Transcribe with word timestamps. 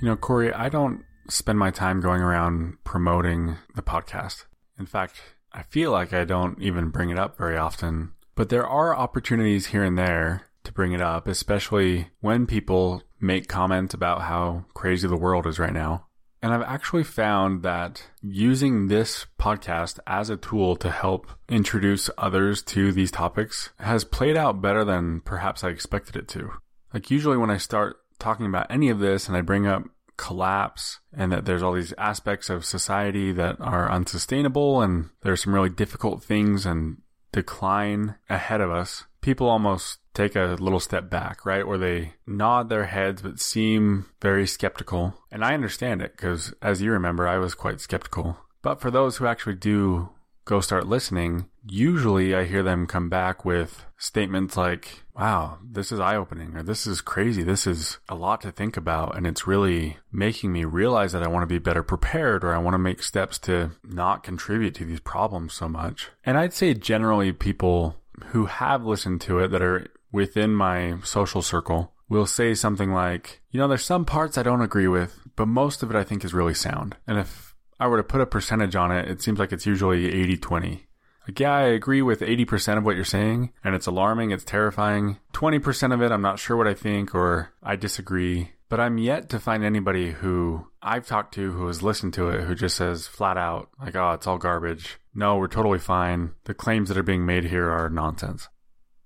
You 0.00 0.06
know, 0.06 0.16
Corey, 0.16 0.52
I 0.52 0.68
don't 0.68 1.04
spend 1.28 1.58
my 1.58 1.72
time 1.72 2.00
going 2.00 2.20
around 2.20 2.78
promoting 2.84 3.56
the 3.74 3.82
podcast. 3.82 4.44
In 4.78 4.86
fact, 4.86 5.20
I 5.52 5.62
feel 5.62 5.90
like 5.90 6.12
I 6.12 6.24
don't 6.24 6.60
even 6.62 6.90
bring 6.90 7.10
it 7.10 7.18
up 7.18 7.36
very 7.36 7.56
often. 7.56 8.12
But 8.36 8.48
there 8.48 8.66
are 8.66 8.96
opportunities 8.96 9.66
here 9.66 9.82
and 9.82 9.98
there 9.98 10.42
to 10.62 10.72
bring 10.72 10.92
it 10.92 11.00
up, 11.00 11.26
especially 11.26 12.10
when 12.20 12.46
people 12.46 13.02
make 13.18 13.48
comments 13.48 13.92
about 13.92 14.22
how 14.22 14.66
crazy 14.72 15.08
the 15.08 15.16
world 15.16 15.48
is 15.48 15.58
right 15.58 15.72
now. 15.72 16.06
And 16.40 16.52
I've 16.52 16.62
actually 16.62 17.02
found 17.02 17.64
that 17.64 18.04
using 18.22 18.86
this 18.86 19.26
podcast 19.40 19.98
as 20.06 20.30
a 20.30 20.36
tool 20.36 20.76
to 20.76 20.90
help 20.92 21.26
introduce 21.48 22.08
others 22.16 22.62
to 22.62 22.92
these 22.92 23.10
topics 23.10 23.70
has 23.80 24.04
played 24.04 24.36
out 24.36 24.62
better 24.62 24.84
than 24.84 25.22
perhaps 25.22 25.64
I 25.64 25.70
expected 25.70 26.14
it 26.14 26.28
to. 26.28 26.52
Like 26.94 27.10
usually 27.10 27.36
when 27.36 27.50
I 27.50 27.56
start 27.56 27.96
talking 28.18 28.46
about 28.46 28.70
any 28.70 28.88
of 28.88 28.98
this 28.98 29.28
and 29.28 29.36
I 29.36 29.40
bring 29.40 29.66
up 29.66 29.84
collapse 30.16 30.98
and 31.12 31.30
that 31.32 31.44
there's 31.44 31.62
all 31.62 31.72
these 31.72 31.94
aspects 31.96 32.50
of 32.50 32.64
society 32.64 33.32
that 33.32 33.56
are 33.60 33.90
unsustainable 33.90 34.82
and 34.82 35.10
there's 35.22 35.44
some 35.44 35.54
really 35.54 35.70
difficult 35.70 36.22
things 36.22 36.66
and 36.66 36.98
decline 37.32 38.16
ahead 38.28 38.60
of 38.60 38.70
us, 38.70 39.04
people 39.20 39.48
almost 39.48 39.98
take 40.14 40.34
a 40.34 40.56
little 40.58 40.80
step 40.80 41.08
back, 41.08 41.46
right? 41.46 41.62
Or 41.62 41.78
they 41.78 42.14
nod 42.26 42.68
their 42.68 42.84
heads 42.84 43.22
but 43.22 43.40
seem 43.40 44.06
very 44.20 44.46
skeptical. 44.46 45.14
And 45.30 45.44
I 45.44 45.54
understand 45.54 46.02
it 46.02 46.12
because, 46.12 46.52
as 46.60 46.82
you 46.82 46.90
remember, 46.90 47.28
I 47.28 47.38
was 47.38 47.54
quite 47.54 47.80
skeptical. 47.80 48.38
But 48.62 48.80
for 48.80 48.90
those 48.90 49.16
who 49.16 49.26
actually 49.26 49.54
do 49.54 50.10
go 50.48 50.60
start 50.60 50.86
listening, 50.86 51.46
usually 51.68 52.34
I 52.34 52.44
hear 52.44 52.62
them 52.62 52.86
come 52.86 53.10
back 53.10 53.44
with 53.44 53.84
statements 53.98 54.56
like, 54.56 55.04
wow, 55.14 55.58
this 55.62 55.92
is 55.92 56.00
eye 56.00 56.16
opening, 56.16 56.56
or 56.56 56.62
this 56.62 56.86
is 56.86 57.02
crazy. 57.02 57.42
This 57.42 57.66
is 57.66 57.98
a 58.08 58.14
lot 58.14 58.40
to 58.40 58.50
think 58.50 58.78
about. 58.78 59.14
And 59.14 59.26
it's 59.26 59.46
really 59.46 59.98
making 60.10 60.50
me 60.50 60.64
realize 60.64 61.12
that 61.12 61.22
I 61.22 61.28
want 61.28 61.42
to 61.42 61.46
be 61.46 61.58
better 61.58 61.82
prepared, 61.82 62.44
or 62.44 62.54
I 62.54 62.58
want 62.58 62.74
to 62.74 62.78
make 62.78 63.02
steps 63.02 63.38
to 63.40 63.72
not 63.84 64.22
contribute 64.22 64.74
to 64.76 64.86
these 64.86 65.00
problems 65.00 65.52
so 65.52 65.68
much. 65.68 66.08
And 66.24 66.38
I'd 66.38 66.54
say 66.54 66.72
generally 66.72 67.32
people 67.32 67.96
who 68.28 68.46
have 68.46 68.86
listened 68.86 69.20
to 69.22 69.40
it 69.40 69.48
that 69.48 69.62
are 69.62 69.88
within 70.10 70.54
my 70.54 70.96
social 71.04 71.42
circle 71.42 71.92
will 72.08 72.26
say 72.26 72.54
something 72.54 72.90
like, 72.90 73.42
you 73.50 73.60
know, 73.60 73.68
there's 73.68 73.84
some 73.84 74.06
parts 74.06 74.38
I 74.38 74.42
don't 74.42 74.62
agree 74.62 74.88
with, 74.88 75.20
but 75.36 75.46
most 75.46 75.82
of 75.82 75.90
it 75.90 75.96
I 75.96 76.04
think 76.04 76.24
is 76.24 76.32
really 76.32 76.54
sound. 76.54 76.96
And 77.06 77.18
if 77.18 77.47
I 77.80 77.86
were 77.86 77.96
to 77.98 78.02
put 78.02 78.20
a 78.20 78.26
percentage 78.26 78.76
on 78.76 78.90
it, 78.92 79.08
it 79.08 79.22
seems 79.22 79.38
like 79.38 79.52
it's 79.52 79.66
usually 79.66 80.06
80 80.06 80.36
20. 80.38 80.84
Like, 81.28 81.40
yeah, 81.40 81.52
I 81.52 81.62
agree 81.64 82.00
with 82.00 82.20
80% 82.20 82.78
of 82.78 82.84
what 82.84 82.96
you're 82.96 83.04
saying, 83.04 83.52
and 83.62 83.74
it's 83.74 83.86
alarming, 83.86 84.30
it's 84.30 84.44
terrifying. 84.44 85.18
20% 85.34 85.92
of 85.92 86.00
it, 86.00 86.10
I'm 86.10 86.22
not 86.22 86.38
sure 86.38 86.56
what 86.56 86.66
I 86.66 86.72
think, 86.72 87.14
or 87.14 87.50
I 87.62 87.76
disagree. 87.76 88.52
But 88.70 88.80
I'm 88.80 88.96
yet 88.96 89.28
to 89.30 89.38
find 89.38 89.62
anybody 89.62 90.12
who 90.12 90.66
I've 90.82 91.06
talked 91.06 91.34
to 91.34 91.52
who 91.52 91.66
has 91.66 91.82
listened 91.82 92.14
to 92.14 92.30
it 92.30 92.44
who 92.44 92.54
just 92.54 92.76
says 92.76 93.06
flat 93.06 93.36
out, 93.36 93.68
like, 93.78 93.94
oh, 93.94 94.12
it's 94.12 94.26
all 94.26 94.38
garbage. 94.38 94.98
No, 95.14 95.36
we're 95.36 95.48
totally 95.48 95.78
fine. 95.78 96.32
The 96.44 96.54
claims 96.54 96.88
that 96.88 96.98
are 96.98 97.02
being 97.02 97.26
made 97.26 97.44
here 97.44 97.70
are 97.70 97.90
nonsense. 97.90 98.48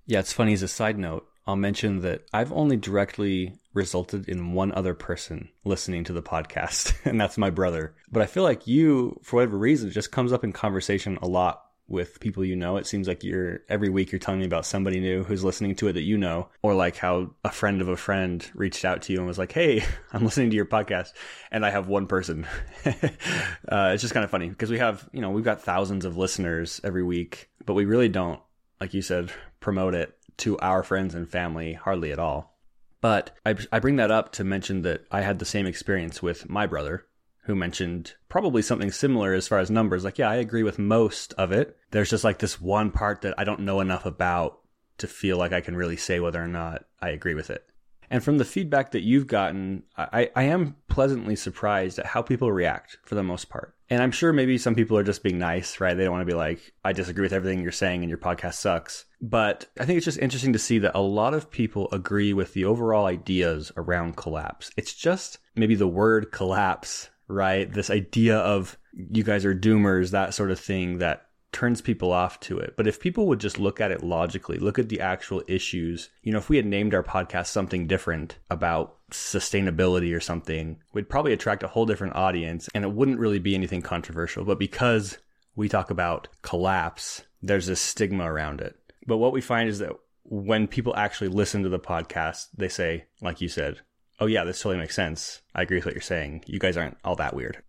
Yeah, 0.07 0.21
it's 0.21 0.33
funny 0.33 0.53
as 0.53 0.63
a 0.63 0.69
side 0.69 0.99
note. 0.99 1.27
I'll 1.47 1.57
mention 1.57 2.03
that 2.03 2.23
I've 2.33 2.53
only 2.53 2.77
directly 2.77 3.55
resulted 3.75 4.29
in 4.29 4.53
one 4.53 4.73
other 4.73 4.95
person 4.95 5.49
listening 5.65 6.05
to 6.05 6.13
the 6.13 6.23
podcast, 6.23 6.95
and 7.05 7.21
that's 7.21 7.39
my 7.39 7.51
brother. 7.51 7.95
But 8.11 8.23
I 8.23 8.27
feel 8.27 8.43
like 8.43 8.67
you, 8.67 9.19
for 9.23 9.37
whatever 9.37 9.59
reason, 9.59 9.91
just 9.91 10.13
comes 10.13 10.33
up 10.33 10.45
in 10.45 10.53
conversation 10.53 11.19
a 11.23 11.29
lot 11.29 11.63
with 11.89 12.21
people 12.21 12.45
you 12.45 12.57
know. 12.57 12.77
It 12.77 12.87
seems 12.87 13.07
like 13.07 13.23
you're 13.23 13.61
every 13.69 13.89
week 13.89 14.13
you're 14.13 14.19
telling 14.19 14.41
me 14.41 14.47
about 14.47 14.67
somebody 14.67 15.01
new 15.01 15.25
who's 15.25 15.45
listening 15.45 15.75
to 15.77 15.89
it 15.89 15.93
that 15.93 16.03
you 16.03 16.17
know, 16.17 16.49
or 16.63 16.75
like 16.75 16.97
how 16.97 17.35
a 17.45 17.51
friend 17.51 17.81
of 17.81 17.89
a 17.89 17.97
friend 17.97 18.49
reached 18.55 18.85
out 18.85 19.03
to 19.03 19.13
you 19.13 19.19
and 19.19 19.27
was 19.27 19.39
like, 19.39 19.53
"Hey, 19.53 19.85
I'm 20.13 20.25
listening 20.25 20.51
to 20.51 20.57
your 20.57 20.67
podcast," 20.67 21.13
and 21.51 21.65
I 21.65 21.71
have 21.71 21.89
one 21.89 22.07
person. 22.07 22.47
uh, 22.87 23.91
it's 23.93 24.03
just 24.03 24.15
kind 24.15 24.25
of 24.25 24.31
funny 24.31 24.49
because 24.49 24.71
we 24.71 24.79
have, 24.79 25.09
you 25.13 25.21
know, 25.21 25.31
we've 25.31 25.45
got 25.45 25.63
thousands 25.63 26.05
of 26.05 26.17
listeners 26.17 26.81
every 26.83 27.03
week, 27.03 27.51
but 27.67 27.75
we 27.75 27.85
really 27.85 28.09
don't, 28.09 28.41
like 28.81 28.95
you 28.95 29.03
said, 29.03 29.31
promote 29.61 29.95
it 29.95 30.17
to 30.39 30.59
our 30.59 30.83
friends 30.83 31.15
and 31.15 31.29
family 31.29 31.75
hardly 31.75 32.11
at 32.11 32.19
all. 32.19 32.52
But 33.03 33.37
I, 33.45 33.55
I 33.71 33.81
bring 33.81 33.97
that 33.97 34.11
up 34.11 34.33
to 34.33 34.45
mention 34.45 34.81
that 34.83 35.05
I 35.11 35.21
had 35.21 35.39
the 35.39 35.45
same 35.45 35.67
experience 35.67 36.23
with 36.23 36.49
my 36.49 36.67
brother, 36.67 37.05
who 37.43 37.55
mentioned 37.55 38.15
probably 38.29 38.63
something 38.63 38.93
similar 38.93 39.35
as 39.35 39.49
far 39.49 39.59
as 39.59 39.71
numbers. 39.71 40.05
Like, 40.05 40.19
yeah, 40.19 40.31
I 40.31 40.37
agree 40.37 40.63
with 40.63 40.79
most 40.79 41.35
of 41.35 41.53
it. 41.53 41.77
There's 41.91 42.11
just 42.11 42.25
like 42.25 42.39
this 42.39 42.61
one 42.61 42.93
part 42.93 43.23
that 43.23 43.35
I 43.37 43.45
don't 43.45 43.61
know 43.61 43.81
enough 43.81 44.07
about 44.07 44.61
to 44.99 45.09
feel 45.09 45.37
like 45.37 45.53
I 45.53 45.61
can 45.61 45.77
really 45.77 45.97
say 45.97 46.21
whether 46.21 46.43
or 46.43 46.47
not 46.47 46.85
I 47.01 47.11
agree 47.11 47.35
with 47.35 47.51
it. 47.51 47.67
And 48.09 48.23
from 48.23 48.39
the 48.39 48.45
feedback 48.45 48.93
that 48.93 49.03
you've 49.03 49.27
gotten, 49.27 49.83
I, 49.97 50.31
I 50.37 50.45
am 50.45 50.77
pleasantly 50.89 51.35
surprised 51.35 51.99
at 51.99 52.07
how 52.07 52.23
people 52.23 52.53
react 52.53 52.99
for 53.05 53.15
the 53.15 53.23
most 53.23 53.49
part. 53.49 53.75
And 53.93 54.03
I'm 54.03 54.11
sure 54.11 54.33
maybe 54.33 54.57
some 54.57 54.75
people 54.75 54.97
are 54.97 55.03
just 55.03 55.23
being 55.23 55.37
nice, 55.37 55.79
right? 55.79 55.93
They 55.93 56.05
don't 56.05 56.15
want 56.15 56.23
to 56.23 56.33
be 56.33 56.33
like, 56.33 56.73
I 56.83 56.95
disagree 56.95 57.25
with 57.25 57.35
everything 57.35 57.61
you're 57.61 57.73
saying 57.73 58.01
and 58.01 58.09
your 58.09 58.17
podcast 58.17 58.55
sucks. 58.55 59.05
But 59.21 59.67
I 59.79 59.85
think 59.85 59.99
it's 59.99 60.07
just 60.07 60.19
interesting 60.19 60.55
to 60.55 60.59
see 60.59 60.79
that 60.79 60.97
a 60.97 61.03
lot 61.03 61.35
of 61.35 61.51
people 61.51 61.91
agree 61.93 62.33
with 62.33 62.55
the 62.55 62.65
overall 62.65 63.05
ideas 63.05 63.71
around 63.77 64.17
collapse. 64.17 64.71
It's 64.79 64.95
just 64.95 65.41
maybe 65.57 65.75
the 65.75 65.87
word 65.87 66.33
collapse, 66.33 67.11
right? 67.29 67.71
This 67.71 67.91
idea 67.91 68.39
of 68.39 68.79
you 68.95 69.25
guys 69.25 69.45
are 69.45 69.55
doomers, 69.55 70.13
that 70.13 70.33
sort 70.33 70.51
of 70.51 70.59
thing 70.59 70.97
that 71.01 71.27
turns 71.53 71.83
people 71.83 72.13
off 72.13 72.41
to 72.41 72.59
it. 72.59 72.75
But 72.79 72.87
if 72.87 72.99
people 72.99 73.27
would 73.27 73.41
just 73.41 73.59
look 73.59 73.79
at 73.79 73.93
it 73.93 74.03
logically, 74.03 74.57
look 74.57 74.79
at 74.79 74.89
the 74.89 75.03
actual 75.03 75.43
issues, 75.47 76.09
you 76.23 76.33
know, 76.33 76.39
if 76.39 76.49
we 76.49 76.57
had 76.57 76.65
named 76.65 76.95
our 76.95 77.03
podcast 77.03 77.49
something 77.49 77.87
different 77.87 78.39
about 78.49 78.97
sustainability 79.13 80.15
or 80.17 80.21
something, 80.21 80.81
we'd 80.93 81.09
probably 81.09 81.33
attract 81.33 81.63
a 81.63 81.69
whole 81.69 81.87
different 81.87 82.17
audience 82.17 82.69
and 82.75 82.85
it 82.85 82.93
wouldn't 82.93 83.19
really 83.19 83.39
be 83.39 83.55
anything 83.55 83.83
controversial. 83.83 84.45
But 84.45 84.59
because 84.59 85.19
we 85.55 85.69
talk 85.69 85.91
about 85.91 86.29
collapse, 86.43 87.23
there's 87.43 87.67
this 87.67 87.81
stigma 87.81 88.31
around 88.31 88.61
it. 88.61 88.77
But 89.07 89.19
what 89.19 89.33
we 89.33 89.41
find 89.41 89.69
is 89.69 89.79
that 89.81 89.93
when 90.25 90.67
people 90.69 90.95
actually 90.97 91.29
listen 91.29 91.63
to 91.63 91.69
the 91.69 91.79
podcast, 91.79 92.49
they 92.57 92.69
say, 92.69 93.05
like 93.21 93.41
you 93.41 93.49
said, 93.49 93.81
oh 94.21 94.27
yeah, 94.27 94.45
this 94.45 94.61
totally 94.61 94.81
makes 94.81 94.95
sense. 94.95 95.43
I 95.55 95.63
agree 95.63 95.79
with 95.79 95.87
what 95.87 95.95
you're 95.95 96.03
saying. 96.03 96.45
You 96.47 96.59
guys 96.59 96.77
aren't 96.77 96.99
all 97.05 97.17
that 97.17 97.35
weird. 97.35 97.63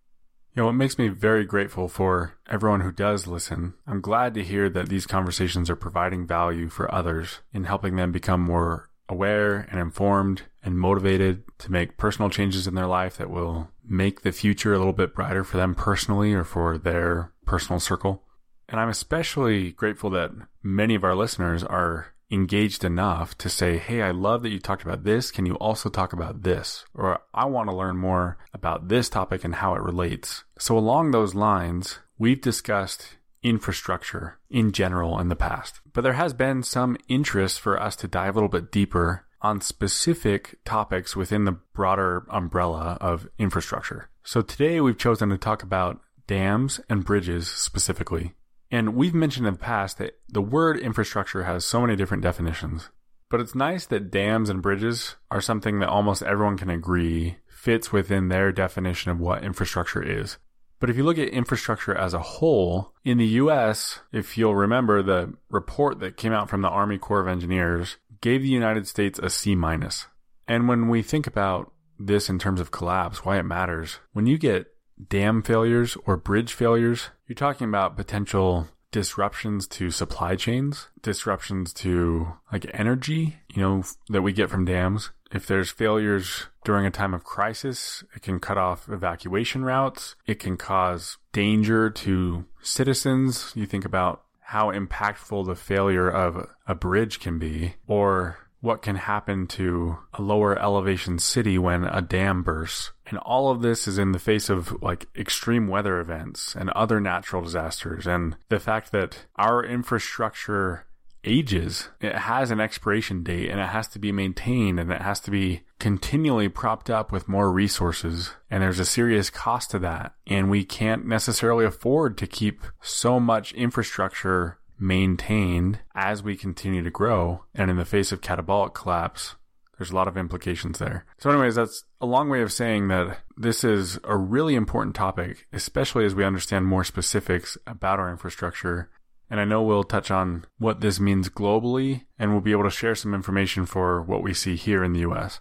You 0.54 0.62
know, 0.62 0.68
it 0.68 0.74
makes 0.74 0.98
me 0.98 1.08
very 1.08 1.44
grateful 1.44 1.88
for 1.88 2.34
everyone 2.48 2.80
who 2.80 2.92
does 2.92 3.26
listen. 3.26 3.74
I'm 3.88 4.00
glad 4.00 4.34
to 4.34 4.44
hear 4.44 4.70
that 4.70 4.88
these 4.88 5.04
conversations 5.04 5.68
are 5.68 5.74
providing 5.74 6.28
value 6.28 6.68
for 6.68 6.92
others 6.94 7.40
in 7.52 7.64
helping 7.64 7.96
them 7.96 8.12
become 8.12 8.40
more 8.40 8.88
aware 9.08 9.66
and 9.70 9.80
informed 9.80 10.42
and 10.62 10.78
motivated 10.78 11.42
to 11.58 11.70
make 11.70 11.98
personal 11.98 12.30
changes 12.30 12.66
in 12.66 12.74
their 12.74 12.86
life 12.86 13.16
that 13.18 13.30
will 13.30 13.68
make 13.86 14.22
the 14.22 14.32
future 14.32 14.72
a 14.72 14.78
little 14.78 14.92
bit 14.92 15.14
brighter 15.14 15.44
for 15.44 15.56
them 15.56 15.74
personally 15.74 16.32
or 16.32 16.44
for 16.44 16.78
their 16.78 17.32
personal 17.44 17.80
circle. 17.80 18.22
And 18.68 18.80
I'm 18.80 18.88
especially 18.88 19.72
grateful 19.72 20.10
that 20.10 20.30
many 20.62 20.94
of 20.94 21.04
our 21.04 21.14
listeners 21.14 21.62
are 21.62 22.14
engaged 22.30 22.84
enough 22.84 23.36
to 23.38 23.48
say, 23.48 23.78
Hey, 23.78 24.02
I 24.02 24.10
love 24.10 24.42
that 24.42 24.50
you 24.50 24.58
talked 24.58 24.82
about 24.82 25.04
this. 25.04 25.30
Can 25.30 25.46
you 25.46 25.54
also 25.56 25.88
talk 25.88 26.12
about 26.12 26.42
this? 26.42 26.84
Or 26.94 27.20
I 27.32 27.44
want 27.44 27.68
to 27.68 27.76
learn 27.76 27.96
more 27.96 28.38
about 28.52 28.88
this 28.88 29.08
topic 29.08 29.44
and 29.44 29.56
how 29.56 29.74
it 29.74 29.82
relates. 29.82 30.44
So 30.58 30.76
along 30.76 31.10
those 31.10 31.34
lines, 31.34 31.98
we've 32.18 32.40
discussed 32.40 33.16
infrastructure 33.44 34.38
in 34.50 34.72
general 34.72 35.20
in 35.20 35.28
the 35.28 35.36
past, 35.36 35.80
but 35.92 36.00
there 36.00 36.14
has 36.14 36.32
been 36.32 36.64
some 36.64 36.96
interest 37.08 37.60
for 37.60 37.80
us 37.80 37.94
to 37.94 38.08
dive 38.08 38.34
a 38.34 38.38
little 38.38 38.48
bit 38.48 38.72
deeper 38.72 39.26
on 39.42 39.60
specific 39.60 40.58
topics 40.64 41.14
within 41.14 41.44
the 41.44 41.52
broader 41.52 42.26
umbrella 42.30 42.96
of 43.00 43.28
infrastructure. 43.38 44.08
So 44.24 44.40
today 44.40 44.80
we've 44.80 44.98
chosen 44.98 45.28
to 45.28 45.36
talk 45.36 45.62
about 45.62 46.00
dams 46.26 46.80
and 46.88 47.04
bridges 47.04 47.46
specifically. 47.46 48.32
And 48.70 48.96
we've 48.96 49.14
mentioned 49.14 49.46
in 49.46 49.52
the 49.52 49.58
past 49.58 49.98
that 49.98 50.18
the 50.28 50.40
word 50.40 50.78
infrastructure 50.78 51.44
has 51.44 51.66
so 51.66 51.82
many 51.82 51.94
different 51.94 52.22
definitions. 52.22 52.88
But 53.28 53.40
it's 53.40 53.54
nice 53.54 53.84
that 53.86 54.10
dams 54.10 54.48
and 54.48 54.62
bridges 54.62 55.16
are 55.30 55.42
something 55.42 55.80
that 55.80 55.88
almost 55.90 56.22
everyone 56.22 56.56
can 56.56 56.70
agree 56.70 57.36
fits 57.48 57.92
within 57.92 58.28
their 58.28 58.52
definition 58.52 59.10
of 59.10 59.20
what 59.20 59.44
infrastructure 59.44 60.02
is. 60.02 60.38
But 60.80 60.90
if 60.90 60.96
you 60.96 61.04
look 61.04 61.18
at 61.18 61.28
infrastructure 61.28 61.94
as 61.94 62.14
a 62.14 62.18
whole, 62.18 62.92
in 63.04 63.18
the 63.18 63.26
US, 63.26 64.00
if 64.12 64.36
you'll 64.36 64.54
remember 64.54 65.02
the 65.02 65.34
report 65.50 66.00
that 66.00 66.16
came 66.16 66.32
out 66.32 66.50
from 66.50 66.62
the 66.62 66.68
Army 66.68 66.98
Corps 66.98 67.20
of 67.20 67.28
Engineers 67.28 67.96
gave 68.20 68.42
the 68.42 68.48
United 68.48 68.86
States 68.86 69.18
a 69.18 69.30
C 69.30 69.54
minus. 69.54 70.06
And 70.48 70.68
when 70.68 70.88
we 70.88 71.02
think 71.02 71.26
about 71.26 71.72
this 71.98 72.28
in 72.28 72.38
terms 72.38 72.60
of 72.60 72.70
collapse, 72.70 73.24
why 73.24 73.38
it 73.38 73.44
matters, 73.44 73.98
when 74.12 74.26
you 74.26 74.38
get 74.38 74.66
dam 75.08 75.42
failures 75.42 75.96
or 76.06 76.16
bridge 76.16 76.52
failures, 76.52 77.10
you're 77.26 77.34
talking 77.34 77.68
about 77.68 77.96
potential 77.96 78.68
disruptions 78.90 79.66
to 79.66 79.90
supply 79.90 80.36
chains, 80.36 80.88
disruptions 81.02 81.72
to 81.72 82.28
like 82.52 82.66
energy, 82.72 83.36
you 83.52 83.60
know, 83.60 83.82
that 84.08 84.22
we 84.22 84.32
get 84.32 84.48
from 84.48 84.64
dams. 84.64 85.10
If 85.32 85.46
there's 85.46 85.70
failures 85.70 86.46
during 86.64 86.86
a 86.86 86.90
time 86.90 87.14
of 87.14 87.24
crisis, 87.24 88.02
it 88.14 88.22
can 88.22 88.40
cut 88.40 88.58
off 88.58 88.88
evacuation 88.88 89.64
routes. 89.64 90.16
It 90.26 90.38
can 90.40 90.56
cause 90.56 91.18
danger 91.32 91.90
to 91.90 92.46
citizens. 92.62 93.52
You 93.54 93.66
think 93.66 93.84
about 93.84 94.22
how 94.40 94.72
impactful 94.72 95.46
the 95.46 95.54
failure 95.54 96.08
of 96.08 96.48
a 96.66 96.74
bridge 96.74 97.20
can 97.20 97.38
be, 97.38 97.74
or 97.86 98.38
what 98.60 98.80
can 98.80 98.96
happen 98.96 99.46
to 99.46 99.98
a 100.14 100.22
lower 100.22 100.58
elevation 100.58 101.18
city 101.18 101.58
when 101.58 101.84
a 101.84 102.00
dam 102.00 102.42
bursts. 102.42 102.92
And 103.06 103.18
all 103.18 103.50
of 103.50 103.60
this 103.60 103.86
is 103.86 103.98
in 103.98 104.12
the 104.12 104.18
face 104.18 104.48
of 104.48 104.82
like 104.82 105.06
extreme 105.14 105.68
weather 105.68 106.00
events 106.00 106.56
and 106.56 106.70
other 106.70 106.98
natural 106.98 107.42
disasters. 107.42 108.06
And 108.06 108.36
the 108.48 108.58
fact 108.58 108.90
that 108.92 109.26
our 109.36 109.62
infrastructure 109.62 110.86
ages, 111.24 111.88
it 112.00 112.14
has 112.14 112.50
an 112.50 112.60
expiration 112.60 113.22
date 113.22 113.50
and 113.50 113.60
it 113.60 113.68
has 113.68 113.88
to 113.88 113.98
be 113.98 114.12
maintained 114.12 114.80
and 114.80 114.90
it 114.90 115.02
has 115.02 115.20
to 115.20 115.30
be 115.30 115.62
continually 115.78 116.48
propped 116.48 116.88
up 116.88 117.12
with 117.12 117.28
more 117.28 117.50
resources. 117.50 118.30
And 118.50 118.62
there's 118.62 118.78
a 118.78 118.84
serious 118.84 119.30
cost 119.30 119.70
to 119.72 119.78
that. 119.80 120.14
And 120.26 120.50
we 120.50 120.64
can't 120.64 121.06
necessarily 121.06 121.64
afford 121.64 122.16
to 122.18 122.26
keep 122.26 122.62
so 122.80 123.18
much 123.20 123.52
infrastructure 123.52 124.58
maintained 124.78 125.80
as 125.94 126.22
we 126.22 126.36
continue 126.36 126.82
to 126.82 126.90
grow. 126.90 127.44
And 127.54 127.70
in 127.70 127.76
the 127.76 127.84
face 127.84 128.12
of 128.12 128.20
catabolic 128.20 128.74
collapse, 128.74 129.36
there's 129.78 129.90
a 129.90 129.96
lot 129.96 130.08
of 130.08 130.16
implications 130.16 130.78
there. 130.78 131.04
So, 131.18 131.30
anyways, 131.30 131.56
that's 131.56 131.84
a 132.00 132.06
long 132.06 132.28
way 132.28 132.42
of 132.42 132.52
saying 132.52 132.88
that 132.88 133.18
this 133.36 133.64
is 133.64 133.98
a 134.04 134.16
really 134.16 134.54
important 134.54 134.94
topic, 134.94 135.46
especially 135.52 136.04
as 136.04 136.14
we 136.14 136.24
understand 136.24 136.66
more 136.66 136.84
specifics 136.84 137.58
about 137.66 137.98
our 137.98 138.10
infrastructure. 138.10 138.90
And 139.30 139.40
I 139.40 139.44
know 139.44 139.62
we'll 139.62 139.84
touch 139.84 140.10
on 140.10 140.44
what 140.58 140.80
this 140.80 141.00
means 141.00 141.28
globally, 141.28 142.04
and 142.18 142.30
we'll 142.30 142.40
be 142.40 142.52
able 142.52 142.64
to 142.64 142.70
share 142.70 142.94
some 142.94 143.14
information 143.14 143.66
for 143.66 144.00
what 144.02 144.22
we 144.22 144.32
see 144.32 144.54
here 144.54 144.84
in 144.84 144.92
the 144.92 145.00
US. 145.00 145.40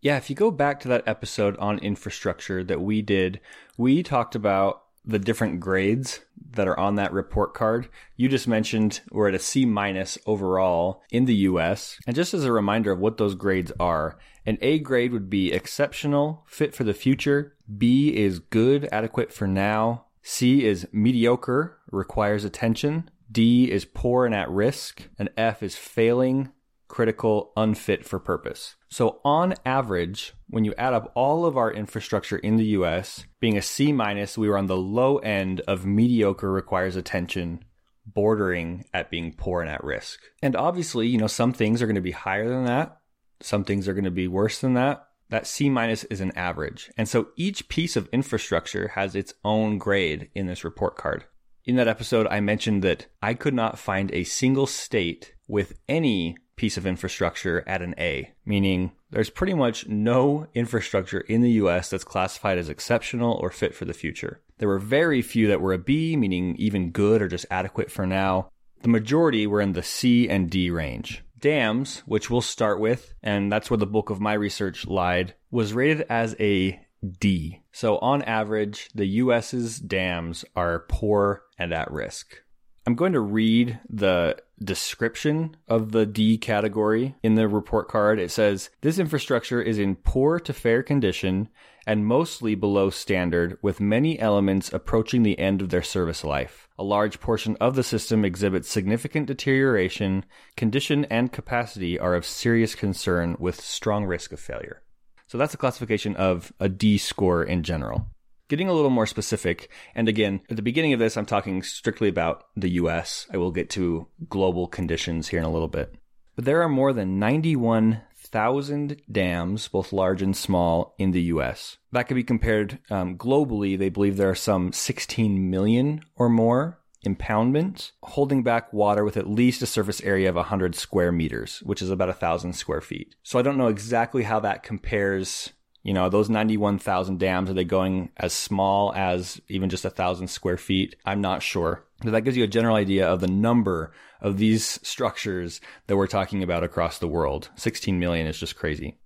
Yeah, 0.00 0.16
if 0.16 0.30
you 0.30 0.36
go 0.36 0.50
back 0.50 0.80
to 0.80 0.88
that 0.88 1.06
episode 1.06 1.56
on 1.56 1.78
infrastructure 1.80 2.62
that 2.62 2.80
we 2.80 3.02
did, 3.02 3.40
we 3.76 4.02
talked 4.02 4.34
about 4.34 4.82
the 5.04 5.18
different 5.18 5.58
grades 5.58 6.20
that 6.52 6.68
are 6.68 6.78
on 6.78 6.96
that 6.96 7.12
report 7.12 7.54
card. 7.54 7.88
You 8.16 8.28
just 8.28 8.46
mentioned 8.46 9.00
we're 9.10 9.28
at 9.28 9.34
a 9.34 9.38
C 9.38 9.64
minus 9.64 10.18
overall 10.26 11.02
in 11.10 11.24
the 11.24 11.34
US. 11.34 11.98
And 12.06 12.14
just 12.14 12.34
as 12.34 12.44
a 12.44 12.52
reminder 12.52 12.92
of 12.92 13.00
what 13.00 13.16
those 13.16 13.34
grades 13.34 13.72
are, 13.80 14.18
an 14.46 14.58
A 14.60 14.78
grade 14.78 15.12
would 15.12 15.28
be 15.28 15.52
exceptional, 15.52 16.44
fit 16.46 16.74
for 16.74 16.84
the 16.84 16.94
future. 16.94 17.56
B 17.76 18.14
is 18.14 18.38
good, 18.38 18.88
adequate 18.92 19.32
for 19.32 19.46
now. 19.46 20.04
C 20.22 20.64
is 20.64 20.86
mediocre, 20.92 21.78
requires 21.90 22.44
attention. 22.44 23.10
D 23.32 23.70
is 23.70 23.84
poor 23.84 24.26
and 24.26 24.34
at 24.34 24.50
risk. 24.50 25.08
And 25.18 25.30
F 25.36 25.62
is 25.62 25.76
failing, 25.76 26.50
critical, 26.88 27.52
unfit 27.56 28.04
for 28.04 28.18
purpose. 28.18 28.76
So 28.88 29.20
on 29.24 29.54
average, 29.64 30.32
when 30.48 30.64
you 30.64 30.74
add 30.76 30.94
up 30.94 31.12
all 31.14 31.44
of 31.44 31.56
our 31.56 31.70
infrastructure 31.70 32.38
in 32.38 32.56
the 32.56 32.64
US, 32.64 33.26
being 33.40 33.56
a 33.56 33.62
C 33.62 33.92
minus, 33.92 34.36
we 34.36 34.48
were 34.48 34.58
on 34.58 34.66
the 34.66 34.76
low 34.76 35.18
end 35.18 35.60
of 35.68 35.86
mediocre 35.86 36.50
requires 36.50 36.96
attention, 36.96 37.64
bordering 38.06 38.86
at 38.92 39.10
being 39.10 39.34
poor 39.34 39.60
and 39.60 39.70
at 39.70 39.84
risk. 39.84 40.20
And 40.42 40.56
obviously, 40.56 41.06
you 41.06 41.18
know, 41.18 41.26
some 41.26 41.52
things 41.52 41.82
are 41.82 41.86
going 41.86 41.94
to 41.94 42.00
be 42.00 42.12
higher 42.12 42.48
than 42.48 42.64
that. 42.64 42.98
Some 43.40 43.64
things 43.64 43.86
are 43.86 43.94
going 43.94 44.04
to 44.04 44.10
be 44.10 44.26
worse 44.26 44.60
than 44.60 44.74
that. 44.74 45.04
That 45.30 45.46
C 45.46 45.68
minus 45.68 46.04
is 46.04 46.22
an 46.22 46.32
average. 46.34 46.90
And 46.96 47.06
so 47.06 47.28
each 47.36 47.68
piece 47.68 47.96
of 47.96 48.08
infrastructure 48.12 48.88
has 48.88 49.14
its 49.14 49.34
own 49.44 49.76
grade 49.76 50.30
in 50.34 50.46
this 50.46 50.64
report 50.64 50.96
card. 50.96 51.24
In 51.64 51.76
that 51.76 51.86
episode, 51.86 52.26
I 52.28 52.40
mentioned 52.40 52.82
that 52.84 53.08
I 53.20 53.34
could 53.34 53.52
not 53.52 53.78
find 53.78 54.10
a 54.10 54.24
single 54.24 54.66
state 54.66 55.34
with 55.46 55.78
any 55.86 56.38
piece 56.58 56.76
of 56.76 56.86
infrastructure 56.86 57.64
at 57.66 57.80
an 57.80 57.94
A, 57.98 58.32
meaning 58.44 58.92
there's 59.10 59.30
pretty 59.30 59.54
much 59.54 59.88
no 59.88 60.46
infrastructure 60.54 61.20
in 61.20 61.40
the 61.40 61.52
US 61.52 61.88
that's 61.88 62.04
classified 62.04 62.58
as 62.58 62.68
exceptional 62.68 63.34
or 63.34 63.50
fit 63.50 63.74
for 63.74 63.84
the 63.86 63.94
future. 63.94 64.40
There 64.58 64.68
were 64.68 64.78
very 64.78 65.22
few 65.22 65.46
that 65.48 65.60
were 65.60 65.72
a 65.72 65.78
B, 65.78 66.16
meaning 66.16 66.56
even 66.56 66.90
good 66.90 67.22
or 67.22 67.28
just 67.28 67.46
adequate 67.50 67.90
for 67.90 68.06
now. 68.06 68.50
The 68.82 68.88
majority 68.88 69.46
were 69.46 69.60
in 69.60 69.72
the 69.72 69.82
C 69.82 70.28
and 70.28 70.50
D 70.50 70.70
range. 70.70 71.24
Dams, 71.38 72.00
which 72.00 72.28
we'll 72.28 72.40
start 72.40 72.80
with, 72.80 73.14
and 73.22 73.50
that's 73.50 73.70
where 73.70 73.78
the 73.78 73.86
bulk 73.86 74.10
of 74.10 74.20
my 74.20 74.34
research 74.34 74.86
lied, 74.86 75.34
was 75.50 75.72
rated 75.72 76.04
as 76.10 76.34
a 76.40 76.80
D. 77.20 77.62
So 77.72 77.98
on 77.98 78.22
average, 78.22 78.90
the 78.94 79.06
US's 79.06 79.78
dams 79.78 80.44
are 80.56 80.84
poor 80.88 81.44
and 81.56 81.72
at 81.72 81.90
risk. 81.92 82.42
I'm 82.88 82.94
going 82.94 83.12
to 83.12 83.20
read 83.20 83.78
the 83.90 84.38
description 84.64 85.58
of 85.68 85.92
the 85.92 86.06
D 86.06 86.38
category 86.38 87.16
in 87.22 87.34
the 87.34 87.46
report 87.46 87.86
card. 87.86 88.18
It 88.18 88.30
says 88.30 88.70
this 88.80 88.98
infrastructure 88.98 89.60
is 89.60 89.78
in 89.78 89.94
poor 89.94 90.40
to 90.40 90.54
fair 90.54 90.82
condition 90.82 91.50
and 91.86 92.06
mostly 92.06 92.54
below 92.54 92.88
standard, 92.88 93.58
with 93.60 93.78
many 93.78 94.18
elements 94.18 94.72
approaching 94.72 95.22
the 95.22 95.38
end 95.38 95.60
of 95.60 95.68
their 95.68 95.82
service 95.82 96.24
life. 96.24 96.66
A 96.78 96.82
large 96.82 97.20
portion 97.20 97.58
of 97.60 97.74
the 97.74 97.82
system 97.82 98.24
exhibits 98.24 98.70
significant 98.70 99.26
deterioration. 99.26 100.24
Condition 100.56 101.04
and 101.10 101.30
capacity 101.30 101.98
are 101.98 102.14
of 102.14 102.24
serious 102.24 102.74
concern 102.74 103.36
with 103.38 103.60
strong 103.60 104.06
risk 104.06 104.32
of 104.32 104.40
failure. 104.40 104.82
So 105.26 105.36
that's 105.36 105.52
a 105.52 105.58
classification 105.58 106.16
of 106.16 106.54
a 106.58 106.70
D 106.70 106.96
score 106.96 107.44
in 107.44 107.64
general. 107.64 108.06
Getting 108.48 108.68
a 108.70 108.72
little 108.72 108.90
more 108.90 109.06
specific, 109.06 109.68
and 109.94 110.08
again, 110.08 110.40
at 110.48 110.56
the 110.56 110.62
beginning 110.62 110.94
of 110.94 110.98
this, 110.98 111.18
I'm 111.18 111.26
talking 111.26 111.62
strictly 111.62 112.08
about 112.08 112.44
the 112.56 112.70
US. 112.70 113.26
I 113.30 113.36
will 113.36 113.50
get 113.50 113.68
to 113.70 114.06
global 114.30 114.66
conditions 114.66 115.28
here 115.28 115.40
in 115.40 115.44
a 115.44 115.52
little 115.52 115.68
bit. 115.68 115.94
But 116.34 116.46
there 116.46 116.62
are 116.62 116.68
more 116.68 116.94
than 116.94 117.18
91,000 117.18 119.02
dams, 119.12 119.68
both 119.68 119.92
large 119.92 120.22
and 120.22 120.34
small, 120.34 120.94
in 120.98 121.10
the 121.10 121.24
US. 121.24 121.76
That 121.92 122.04
could 122.04 122.14
be 122.14 122.24
compared 122.24 122.78
um, 122.88 123.18
globally. 123.18 123.78
They 123.78 123.90
believe 123.90 124.16
there 124.16 124.30
are 124.30 124.34
some 124.34 124.72
16 124.72 125.50
million 125.50 126.00
or 126.16 126.30
more 126.30 126.78
impoundments, 127.06 127.92
holding 128.02 128.42
back 128.42 128.72
water 128.72 129.04
with 129.04 129.18
at 129.18 129.28
least 129.28 129.60
a 129.60 129.66
surface 129.66 130.00
area 130.00 130.30
of 130.30 130.36
100 130.36 130.74
square 130.74 131.12
meters, 131.12 131.60
which 131.64 131.82
is 131.82 131.90
about 131.90 132.08
1,000 132.08 132.54
square 132.54 132.80
feet. 132.80 133.14
So 133.22 133.38
I 133.38 133.42
don't 133.42 133.58
know 133.58 133.68
exactly 133.68 134.22
how 134.22 134.40
that 134.40 134.62
compares 134.62 135.50
you 135.88 135.94
know, 135.94 136.10
those 136.10 136.28
91,000 136.28 137.18
dams, 137.18 137.48
are 137.48 137.54
they 137.54 137.64
going 137.64 138.10
as 138.18 138.34
small 138.34 138.92
as 138.94 139.40
even 139.48 139.70
just 139.70 139.86
a 139.86 139.90
thousand 139.90 140.28
square 140.28 140.58
feet? 140.58 140.94
I'm 141.06 141.22
not 141.22 141.42
sure. 141.42 141.82
But 142.02 142.10
that 142.10 142.20
gives 142.20 142.36
you 142.36 142.44
a 142.44 142.46
general 142.46 142.76
idea 142.76 143.08
of 143.08 143.20
the 143.20 143.26
number 143.26 143.92
of 144.20 144.36
these 144.36 144.78
structures 144.86 145.62
that 145.86 145.96
we're 145.96 146.06
talking 146.06 146.42
about 146.42 146.62
across 146.62 146.98
the 146.98 147.08
world. 147.08 147.48
16 147.56 147.98
million 147.98 148.26
is 148.26 148.38
just 148.38 148.54
crazy. 148.54 148.98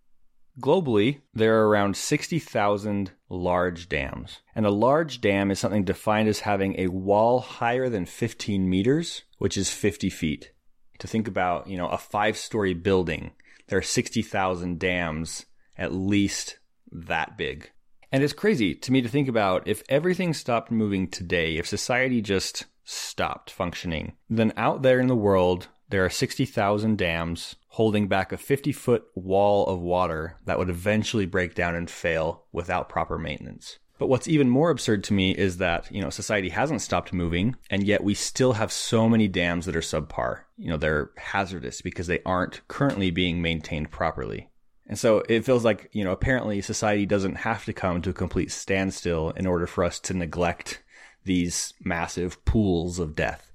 Globally, 0.61 1.21
there 1.33 1.61
are 1.61 1.69
around 1.69 1.97
60,000 1.97 3.13
large 3.29 3.89
dams. 3.89 4.41
And 4.57 4.67
a 4.67 4.71
large 4.71 5.21
dam 5.21 5.53
is 5.53 5.61
something 5.61 5.85
defined 5.85 6.29
as 6.29 6.41
having 6.41 6.75
a 6.81 6.89
wall 6.89 7.39
higher 7.39 7.89
than 7.91 8.07
15 8.07 8.69
meters, 8.69 9.23
which 9.39 9.57
is 9.57 9.71
50 9.71 10.11
feet. 10.11 10.51
To 10.99 11.07
think 11.07 11.29
about, 11.29 11.69
you 11.69 11.77
know, 11.77 11.87
a 11.87 11.97
five 11.97 12.37
story 12.37 12.75
building, 12.75 13.31
there 13.69 13.79
are 13.79 13.83
60,000 13.83 14.81
dams 14.81 15.47
at 15.79 15.95
least 15.95 16.59
that 16.93 17.37
big. 17.37 17.71
And 18.11 18.23
it's 18.23 18.35
crazy 18.35 18.75
to 18.75 18.93
me 18.93 19.01
to 19.01 19.09
think 19.09 19.29
about 19.29 19.67
if 19.67 19.83
everything 19.89 20.35
stopped 20.35 20.71
moving 20.71 21.09
today, 21.09 21.57
if 21.57 21.67
society 21.67 22.21
just 22.21 22.67
stopped 22.85 23.51
functioning, 23.51 24.13
then 24.29 24.53
out 24.57 24.83
there 24.83 25.01
in 25.01 25.07
the 25.07 25.17
world, 25.17 25.69
there 25.89 26.05
are 26.05 26.11
60,000 26.11 26.99
dams 26.99 27.57
holding 27.69 28.09
back 28.09 28.33
a 28.33 28.37
50 28.37 28.73
foot 28.73 29.05
wall 29.15 29.67
of 29.67 29.81
water 29.81 30.39
that 30.45 30.59
would 30.59 30.69
eventually 30.69 31.27
break 31.27 31.55
down 31.55 31.75
and 31.75 31.91
fail 31.91 32.45
without 32.53 32.89
proper 32.89 33.19
maintenance. 33.19 33.79
But 33.99 34.09
what's 34.09 34.29
even 34.29 34.51
more 34.51 34.71
absurd 34.71 35.05
to 35.05 35.15
me 35.15 35.31
is 35.31 35.59
that, 35.59 35.91
you 35.93 36.03
know, 36.03 36.11
society 36.11 36.49
hasn't 36.49 36.83
stopped 36.83 37.13
moving 37.13 37.57
and 37.71 37.85
yet 37.85 38.03
we 38.03 38.15
still 38.15 38.55
have 38.55 38.73
so 38.73 39.09
many 39.09 39.29
dams 39.29 39.65
that 39.67 39.77
are 39.77 39.81
subpar. 39.81 40.41
You 40.57 40.71
know, 40.71 40.77
they're 40.77 41.13
hazardous 41.17 41.81
because 41.81 42.09
they 42.09 42.21
aren't 42.27 42.67
currently 42.69 43.11
being 43.11 43.41
maintained 43.41 43.91
properly. 43.91 44.51
And 44.87 44.99
so 44.99 45.23
it 45.29 45.45
feels 45.45 45.65
like, 45.65 45.89
you 45.93 46.05
know, 46.05 46.13
apparently 46.13 46.61
society 46.61 47.07
doesn't 47.07 47.37
have 47.37 47.65
to 47.67 47.73
come 47.73 48.03
to 48.03 48.11
a 48.11 48.15
complete 48.15 48.51
standstill 48.51 49.31
in 49.31 49.47
order 49.47 49.67
for 49.67 49.85
us 49.85 50.01
to 50.01 50.15
neglect 50.15 50.83
these 51.25 51.75
massive 51.81 52.45
pools 52.45 52.99
of 52.99 53.15
death. 53.15 53.53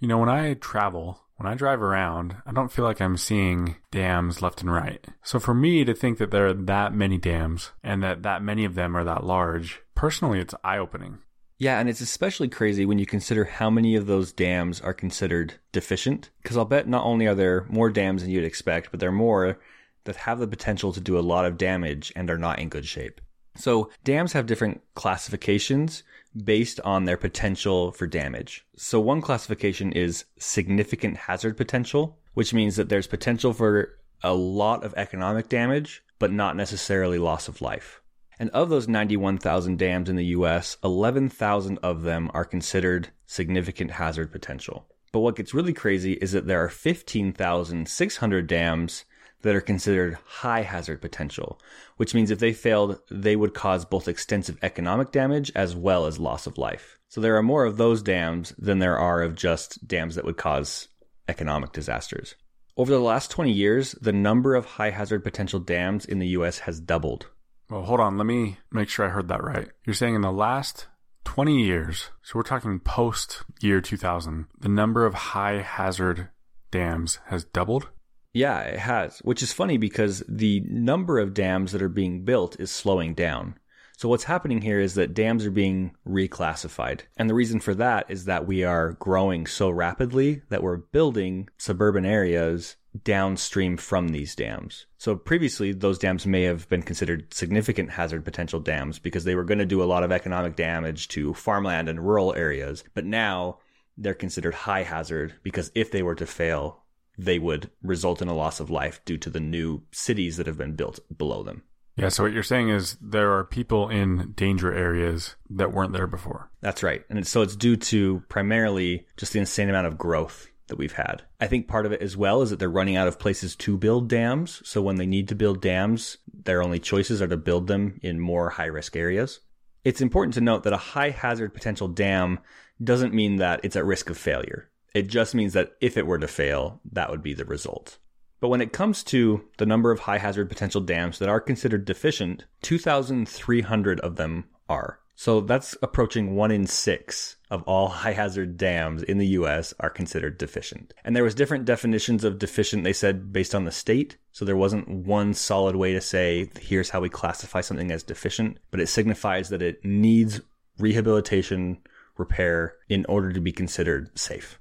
You 0.00 0.08
know, 0.08 0.18
when 0.18 0.28
I 0.28 0.54
travel, 0.54 1.20
when 1.36 1.50
I 1.50 1.54
drive 1.54 1.80
around, 1.80 2.36
I 2.44 2.52
don't 2.52 2.72
feel 2.72 2.84
like 2.84 3.00
I'm 3.00 3.16
seeing 3.16 3.76
dams 3.90 4.42
left 4.42 4.60
and 4.60 4.72
right. 4.72 5.04
So 5.22 5.38
for 5.38 5.54
me 5.54 5.84
to 5.84 5.94
think 5.94 6.18
that 6.18 6.30
there 6.30 6.46
are 6.46 6.54
that 6.54 6.92
many 6.92 7.18
dams 7.18 7.70
and 7.82 8.02
that 8.02 8.22
that 8.24 8.42
many 8.42 8.64
of 8.64 8.74
them 8.74 8.96
are 8.96 9.04
that 9.04 9.24
large, 9.24 9.80
personally, 9.94 10.40
it's 10.40 10.54
eye 10.64 10.78
opening. 10.78 11.18
Yeah, 11.58 11.80
and 11.80 11.88
it's 11.88 12.02
especially 12.02 12.48
crazy 12.48 12.84
when 12.84 12.98
you 12.98 13.06
consider 13.06 13.44
how 13.44 13.70
many 13.70 13.96
of 13.96 14.06
those 14.06 14.32
dams 14.32 14.80
are 14.82 14.92
considered 14.92 15.54
deficient. 15.72 16.30
Because 16.42 16.56
I'll 16.56 16.66
bet 16.66 16.86
not 16.86 17.04
only 17.04 17.26
are 17.26 17.34
there 17.34 17.64
more 17.70 17.88
dams 17.88 18.22
than 18.22 18.30
you'd 18.30 18.44
expect, 18.44 18.90
but 18.90 19.00
there 19.00 19.08
are 19.08 19.12
more 19.12 19.58
that 20.06 20.16
have 20.16 20.38
the 20.38 20.48
potential 20.48 20.92
to 20.92 21.00
do 21.00 21.18
a 21.18 21.20
lot 21.20 21.44
of 21.44 21.58
damage 21.58 22.12
and 22.16 22.30
are 22.30 22.38
not 22.38 22.58
in 22.58 22.68
good 22.68 22.86
shape. 22.86 23.20
So 23.56 23.90
dams 24.04 24.32
have 24.32 24.46
different 24.46 24.82
classifications 24.94 26.02
based 26.44 26.80
on 26.80 27.04
their 27.04 27.16
potential 27.16 27.92
for 27.92 28.06
damage. 28.06 28.66
So 28.76 29.00
one 29.00 29.22
classification 29.22 29.92
is 29.92 30.24
significant 30.38 31.16
hazard 31.16 31.56
potential, 31.56 32.18
which 32.34 32.52
means 32.52 32.76
that 32.76 32.88
there's 32.88 33.06
potential 33.06 33.52
for 33.52 33.98
a 34.22 34.34
lot 34.34 34.84
of 34.84 34.94
economic 34.96 35.48
damage, 35.48 36.02
but 36.18 36.32
not 36.32 36.56
necessarily 36.56 37.18
loss 37.18 37.48
of 37.48 37.62
life. 37.62 38.00
And 38.38 38.50
of 38.50 38.68
those 38.68 38.88
91,000 38.88 39.78
dams 39.78 40.10
in 40.10 40.16
the 40.16 40.26
US, 40.26 40.76
11,000 40.84 41.78
of 41.78 42.02
them 42.02 42.30
are 42.34 42.44
considered 42.44 43.08
significant 43.24 43.92
hazard 43.92 44.30
potential. 44.30 44.86
But 45.12 45.20
what 45.20 45.36
gets 45.36 45.54
really 45.54 45.72
crazy 45.72 46.14
is 46.14 46.32
that 46.32 46.46
there 46.46 46.62
are 46.62 46.68
15,600 46.68 48.46
dams 48.46 49.04
that 49.42 49.54
are 49.54 49.60
considered 49.60 50.18
high 50.24 50.62
hazard 50.62 51.00
potential, 51.00 51.60
which 51.96 52.14
means 52.14 52.30
if 52.30 52.38
they 52.38 52.52
failed, 52.52 52.98
they 53.10 53.36
would 53.36 53.54
cause 53.54 53.84
both 53.84 54.08
extensive 54.08 54.58
economic 54.62 55.12
damage 55.12 55.52
as 55.54 55.74
well 55.74 56.06
as 56.06 56.18
loss 56.18 56.46
of 56.46 56.58
life. 56.58 56.98
So 57.08 57.20
there 57.20 57.36
are 57.36 57.42
more 57.42 57.64
of 57.64 57.76
those 57.76 58.02
dams 58.02 58.54
than 58.58 58.78
there 58.78 58.98
are 58.98 59.22
of 59.22 59.34
just 59.34 59.86
dams 59.86 60.14
that 60.14 60.24
would 60.24 60.36
cause 60.36 60.88
economic 61.28 61.72
disasters. 61.72 62.34
Over 62.76 62.92
the 62.92 63.00
last 63.00 63.30
20 63.30 63.52
years, 63.52 63.92
the 63.92 64.12
number 64.12 64.54
of 64.54 64.66
high 64.66 64.90
hazard 64.90 65.24
potential 65.24 65.60
dams 65.60 66.04
in 66.04 66.18
the 66.18 66.28
US 66.28 66.60
has 66.60 66.80
doubled. 66.80 67.26
Well, 67.70 67.82
hold 67.82 68.00
on. 68.00 68.16
Let 68.16 68.26
me 68.26 68.58
make 68.70 68.88
sure 68.88 69.06
I 69.06 69.10
heard 69.10 69.28
that 69.28 69.42
right. 69.42 69.68
You're 69.84 69.94
saying 69.94 70.14
in 70.14 70.20
the 70.20 70.32
last 70.32 70.86
20 71.24 71.64
years, 71.64 72.10
so 72.22 72.32
we're 72.34 72.42
talking 72.42 72.78
post 72.78 73.42
year 73.60 73.80
2000, 73.80 74.46
the 74.58 74.68
number 74.68 75.06
of 75.06 75.14
high 75.14 75.62
hazard 75.62 76.28
dams 76.70 77.18
has 77.26 77.44
doubled? 77.44 77.88
Yeah, 78.36 78.60
it 78.64 78.80
has, 78.80 79.20
which 79.20 79.42
is 79.42 79.54
funny 79.54 79.78
because 79.78 80.22
the 80.28 80.60
number 80.68 81.18
of 81.18 81.32
dams 81.32 81.72
that 81.72 81.80
are 81.80 81.88
being 81.88 82.22
built 82.26 82.60
is 82.60 82.70
slowing 82.70 83.14
down. 83.14 83.56
So 83.96 84.10
what's 84.10 84.24
happening 84.24 84.60
here 84.60 84.78
is 84.78 84.92
that 84.96 85.14
dams 85.14 85.46
are 85.46 85.50
being 85.50 85.96
reclassified. 86.06 87.00
And 87.16 87.30
the 87.30 87.34
reason 87.34 87.60
for 87.60 87.74
that 87.76 88.04
is 88.10 88.26
that 88.26 88.46
we 88.46 88.62
are 88.62 88.92
growing 88.92 89.46
so 89.46 89.70
rapidly 89.70 90.42
that 90.50 90.62
we're 90.62 90.76
building 90.76 91.48
suburban 91.56 92.04
areas 92.04 92.76
downstream 93.04 93.78
from 93.78 94.08
these 94.08 94.34
dams. 94.34 94.84
So 94.98 95.16
previously, 95.16 95.72
those 95.72 95.98
dams 95.98 96.26
may 96.26 96.42
have 96.42 96.68
been 96.68 96.82
considered 96.82 97.32
significant 97.32 97.92
hazard 97.92 98.22
potential 98.22 98.60
dams 98.60 98.98
because 98.98 99.24
they 99.24 99.34
were 99.34 99.44
going 99.44 99.60
to 99.60 99.64
do 99.64 99.82
a 99.82 99.84
lot 99.88 100.02
of 100.04 100.12
economic 100.12 100.56
damage 100.56 101.08
to 101.08 101.32
farmland 101.32 101.88
and 101.88 102.06
rural 102.06 102.34
areas. 102.34 102.84
But 102.92 103.06
now 103.06 103.60
they're 103.96 104.12
considered 104.12 104.52
high 104.52 104.82
hazard 104.82 105.36
because 105.42 105.72
if 105.74 105.90
they 105.90 106.02
were 106.02 106.16
to 106.16 106.26
fail, 106.26 106.82
they 107.18 107.38
would 107.38 107.70
result 107.82 108.20
in 108.20 108.28
a 108.28 108.34
loss 108.34 108.60
of 108.60 108.70
life 108.70 109.00
due 109.04 109.18
to 109.18 109.30
the 109.30 109.40
new 109.40 109.82
cities 109.92 110.36
that 110.36 110.46
have 110.46 110.58
been 110.58 110.74
built 110.74 111.00
below 111.16 111.42
them. 111.42 111.62
Yeah, 111.96 112.10
so 112.10 112.24
what 112.24 112.32
you're 112.32 112.42
saying 112.42 112.68
is 112.68 112.98
there 113.00 113.32
are 113.32 113.44
people 113.44 113.88
in 113.88 114.32
danger 114.36 114.72
areas 114.72 115.34
that 115.48 115.72
weren't 115.72 115.94
there 115.94 116.06
before. 116.06 116.50
That's 116.60 116.82
right. 116.82 117.02
And 117.08 117.26
so 117.26 117.40
it's 117.40 117.56
due 117.56 117.76
to 117.76 118.22
primarily 118.28 119.06
just 119.16 119.32
the 119.32 119.38
insane 119.38 119.70
amount 119.70 119.86
of 119.86 119.96
growth 119.96 120.48
that 120.68 120.76
we've 120.76 120.92
had. 120.92 121.22
I 121.40 121.46
think 121.46 121.68
part 121.68 121.86
of 121.86 121.92
it 121.92 122.02
as 122.02 122.16
well 122.16 122.42
is 122.42 122.50
that 122.50 122.58
they're 122.58 122.68
running 122.68 122.96
out 122.96 123.08
of 123.08 123.18
places 123.18 123.56
to 123.56 123.78
build 123.78 124.08
dams. 124.08 124.60
So 124.64 124.82
when 124.82 124.96
they 124.96 125.06
need 125.06 125.28
to 125.28 125.34
build 125.34 125.62
dams, 125.62 126.18
their 126.32 126.62
only 126.62 126.78
choices 126.78 127.22
are 127.22 127.28
to 127.28 127.36
build 127.36 127.66
them 127.66 127.98
in 128.02 128.20
more 128.20 128.50
high 128.50 128.66
risk 128.66 128.94
areas. 128.94 129.40
It's 129.84 130.00
important 130.00 130.34
to 130.34 130.40
note 130.40 130.64
that 130.64 130.72
a 130.72 130.78
high 130.78 131.10
hazard 131.10 131.54
potential 131.54 131.88
dam 131.88 132.40
doesn't 132.82 133.14
mean 133.14 133.36
that 133.36 133.60
it's 133.62 133.76
at 133.76 133.86
risk 133.86 134.10
of 134.10 134.18
failure. 134.18 134.68
It 134.96 135.08
just 135.08 135.34
means 135.34 135.52
that 135.52 135.72
if 135.82 135.98
it 135.98 136.06
were 136.06 136.18
to 136.18 136.26
fail, 136.26 136.80
that 136.92 137.10
would 137.10 137.22
be 137.22 137.34
the 137.34 137.44
result. 137.44 137.98
But 138.40 138.48
when 138.48 138.62
it 138.62 138.72
comes 138.72 139.04
to 139.04 139.44
the 139.58 139.66
number 139.66 139.90
of 139.90 140.00
high 140.00 140.16
hazard 140.16 140.48
potential 140.48 140.80
dams 140.80 141.18
that 141.18 141.28
are 141.28 141.38
considered 141.38 141.84
deficient, 141.84 142.46
2,300 142.62 144.00
of 144.00 144.16
them 144.16 144.46
are. 144.70 145.00
So 145.14 145.42
that's 145.42 145.76
approaching 145.82 146.34
one 146.34 146.50
in 146.50 146.66
six 146.66 147.36
of 147.50 147.62
all 147.64 147.88
high 148.02 148.14
hazard 148.14 148.56
dams 148.56 149.02
in 149.02 149.18
the 149.18 149.26
US 149.40 149.74
are 149.80 149.90
considered 149.90 150.38
deficient. 150.38 150.94
And 151.04 151.14
there 151.14 151.24
was 151.24 151.34
different 151.34 151.66
definitions 151.66 152.24
of 152.24 152.38
deficient, 152.38 152.82
they 152.82 152.94
said, 152.94 153.34
based 153.34 153.54
on 153.54 153.66
the 153.66 153.72
state. 153.72 154.16
So 154.32 154.46
there 154.46 154.56
wasn't 154.56 154.88
one 154.88 155.34
solid 155.34 155.76
way 155.76 155.92
to 155.92 156.00
say, 156.00 156.48
here's 156.58 156.88
how 156.88 157.02
we 157.02 157.10
classify 157.10 157.60
something 157.60 157.90
as 157.90 158.02
deficient, 158.02 158.60
but 158.70 158.80
it 158.80 158.88
signifies 158.88 159.50
that 159.50 159.60
it 159.60 159.84
needs 159.84 160.40
rehabilitation, 160.78 161.82
repair 162.16 162.76
in 162.88 163.04
order 163.10 163.30
to 163.34 163.42
be 163.42 163.52
considered 163.52 164.18
safe. 164.18 164.58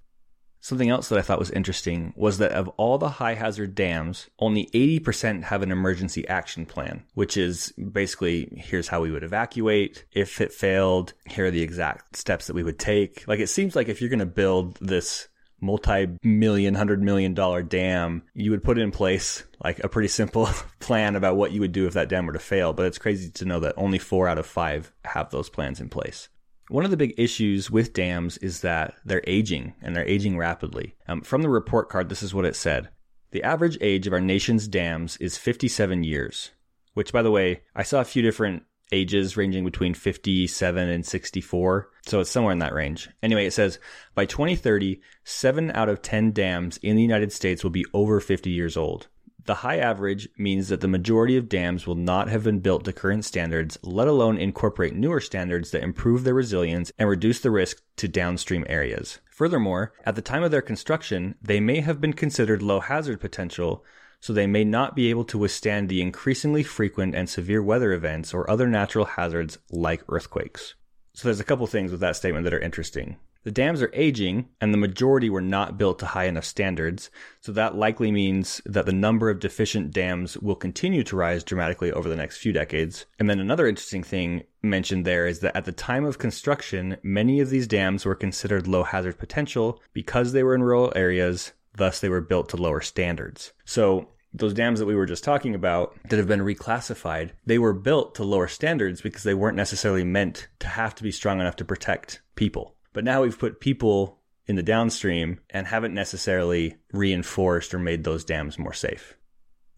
Something 0.65 0.89
else 0.89 1.09
that 1.09 1.19
I 1.19 1.21
thought 1.21 1.37
was 1.37 1.51
interesting 1.51 2.11
was 2.15 2.39
that 2.39 2.51
of 2.51 2.69
all 2.69 2.97
the 2.97 3.07
high 3.07 3.35
hazard 3.35 3.75
dams, 3.75 4.31
only 4.39 4.65
80% 4.73 5.43
have 5.43 5.61
an 5.61 5.71
emergency 5.71 6.27
action 6.27 6.65
plan, 6.65 7.03
which 7.13 7.37
is 7.37 7.71
basically 7.73 8.51
here's 8.57 8.87
how 8.87 8.99
we 8.99 9.11
would 9.11 9.21
evacuate. 9.21 10.05
If 10.11 10.41
it 10.41 10.51
failed, 10.51 11.13
here 11.27 11.45
are 11.45 11.51
the 11.51 11.61
exact 11.61 12.17
steps 12.17 12.47
that 12.47 12.55
we 12.55 12.63
would 12.63 12.79
take. 12.79 13.27
Like 13.27 13.39
it 13.39 13.49
seems 13.49 13.75
like 13.75 13.89
if 13.89 14.01
you're 14.01 14.09
going 14.09 14.17
to 14.17 14.25
build 14.25 14.77
this 14.81 15.27
multi-million, 15.61 16.73
hundred 16.73 17.03
million 17.03 17.35
dollar 17.35 17.61
dam, 17.61 18.23
you 18.33 18.49
would 18.49 18.63
put 18.63 18.79
in 18.79 18.89
place 18.89 19.43
like 19.63 19.83
a 19.83 19.87
pretty 19.87 20.07
simple 20.07 20.49
plan 20.79 21.15
about 21.15 21.35
what 21.35 21.51
you 21.51 21.59
would 21.59 21.73
do 21.73 21.85
if 21.85 21.93
that 21.93 22.09
dam 22.09 22.25
were 22.25 22.33
to 22.33 22.39
fail. 22.39 22.73
But 22.73 22.87
it's 22.87 22.97
crazy 22.97 23.29
to 23.29 23.45
know 23.45 23.59
that 23.59 23.75
only 23.77 23.99
four 23.99 24.27
out 24.27 24.39
of 24.39 24.47
five 24.47 24.91
have 25.03 25.29
those 25.29 25.47
plans 25.47 25.79
in 25.79 25.89
place. 25.89 26.27
One 26.69 26.83
of 26.83 26.91
the 26.91 26.97
big 26.97 27.13
issues 27.17 27.69
with 27.69 27.93
dams 27.93 28.37
is 28.37 28.61
that 28.61 28.95
they're 29.05 29.23
aging 29.27 29.75
and 29.81 29.95
they're 29.95 30.07
aging 30.07 30.37
rapidly. 30.37 30.95
Um, 31.07 31.21
from 31.21 31.43
the 31.43 31.49
report 31.49 31.89
card, 31.89 32.09
this 32.09 32.23
is 32.23 32.33
what 32.33 32.45
it 32.45 32.55
said. 32.55 32.89
The 33.31 33.43
average 33.43 33.77
age 33.81 34.07
of 34.07 34.13
our 34.13 34.21
nation's 34.21 34.67
dams 34.67 35.17
is 35.17 35.37
57 35.37 36.03
years, 36.03 36.51
which, 36.93 37.13
by 37.13 37.21
the 37.21 37.31
way, 37.31 37.61
I 37.75 37.83
saw 37.83 38.01
a 38.01 38.05
few 38.05 38.21
different 38.21 38.63
ages 38.91 39.35
ranging 39.35 39.63
between 39.63 39.93
57 39.93 40.89
and 40.89 41.05
64. 41.05 41.89
So 42.05 42.19
it's 42.19 42.31
somewhere 42.31 42.53
in 42.53 42.59
that 42.59 42.73
range. 42.73 43.09
Anyway, 43.21 43.45
it 43.45 43.53
says 43.53 43.79
by 44.13 44.25
2030, 44.25 45.01
7 45.23 45.71
out 45.71 45.89
of 45.89 46.01
10 46.01 46.31
dams 46.31 46.77
in 46.77 46.95
the 46.95 47.01
United 47.01 47.31
States 47.31 47.63
will 47.63 47.71
be 47.71 47.85
over 47.93 48.19
50 48.19 48.49
years 48.49 48.77
old. 48.77 49.07
The 49.45 49.55
high 49.55 49.77
average 49.77 50.27
means 50.39 50.69
that 50.69 50.81
the 50.81 50.87
majority 50.87 51.37
of 51.37 51.47
dams 51.47 51.85
will 51.85 51.95
not 51.95 52.29
have 52.29 52.43
been 52.43 52.61
built 52.61 52.83
to 52.85 52.93
current 52.93 53.25
standards, 53.25 53.77
let 53.83 54.07
alone 54.07 54.39
incorporate 54.39 54.95
newer 54.95 55.21
standards 55.21 55.69
that 55.69 55.83
improve 55.83 56.23
their 56.23 56.33
resilience 56.33 56.91
and 56.97 57.07
reduce 57.07 57.39
the 57.39 57.51
risk 57.51 57.83
to 57.97 58.07
downstream 58.07 58.65
areas. 58.67 59.19
Furthermore, 59.29 59.93
at 60.03 60.15
the 60.15 60.23
time 60.23 60.41
of 60.41 60.49
their 60.49 60.63
construction, 60.63 61.35
they 61.43 61.59
may 61.59 61.81
have 61.81 62.01
been 62.01 62.13
considered 62.13 62.63
low 62.63 62.79
hazard 62.79 63.21
potential, 63.21 63.85
so 64.19 64.33
they 64.33 64.47
may 64.47 64.63
not 64.63 64.95
be 64.95 65.11
able 65.11 65.25
to 65.25 65.37
withstand 65.37 65.89
the 65.89 66.01
increasingly 66.01 66.63
frequent 66.63 67.13
and 67.13 67.29
severe 67.29 67.61
weather 67.61 67.93
events 67.93 68.33
or 68.33 68.49
other 68.49 68.67
natural 68.67 69.05
hazards 69.05 69.59
like 69.69 70.01
earthquakes. 70.09 70.73
So 71.13 71.27
there's 71.27 71.39
a 71.39 71.43
couple 71.43 71.67
things 71.67 71.91
with 71.91 71.99
that 71.99 72.15
statement 72.15 72.45
that 72.45 72.53
are 72.55 72.59
interesting. 72.59 73.17
The 73.45 73.51
dams 73.51 73.83
are 73.83 73.91
aging, 73.93 74.49
and 74.59 74.73
the 74.73 74.77
majority 74.77 75.29
were 75.29 75.39
not 75.39 75.77
built 75.77 75.99
to 75.99 76.07
high 76.07 76.25
enough 76.25 76.45
standards, 76.45 77.11
so 77.41 77.51
that 77.51 77.75
likely 77.75 78.11
means 78.11 78.59
that 78.65 78.87
the 78.87 78.91
number 78.91 79.29
of 79.29 79.39
deficient 79.39 79.91
dams 79.91 80.35
will 80.35 80.55
continue 80.55 81.03
to 81.03 81.15
rise 81.15 81.43
dramatically 81.43 81.91
over 81.91 82.09
the 82.09 82.15
next 82.15 82.39
few 82.39 82.51
decades. 82.51 83.05
And 83.19 83.29
then 83.29 83.39
another 83.39 83.67
interesting 83.67 84.01
thing 84.01 84.45
mentioned 84.63 85.05
there 85.05 85.27
is 85.27 85.41
that 85.41 85.55
at 85.55 85.65
the 85.65 85.71
time 85.71 86.05
of 86.05 86.17
construction, 86.17 86.97
many 87.03 87.39
of 87.39 87.51
these 87.51 87.67
dams 87.67 88.03
were 88.03 88.15
considered 88.15 88.65
low 88.65 88.81
hazard 88.81 89.19
potential 89.19 89.79
because 89.93 90.31
they 90.31 90.41
were 90.41 90.55
in 90.55 90.63
rural 90.63 90.91
areas, 90.95 91.53
thus, 91.75 91.99
they 91.99 92.09
were 92.09 92.21
built 92.21 92.49
to 92.49 92.57
lower 92.57 92.81
standards. 92.81 93.53
So, 93.63 94.09
those 94.33 94.55
dams 94.55 94.79
that 94.79 94.87
we 94.87 94.95
were 94.95 95.05
just 95.05 95.23
talking 95.23 95.53
about 95.53 95.95
that 96.09 96.17
have 96.17 96.27
been 96.27 96.41
reclassified, 96.41 97.29
they 97.45 97.59
were 97.59 97.73
built 97.73 98.15
to 98.15 98.23
lower 98.23 98.47
standards 98.47 99.01
because 99.01 99.23
they 99.23 99.35
weren't 99.35 99.55
necessarily 99.55 100.03
meant 100.03 100.47
to 100.59 100.67
have 100.67 100.95
to 100.95 101.03
be 101.03 101.11
strong 101.11 101.39
enough 101.39 101.55
to 101.57 101.63
protect 101.63 102.21
people. 102.35 102.74
But 102.95 103.03
now 103.03 103.23
we've 103.23 103.37
put 103.37 103.59
people 103.59 104.21
in 104.47 104.55
the 104.55 104.63
downstream 104.63 105.41
and 105.49 105.67
haven't 105.67 105.93
necessarily 105.93 106.77
reinforced 106.93 107.73
or 107.73 107.79
made 107.79 108.05
those 108.05 108.23
dams 108.23 108.57
more 108.57 108.71
safe. 108.71 109.17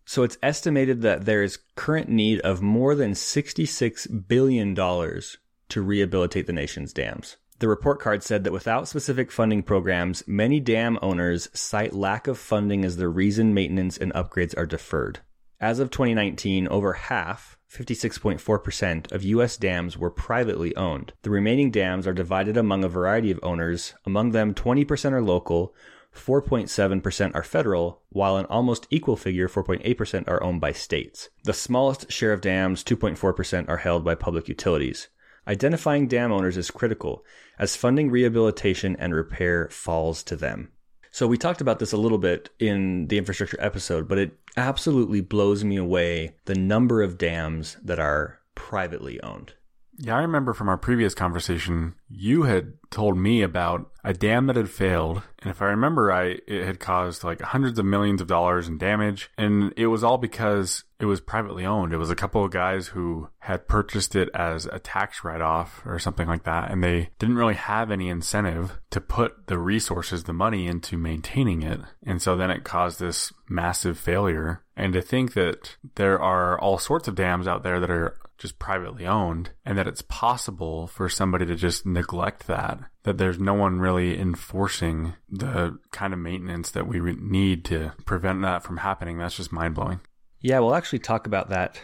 So 0.05 0.21
it's 0.21 0.37
estimated 0.43 1.01
that 1.01 1.25
there 1.25 1.41
is 1.41 1.57
current 1.75 2.09
need 2.09 2.39
of 2.41 2.61
more 2.61 2.93
than 2.93 3.13
$66 3.13 4.27
billion 4.27 4.75
to 4.75 5.81
rehabilitate 5.81 6.45
the 6.45 6.53
nation's 6.53 6.93
dams. 6.93 7.37
The 7.57 7.67
report 7.67 7.99
card 7.99 8.21
said 8.21 8.43
that 8.43 8.53
without 8.53 8.87
specific 8.87 9.31
funding 9.31 9.63
programs, 9.63 10.23
many 10.27 10.59
dam 10.59 10.99
owners 11.01 11.49
cite 11.55 11.93
lack 11.93 12.27
of 12.27 12.37
funding 12.37 12.85
as 12.85 12.97
the 12.97 13.09
reason 13.09 13.51
maintenance 13.51 13.97
and 13.97 14.13
upgrades 14.13 14.55
are 14.55 14.67
deferred. 14.67 15.21
As 15.59 15.79
of 15.79 15.89
2019, 15.89 16.67
over 16.67 16.93
half, 16.93 17.56
56.4% 17.71 19.11
of 19.11 19.23
U.S. 19.23 19.57
dams 19.57 19.97
were 19.97 20.09
privately 20.09 20.75
owned. 20.75 21.13
The 21.23 21.29
remaining 21.29 21.69
dams 21.69 22.07
are 22.07 22.13
divided 22.13 22.57
among 22.57 22.83
a 22.83 22.89
variety 22.89 23.29
of 23.31 23.39
owners. 23.43 23.93
Among 24.05 24.31
them, 24.31 24.53
20% 24.53 25.11
are 25.11 25.21
local, 25.21 25.75
4.7% 26.15 27.35
are 27.35 27.43
federal, 27.43 28.01
while 28.09 28.37
an 28.37 28.45
almost 28.45 28.87
equal 28.89 29.15
figure, 29.15 29.47
4.8%, 29.47 30.27
are 30.27 30.41
owned 30.41 30.61
by 30.61 30.71
states. 30.71 31.29
The 31.43 31.53
smallest 31.53 32.11
share 32.11 32.33
of 32.33 32.41
dams, 32.41 32.83
2.4%, 32.83 33.69
are 33.69 33.77
held 33.77 34.03
by 34.03 34.15
public 34.15 34.47
utilities. 34.47 35.09
Identifying 35.47 36.07
dam 36.07 36.31
owners 36.31 36.57
is 36.57 36.71
critical, 36.71 37.23
as 37.59 37.75
funding 37.75 38.09
rehabilitation 38.09 38.95
and 38.99 39.13
repair 39.13 39.69
falls 39.69 40.23
to 40.23 40.35
them. 40.35 40.71
So 41.17 41.25
we 41.25 41.39
talked 41.39 41.61
about 41.61 41.79
this 41.79 41.93
a 41.93 41.97
little 41.97 42.19
bit 42.19 42.51
in 42.59 43.07
the 43.07 43.17
infrastructure 43.17 43.57
episode, 43.59 44.07
but 44.07 44.19
it 44.19 44.37
absolutely 44.55 45.19
blows 45.19 45.63
me 45.63 45.75
away 45.75 46.35
the 46.45 46.53
number 46.53 47.01
of 47.01 47.17
dams 47.17 47.75
that 47.83 47.97
are 47.97 48.37
privately 48.53 49.19
owned. 49.23 49.55
Yeah, 49.99 50.15
I 50.15 50.21
remember 50.21 50.53
from 50.53 50.69
our 50.69 50.77
previous 50.77 51.15
conversation, 51.15 51.95
you 52.07 52.43
had 52.43 52.73
told 52.91 53.17
me 53.17 53.41
about 53.41 53.91
a 54.03 54.13
dam 54.13 54.45
that 54.45 54.55
had 54.55 54.69
failed. 54.69 55.23
And 55.41 55.49
if 55.49 55.61
I 55.61 55.65
remember 55.65 56.03
right, 56.03 56.39
it 56.47 56.65
had 56.65 56.79
caused 56.79 57.23
like 57.23 57.41
hundreds 57.41 57.79
of 57.79 57.85
millions 57.85 58.21
of 58.21 58.27
dollars 58.27 58.67
in 58.67 58.77
damage. 58.77 59.29
And 59.37 59.73
it 59.75 59.87
was 59.87 60.03
all 60.03 60.17
because 60.17 60.83
it 60.99 61.05
was 61.05 61.19
privately 61.19 61.65
owned. 61.65 61.93
It 61.93 61.97
was 61.97 62.11
a 62.11 62.15
couple 62.15 62.45
of 62.45 62.51
guys 62.51 62.87
who 62.87 63.29
had 63.39 63.67
purchased 63.67 64.15
it 64.15 64.29
as 64.33 64.65
a 64.65 64.79
tax 64.79 65.23
write 65.23 65.41
off 65.41 65.81
or 65.85 65.97
something 65.99 66.27
like 66.27 66.43
that. 66.43 66.71
And 66.71 66.83
they 66.83 67.09
didn't 67.17 67.37
really 67.37 67.55
have 67.55 67.89
any 67.89 68.07
incentive 68.07 68.79
to 68.91 69.01
put 69.01 69.47
the 69.47 69.57
resources, 69.57 70.23
the 70.23 70.33
money 70.33 70.67
into 70.67 70.97
maintaining 70.97 71.63
it. 71.63 71.81
And 72.05 72.21
so 72.21 72.37
then 72.37 72.51
it 72.51 72.63
caused 72.63 72.99
this 72.99 73.33
massive 73.49 73.97
failure. 73.97 74.63
And 74.75 74.93
to 74.93 75.01
think 75.01 75.33
that 75.33 75.75
there 75.95 76.19
are 76.19 76.59
all 76.59 76.77
sorts 76.77 77.07
of 77.07 77.15
dams 77.15 77.47
out 77.47 77.63
there 77.63 77.79
that 77.79 77.89
are 77.89 78.15
just 78.37 78.59
privately 78.59 79.05
owned 79.05 79.51
and 79.65 79.77
that 79.77 79.87
it's 79.87 80.03
possible 80.03 80.87
for 80.87 81.09
somebody 81.09 81.45
to 81.45 81.55
just 81.55 81.85
neglect 81.85 82.47
that 82.47 82.79
that 83.03 83.17
there's 83.17 83.39
no 83.39 83.53
one 83.53 83.79
really 83.79 84.19
enforcing 84.19 85.13
the 85.29 85.77
kind 85.91 86.13
of 86.13 86.19
maintenance 86.19 86.71
that 86.71 86.87
we 86.87 86.99
need 86.99 87.63
to 87.65 87.93
prevent 88.05 88.41
that 88.41 88.63
from 88.63 88.77
happening. 88.77 89.17
That's 89.17 89.37
just 89.37 89.51
mind-blowing. 89.51 90.01
Yeah 90.41 90.59
we'll 90.59 90.75
actually 90.75 90.99
talk 90.99 91.25
about 91.25 91.49
that 91.49 91.79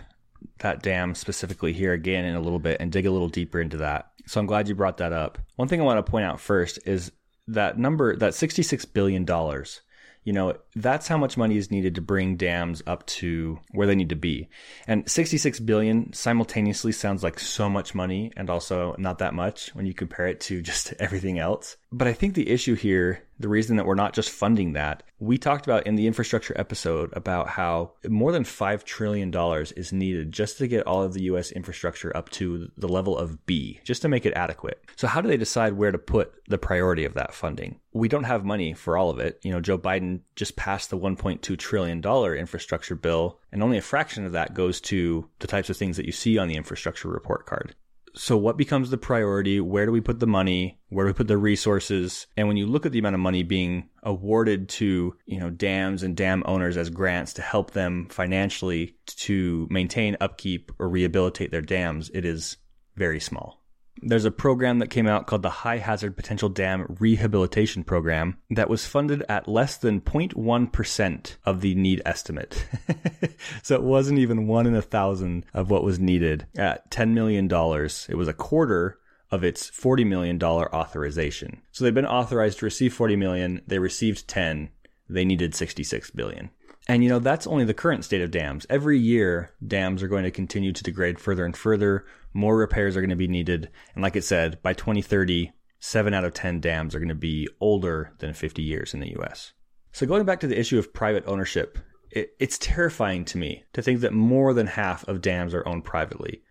that 0.60 0.84
dam 0.84 1.16
specifically 1.16 1.74
here 1.74 1.94
again 1.94 2.26
in 2.26 2.36
a 2.36 2.42
little 2.42 2.60
bit 2.60 2.78
and 2.80 2.92
dig 2.92 3.06
a 3.06 3.12
little 3.12 3.30
deeper 3.30 3.60
into 3.60 3.78
that. 3.78 4.12
So 4.26 4.40
i'm 4.40 4.46
glad 4.46 4.68
you 4.68 4.76
brought 4.76 4.98
that 4.98 5.14
up. 5.14 5.38
One 5.56 5.68
thing 5.68 5.82
i 5.82 5.86
want 5.86 6.06
to 6.06 6.10
point 6.10 6.26
out 6.26 6.40
first 6.40 6.80
is 6.86 7.12
that 7.48 7.78
number 7.78 8.16
that 8.18 8.34
66 8.34 8.86
billion 8.86 9.26
dollars 9.26 9.82
you 10.24 10.34
know, 10.34 10.56
that's 10.76 11.08
how 11.08 11.18
much 11.18 11.38
money 11.38 11.58
is 11.58 11.70
needed 11.72 11.96
to 11.96 12.02
bring 12.02 12.38
dams 12.38 12.82
up 12.88 13.06
to 13.06 13.60
where 13.72 13.88
they 13.88 13.96
need 13.96 14.10
to 14.10 14.16
be. 14.16 14.50
And 14.88 15.10
66 15.10 15.60
billion 15.62 16.14
simultaneously 16.14 16.94
sounds 16.94 17.24
like 17.24 17.40
so 17.40 17.70
much 17.70 17.94
money 17.94 18.32
and 18.38 18.50
also 18.50 18.96
not 18.98 19.20
that 19.20 19.34
much 19.34 19.76
when 19.76 19.86
you 19.86 19.94
compare 19.94 20.28
it 20.28 20.40
to 20.42 20.62
just 20.74 20.94
everything 21.00 21.40
else. 21.40 21.78
But 21.94 22.08
I 22.08 22.14
think 22.14 22.34
the 22.34 22.50
issue 22.50 22.74
here 22.74 23.22
the 23.44 23.50
reason 23.50 23.76
that 23.76 23.86
we're 23.86 23.94
not 23.94 24.14
just 24.14 24.30
funding 24.30 24.74
that. 24.74 25.04
We 25.20 25.38
talked 25.38 25.68
about 25.68 25.86
in 25.86 25.96
the 25.96 26.08
infrastructure 26.08 26.54
episode 26.58 27.12
about 27.14 27.50
how 27.50 27.92
more 28.08 28.32
than 28.32 28.44
$5 28.44 28.84
trillion 28.84 29.34
is 29.76 29.92
needed 29.92 30.32
just 30.32 30.58
to 30.58 30.68
get 30.68 30.88
all 30.88 31.04
of 31.04 31.14
the 31.14 31.24
US 31.24 31.52
infrastructure 31.52 32.16
up 32.16 32.30
to 32.32 32.72
the 32.78 32.88
level 32.88 33.18
of 33.18 33.46
B, 33.46 33.82
just 33.84 34.02
to 34.04 34.08
make 34.08 34.26
it 34.26 34.34
adequate. 34.34 34.84
So, 34.96 35.08
how 35.08 35.22
do 35.22 35.28
they 35.28 35.38
decide 35.38 35.74
where 35.74 35.92
to 35.92 35.98
put 35.98 36.34
the 36.48 36.58
priority 36.58 37.06
of 37.06 37.16
that 37.16 37.34
funding? 37.34 37.80
We 37.92 38.08
don't 38.08 38.24
have 38.24 38.46
money 38.46 38.74
for 38.74 38.98
all 38.98 39.10
of 39.10 39.20
it. 39.20 39.40
You 39.44 39.52
know, 39.52 39.62
Joe 39.62 39.78
Biden 39.78 40.22
just 40.36 40.56
passed 40.56 40.90
the 40.90 40.98
$1.2 40.98 41.58
trillion 41.58 42.02
infrastructure 42.02 42.96
bill, 42.96 43.40
and 43.52 43.62
only 43.62 43.78
a 43.78 43.82
fraction 43.82 44.26
of 44.26 44.32
that 44.32 44.54
goes 44.54 44.80
to 44.82 45.30
the 45.40 45.48
types 45.48 45.70
of 45.70 45.78
things 45.78 45.98
that 45.98 46.06
you 46.06 46.12
see 46.12 46.38
on 46.38 46.48
the 46.48 46.56
infrastructure 46.56 47.10
report 47.10 47.46
card 47.46 47.76
so 48.16 48.38
what 48.38 48.58
becomes 48.58 48.90
the 48.90 48.98
priority? 48.98 49.60
Where 49.60 49.86
do 49.86 49.92
we 49.92 50.02
put 50.02 50.20
the 50.20 50.28
money? 50.28 50.80
Where 50.90 51.06
do 51.06 51.10
we 51.10 51.14
put 51.14 51.28
the 51.28 51.38
resources? 51.38 52.28
And 52.38 52.48
when 52.48 52.58
you 52.58 52.68
look 52.68 52.86
at 52.86 52.92
the 52.92 53.00
amount 53.00 53.16
of 53.16 53.22
money 53.22 53.44
being 53.44 53.90
awarded 54.04 54.70
to, 54.70 55.16
you 55.26 55.40
know, 55.40 55.50
dams 55.50 56.04
and 56.04 56.16
dam 56.16 56.44
owners 56.46 56.78
as 56.78 56.90
grants 56.90 57.34
to 57.34 57.42
help 57.42 57.72
them 57.72 58.08
financially 58.10 58.96
to 59.08 59.68
maintain 59.72 60.18
upkeep 60.22 60.72
or 60.78 60.90
rehabilitate 60.90 61.52
their 61.52 61.62
dams, 61.62 62.12
it 62.14 62.26
is 62.26 62.58
very 62.96 63.20
small. 63.20 63.63
There's 64.02 64.26
a 64.26 64.32
program 64.32 64.80
that 64.80 64.90
came 64.90 65.08
out 65.08 65.28
called 65.28 65.44
the 65.44 65.50
High 65.50 65.78
Hazard 65.78 66.18
Potential 66.18 66.50
Dam 66.50 66.98
Rehabilitation 67.00 67.84
Program 67.84 68.38
that 68.50 68.70
was 68.70 68.86
funded 68.86 69.24
at 69.30 69.48
less 69.48 69.78
than 69.78 70.02
0.1% 70.02 71.36
of 71.46 71.62
the 71.62 71.76
need 71.76 72.02
estimate. 72.06 72.66
so 73.64 73.76
it 73.76 73.84
wasn't 73.84 74.20
even 74.20 74.48
one 74.48 74.66
in 74.66 74.76
a 74.76 74.82
thousand 74.82 75.46
of 75.54 75.70
what 75.70 75.84
was 75.84 76.00
needed 76.00 76.48
at 76.58 76.90
$10 76.92 77.14
million. 77.14 77.46
It 77.46 78.18
was 78.18 78.28
a 78.28 78.34
quarter 78.34 79.00
of 79.32 79.44
its 79.44 79.70
$40 79.72 80.06
million 80.06 80.42
authorization. 80.44 81.62
So 81.72 81.84
they've 81.84 81.94
been 81.94 82.06
authorized 82.06 82.60
to 82.60 82.66
receive 82.66 82.94
40 82.94 83.16
million. 83.16 83.62
They 83.68 83.80
received 83.80 84.28
10. 84.28 84.70
They 85.10 85.26
needed 85.26 85.56
66 85.56 86.12
billion. 86.12 86.50
And 86.88 87.04
you 87.04 87.10
know, 87.10 87.20
that's 87.20 87.48
only 87.48 87.66
the 87.66 87.74
current 87.74 88.04
state 88.04 88.22
of 88.22 88.32
dams. 88.32 88.66
Every 88.70 89.00
year, 89.00 89.52
dams 89.66 90.04
are 90.04 90.08
going 90.08 90.24
to 90.24 90.32
continue 90.32 90.74
to 90.74 90.84
degrade 90.84 91.20
further 91.20 91.46
and 91.46 91.56
further. 91.56 92.06
More 92.34 92.58
repairs 92.58 92.98
are 92.98 93.02
going 93.02 93.10
to 93.10 93.16
be 93.16 93.28
needed. 93.28 93.70
And 93.96 94.04
like 94.04 94.16
it 94.16 94.24
said, 94.24 94.62
by 94.62 94.74
2030, 94.74 95.52
seven 95.80 96.14
out 96.14 96.26
of 96.26 96.34
10 96.34 96.60
dams 96.60 96.94
are 96.94 97.00
going 97.00 97.10
to 97.10 97.16
be 97.16 97.48
older 97.60 98.14
than 98.20 98.34
50 98.34 98.62
years 98.62 98.94
in 98.94 99.00
the 99.00 99.16
US. 99.20 99.54
So, 99.92 100.06
going 100.06 100.26
back 100.26 100.40
to 100.42 100.48
the 100.48 100.60
issue 100.60 100.80
of 100.80 100.94
private 100.94 101.24
ownership, 101.28 101.78
it, 102.10 102.34
it's 102.40 102.58
terrifying 102.58 103.26
to 103.26 103.38
me 103.38 103.64
to 103.74 103.82
think 103.82 104.02
that 104.02 104.14
more 104.14 104.54
than 104.54 104.68
half 104.68 105.08
of 105.08 105.22
dams 105.22 105.54
are 105.54 105.68
owned 105.68 105.86
privately. 105.86 106.42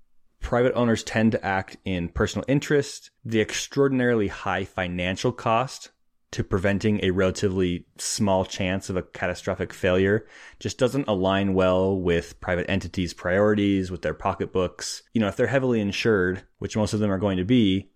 Private 0.41 0.75
owners 0.75 1.05
tend 1.05 1.33
to 1.33 1.45
act 1.45 1.77
in 1.85 2.09
personal 2.09 2.45
interest. 2.49 3.11
The 3.25 3.41
extraordinarily 3.41 4.29
high 4.29 4.65
financial 4.65 5.33
cost 5.33 5.91
to 6.33 6.43
preventing 6.43 6.99
a 7.03 7.11
relatively 7.11 7.87
small 7.99 8.45
chance 8.45 8.91
of 8.91 8.97
a 8.97 9.03
catastrophic 9.03 9.73
failure 9.73 10.27
just 10.59 10.79
doesn't 10.79 11.07
align 11.07 11.55
well 11.55 11.97
with 11.97 12.41
private 12.41 12.69
entities' 12.69 13.15
priorities, 13.15 13.91
with 13.91 14.03
their 14.03 14.15
pocketbooks. 14.15 15.03
You 15.13 15.21
know, 15.21 15.29
if 15.29 15.37
they're 15.37 15.47
heavily 15.47 15.81
insured, 15.81 16.43
which 16.59 16.77
most 16.77 16.95
of 16.95 17.01
them 17.01 17.11
are 17.11 17.19
going 17.19 17.37
to 17.37 17.45
be, 17.45 17.91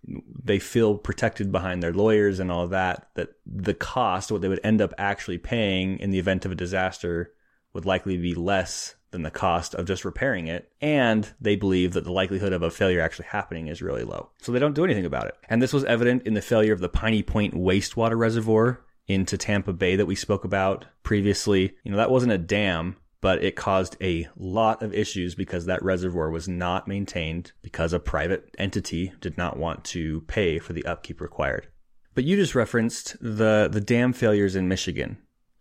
they 0.44 0.58
feel 0.58 0.96
protected 0.96 1.50
behind 1.50 1.82
their 1.82 1.94
lawyers 1.94 2.38
and 2.38 2.52
all 2.52 2.68
that, 2.68 3.08
that 3.14 3.30
the 3.46 3.74
cost, 3.74 4.30
what 4.30 4.42
they 4.42 4.48
would 4.48 4.60
end 4.62 4.80
up 4.80 4.92
actually 4.98 5.38
paying 5.38 5.98
in 5.98 6.10
the 6.10 6.18
event 6.18 6.44
of 6.44 6.52
a 6.52 6.56
disaster, 6.56 7.32
would 7.72 7.86
likely 7.86 8.18
be 8.18 8.34
less 8.34 8.94
than 9.16 9.22
the 9.22 9.30
cost 9.30 9.74
of 9.74 9.86
just 9.86 10.04
repairing 10.04 10.46
it. 10.46 10.70
And 10.82 11.26
they 11.40 11.56
believe 11.56 11.94
that 11.94 12.04
the 12.04 12.12
likelihood 12.12 12.52
of 12.52 12.62
a 12.62 12.70
failure 12.70 13.00
actually 13.00 13.28
happening 13.30 13.68
is 13.68 13.80
really 13.80 14.04
low. 14.04 14.28
So 14.42 14.52
they 14.52 14.58
don't 14.58 14.74
do 14.74 14.84
anything 14.84 15.06
about 15.06 15.26
it. 15.26 15.36
And 15.48 15.62
this 15.62 15.72
was 15.72 15.84
evident 15.84 16.26
in 16.26 16.34
the 16.34 16.42
failure 16.42 16.74
of 16.74 16.80
the 16.80 16.90
Piney 16.90 17.22
Point 17.22 17.54
wastewater 17.54 18.18
reservoir 18.18 18.84
into 19.08 19.38
Tampa 19.38 19.72
Bay 19.72 19.96
that 19.96 20.04
we 20.04 20.14
spoke 20.14 20.44
about 20.44 20.84
previously. 21.02 21.74
You 21.82 21.92
know, 21.92 21.96
that 21.96 22.10
wasn't 22.10 22.32
a 22.32 22.38
dam, 22.38 22.96
but 23.22 23.42
it 23.42 23.56
caused 23.56 23.96
a 24.02 24.28
lot 24.36 24.82
of 24.82 24.92
issues 24.92 25.34
because 25.34 25.64
that 25.64 25.82
reservoir 25.82 26.30
was 26.30 26.46
not 26.46 26.86
maintained 26.86 27.52
because 27.62 27.94
a 27.94 27.98
private 27.98 28.54
entity 28.58 29.14
did 29.20 29.38
not 29.38 29.56
want 29.56 29.82
to 29.84 30.20
pay 30.22 30.58
for 30.58 30.74
the 30.74 30.84
upkeep 30.84 31.22
required. 31.22 31.68
But 32.14 32.24
you 32.24 32.36
just 32.36 32.54
referenced 32.54 33.16
the, 33.20 33.70
the 33.72 33.80
dam 33.80 34.12
failures 34.12 34.56
in 34.56 34.68
Michigan. 34.68 35.16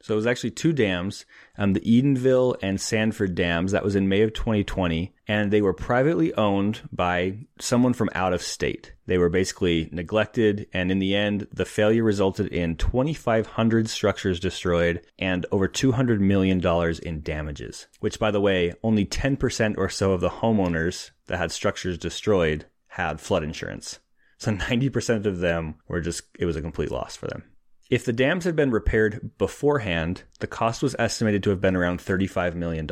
So 0.05 0.13
it 0.13 0.17
was 0.17 0.27
actually 0.27 0.51
two 0.51 0.71
dams, 0.71 1.25
um, 1.57 1.73
the 1.73 1.79
Edenville 1.79 2.57
and 2.61 2.79
Sanford 2.79 3.33
dams. 3.33 3.71
That 3.71 3.83
was 3.83 3.95
in 3.95 4.07
May 4.07 4.21
of 4.21 4.33
2020, 4.33 5.15
and 5.27 5.49
they 5.49 5.63
were 5.63 5.73
privately 5.73 6.31
owned 6.35 6.87
by 6.91 7.39
someone 7.59 7.93
from 7.93 8.11
out 8.13 8.31
of 8.31 8.43
state. 8.43 8.93
They 9.07 9.17
were 9.17 9.29
basically 9.29 9.89
neglected, 9.91 10.67
and 10.71 10.91
in 10.91 10.99
the 10.99 11.15
end, 11.15 11.47
the 11.51 11.65
failure 11.65 12.03
resulted 12.03 12.49
in 12.49 12.75
2,500 12.75 13.89
structures 13.89 14.39
destroyed 14.39 15.03
and 15.17 15.47
over 15.51 15.67
200 15.67 16.21
million 16.21 16.59
dollars 16.59 16.99
in 16.99 17.23
damages. 17.23 17.87
Which, 17.99 18.19
by 18.19 18.29
the 18.29 18.41
way, 18.41 18.75
only 18.83 19.05
10% 19.05 19.75
or 19.75 19.89
so 19.89 20.11
of 20.11 20.21
the 20.21 20.29
homeowners 20.29 21.09
that 21.25 21.39
had 21.39 21.51
structures 21.51 21.97
destroyed 21.97 22.67
had 22.89 23.19
flood 23.19 23.43
insurance. 23.43 23.97
So 24.37 24.51
90% 24.51 25.25
of 25.25 25.39
them 25.39 25.77
were 25.87 25.99
just, 25.99 26.25
it 26.37 26.45
was 26.45 26.57
a 26.57 26.61
complete 26.61 26.91
loss 26.91 27.15
for 27.15 27.25
them. 27.25 27.43
If 27.89 28.05
the 28.05 28.13
dams 28.13 28.45
had 28.45 28.55
been 28.55 28.71
repaired 28.71 29.37
beforehand, 29.37 30.23
the 30.39 30.47
cost 30.47 30.81
was 30.81 30.95
estimated 30.97 31.43
to 31.43 31.51
have 31.51 31.61
been 31.61 31.75
around 31.75 31.99
$35 31.99 32.55
million. 32.55 32.89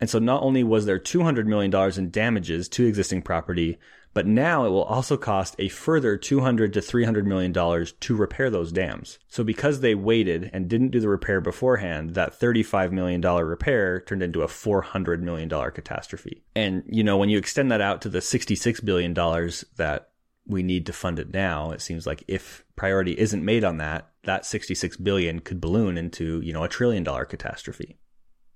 And 0.00 0.10
so 0.10 0.18
not 0.18 0.42
only 0.42 0.64
was 0.64 0.86
there 0.86 0.98
$200 0.98 1.46
million 1.46 1.72
in 1.96 2.10
damages 2.10 2.68
to 2.70 2.86
existing 2.86 3.22
property, 3.22 3.78
but 4.14 4.26
now 4.26 4.64
it 4.64 4.70
will 4.70 4.84
also 4.84 5.16
cost 5.16 5.56
a 5.58 5.68
further 5.68 6.16
200 6.16 6.72
to 6.72 6.80
300 6.80 7.26
million 7.26 7.52
dollars 7.52 7.92
to 8.00 8.14
repair 8.14 8.48
those 8.48 8.72
dams. 8.72 9.18
So 9.28 9.44
because 9.44 9.80
they 9.80 9.94
waited 9.94 10.50
and 10.52 10.68
didn't 10.68 10.90
do 10.90 11.00
the 11.00 11.08
repair 11.08 11.40
beforehand, 11.40 12.14
that 12.14 12.34
35 12.34 12.92
million 12.92 13.20
dollar 13.20 13.44
repair 13.44 14.00
turned 14.00 14.22
into 14.22 14.42
a 14.42 14.48
400 14.48 15.22
million 15.22 15.48
dollar 15.48 15.72
catastrophe. 15.72 16.44
And 16.54 16.84
you 16.86 17.02
know, 17.02 17.18
when 17.18 17.28
you 17.28 17.38
extend 17.38 17.72
that 17.72 17.80
out 17.80 18.02
to 18.02 18.08
the 18.08 18.20
66 18.20 18.80
billion 18.80 19.14
dollars 19.14 19.64
that 19.76 20.10
we 20.46 20.62
need 20.62 20.86
to 20.86 20.92
fund 20.92 21.18
it 21.18 21.32
now, 21.32 21.70
it 21.70 21.80
seems 21.80 22.06
like 22.06 22.22
if 22.28 22.64
priority 22.76 23.18
isn't 23.18 23.44
made 23.44 23.64
on 23.64 23.78
that, 23.78 24.10
that 24.24 24.46
66 24.46 24.96
billion 24.98 25.40
could 25.40 25.60
balloon 25.60 25.96
into, 25.96 26.40
you 26.40 26.52
know, 26.52 26.64
a 26.64 26.68
trillion 26.68 27.02
dollar 27.02 27.24
catastrophe. 27.24 27.98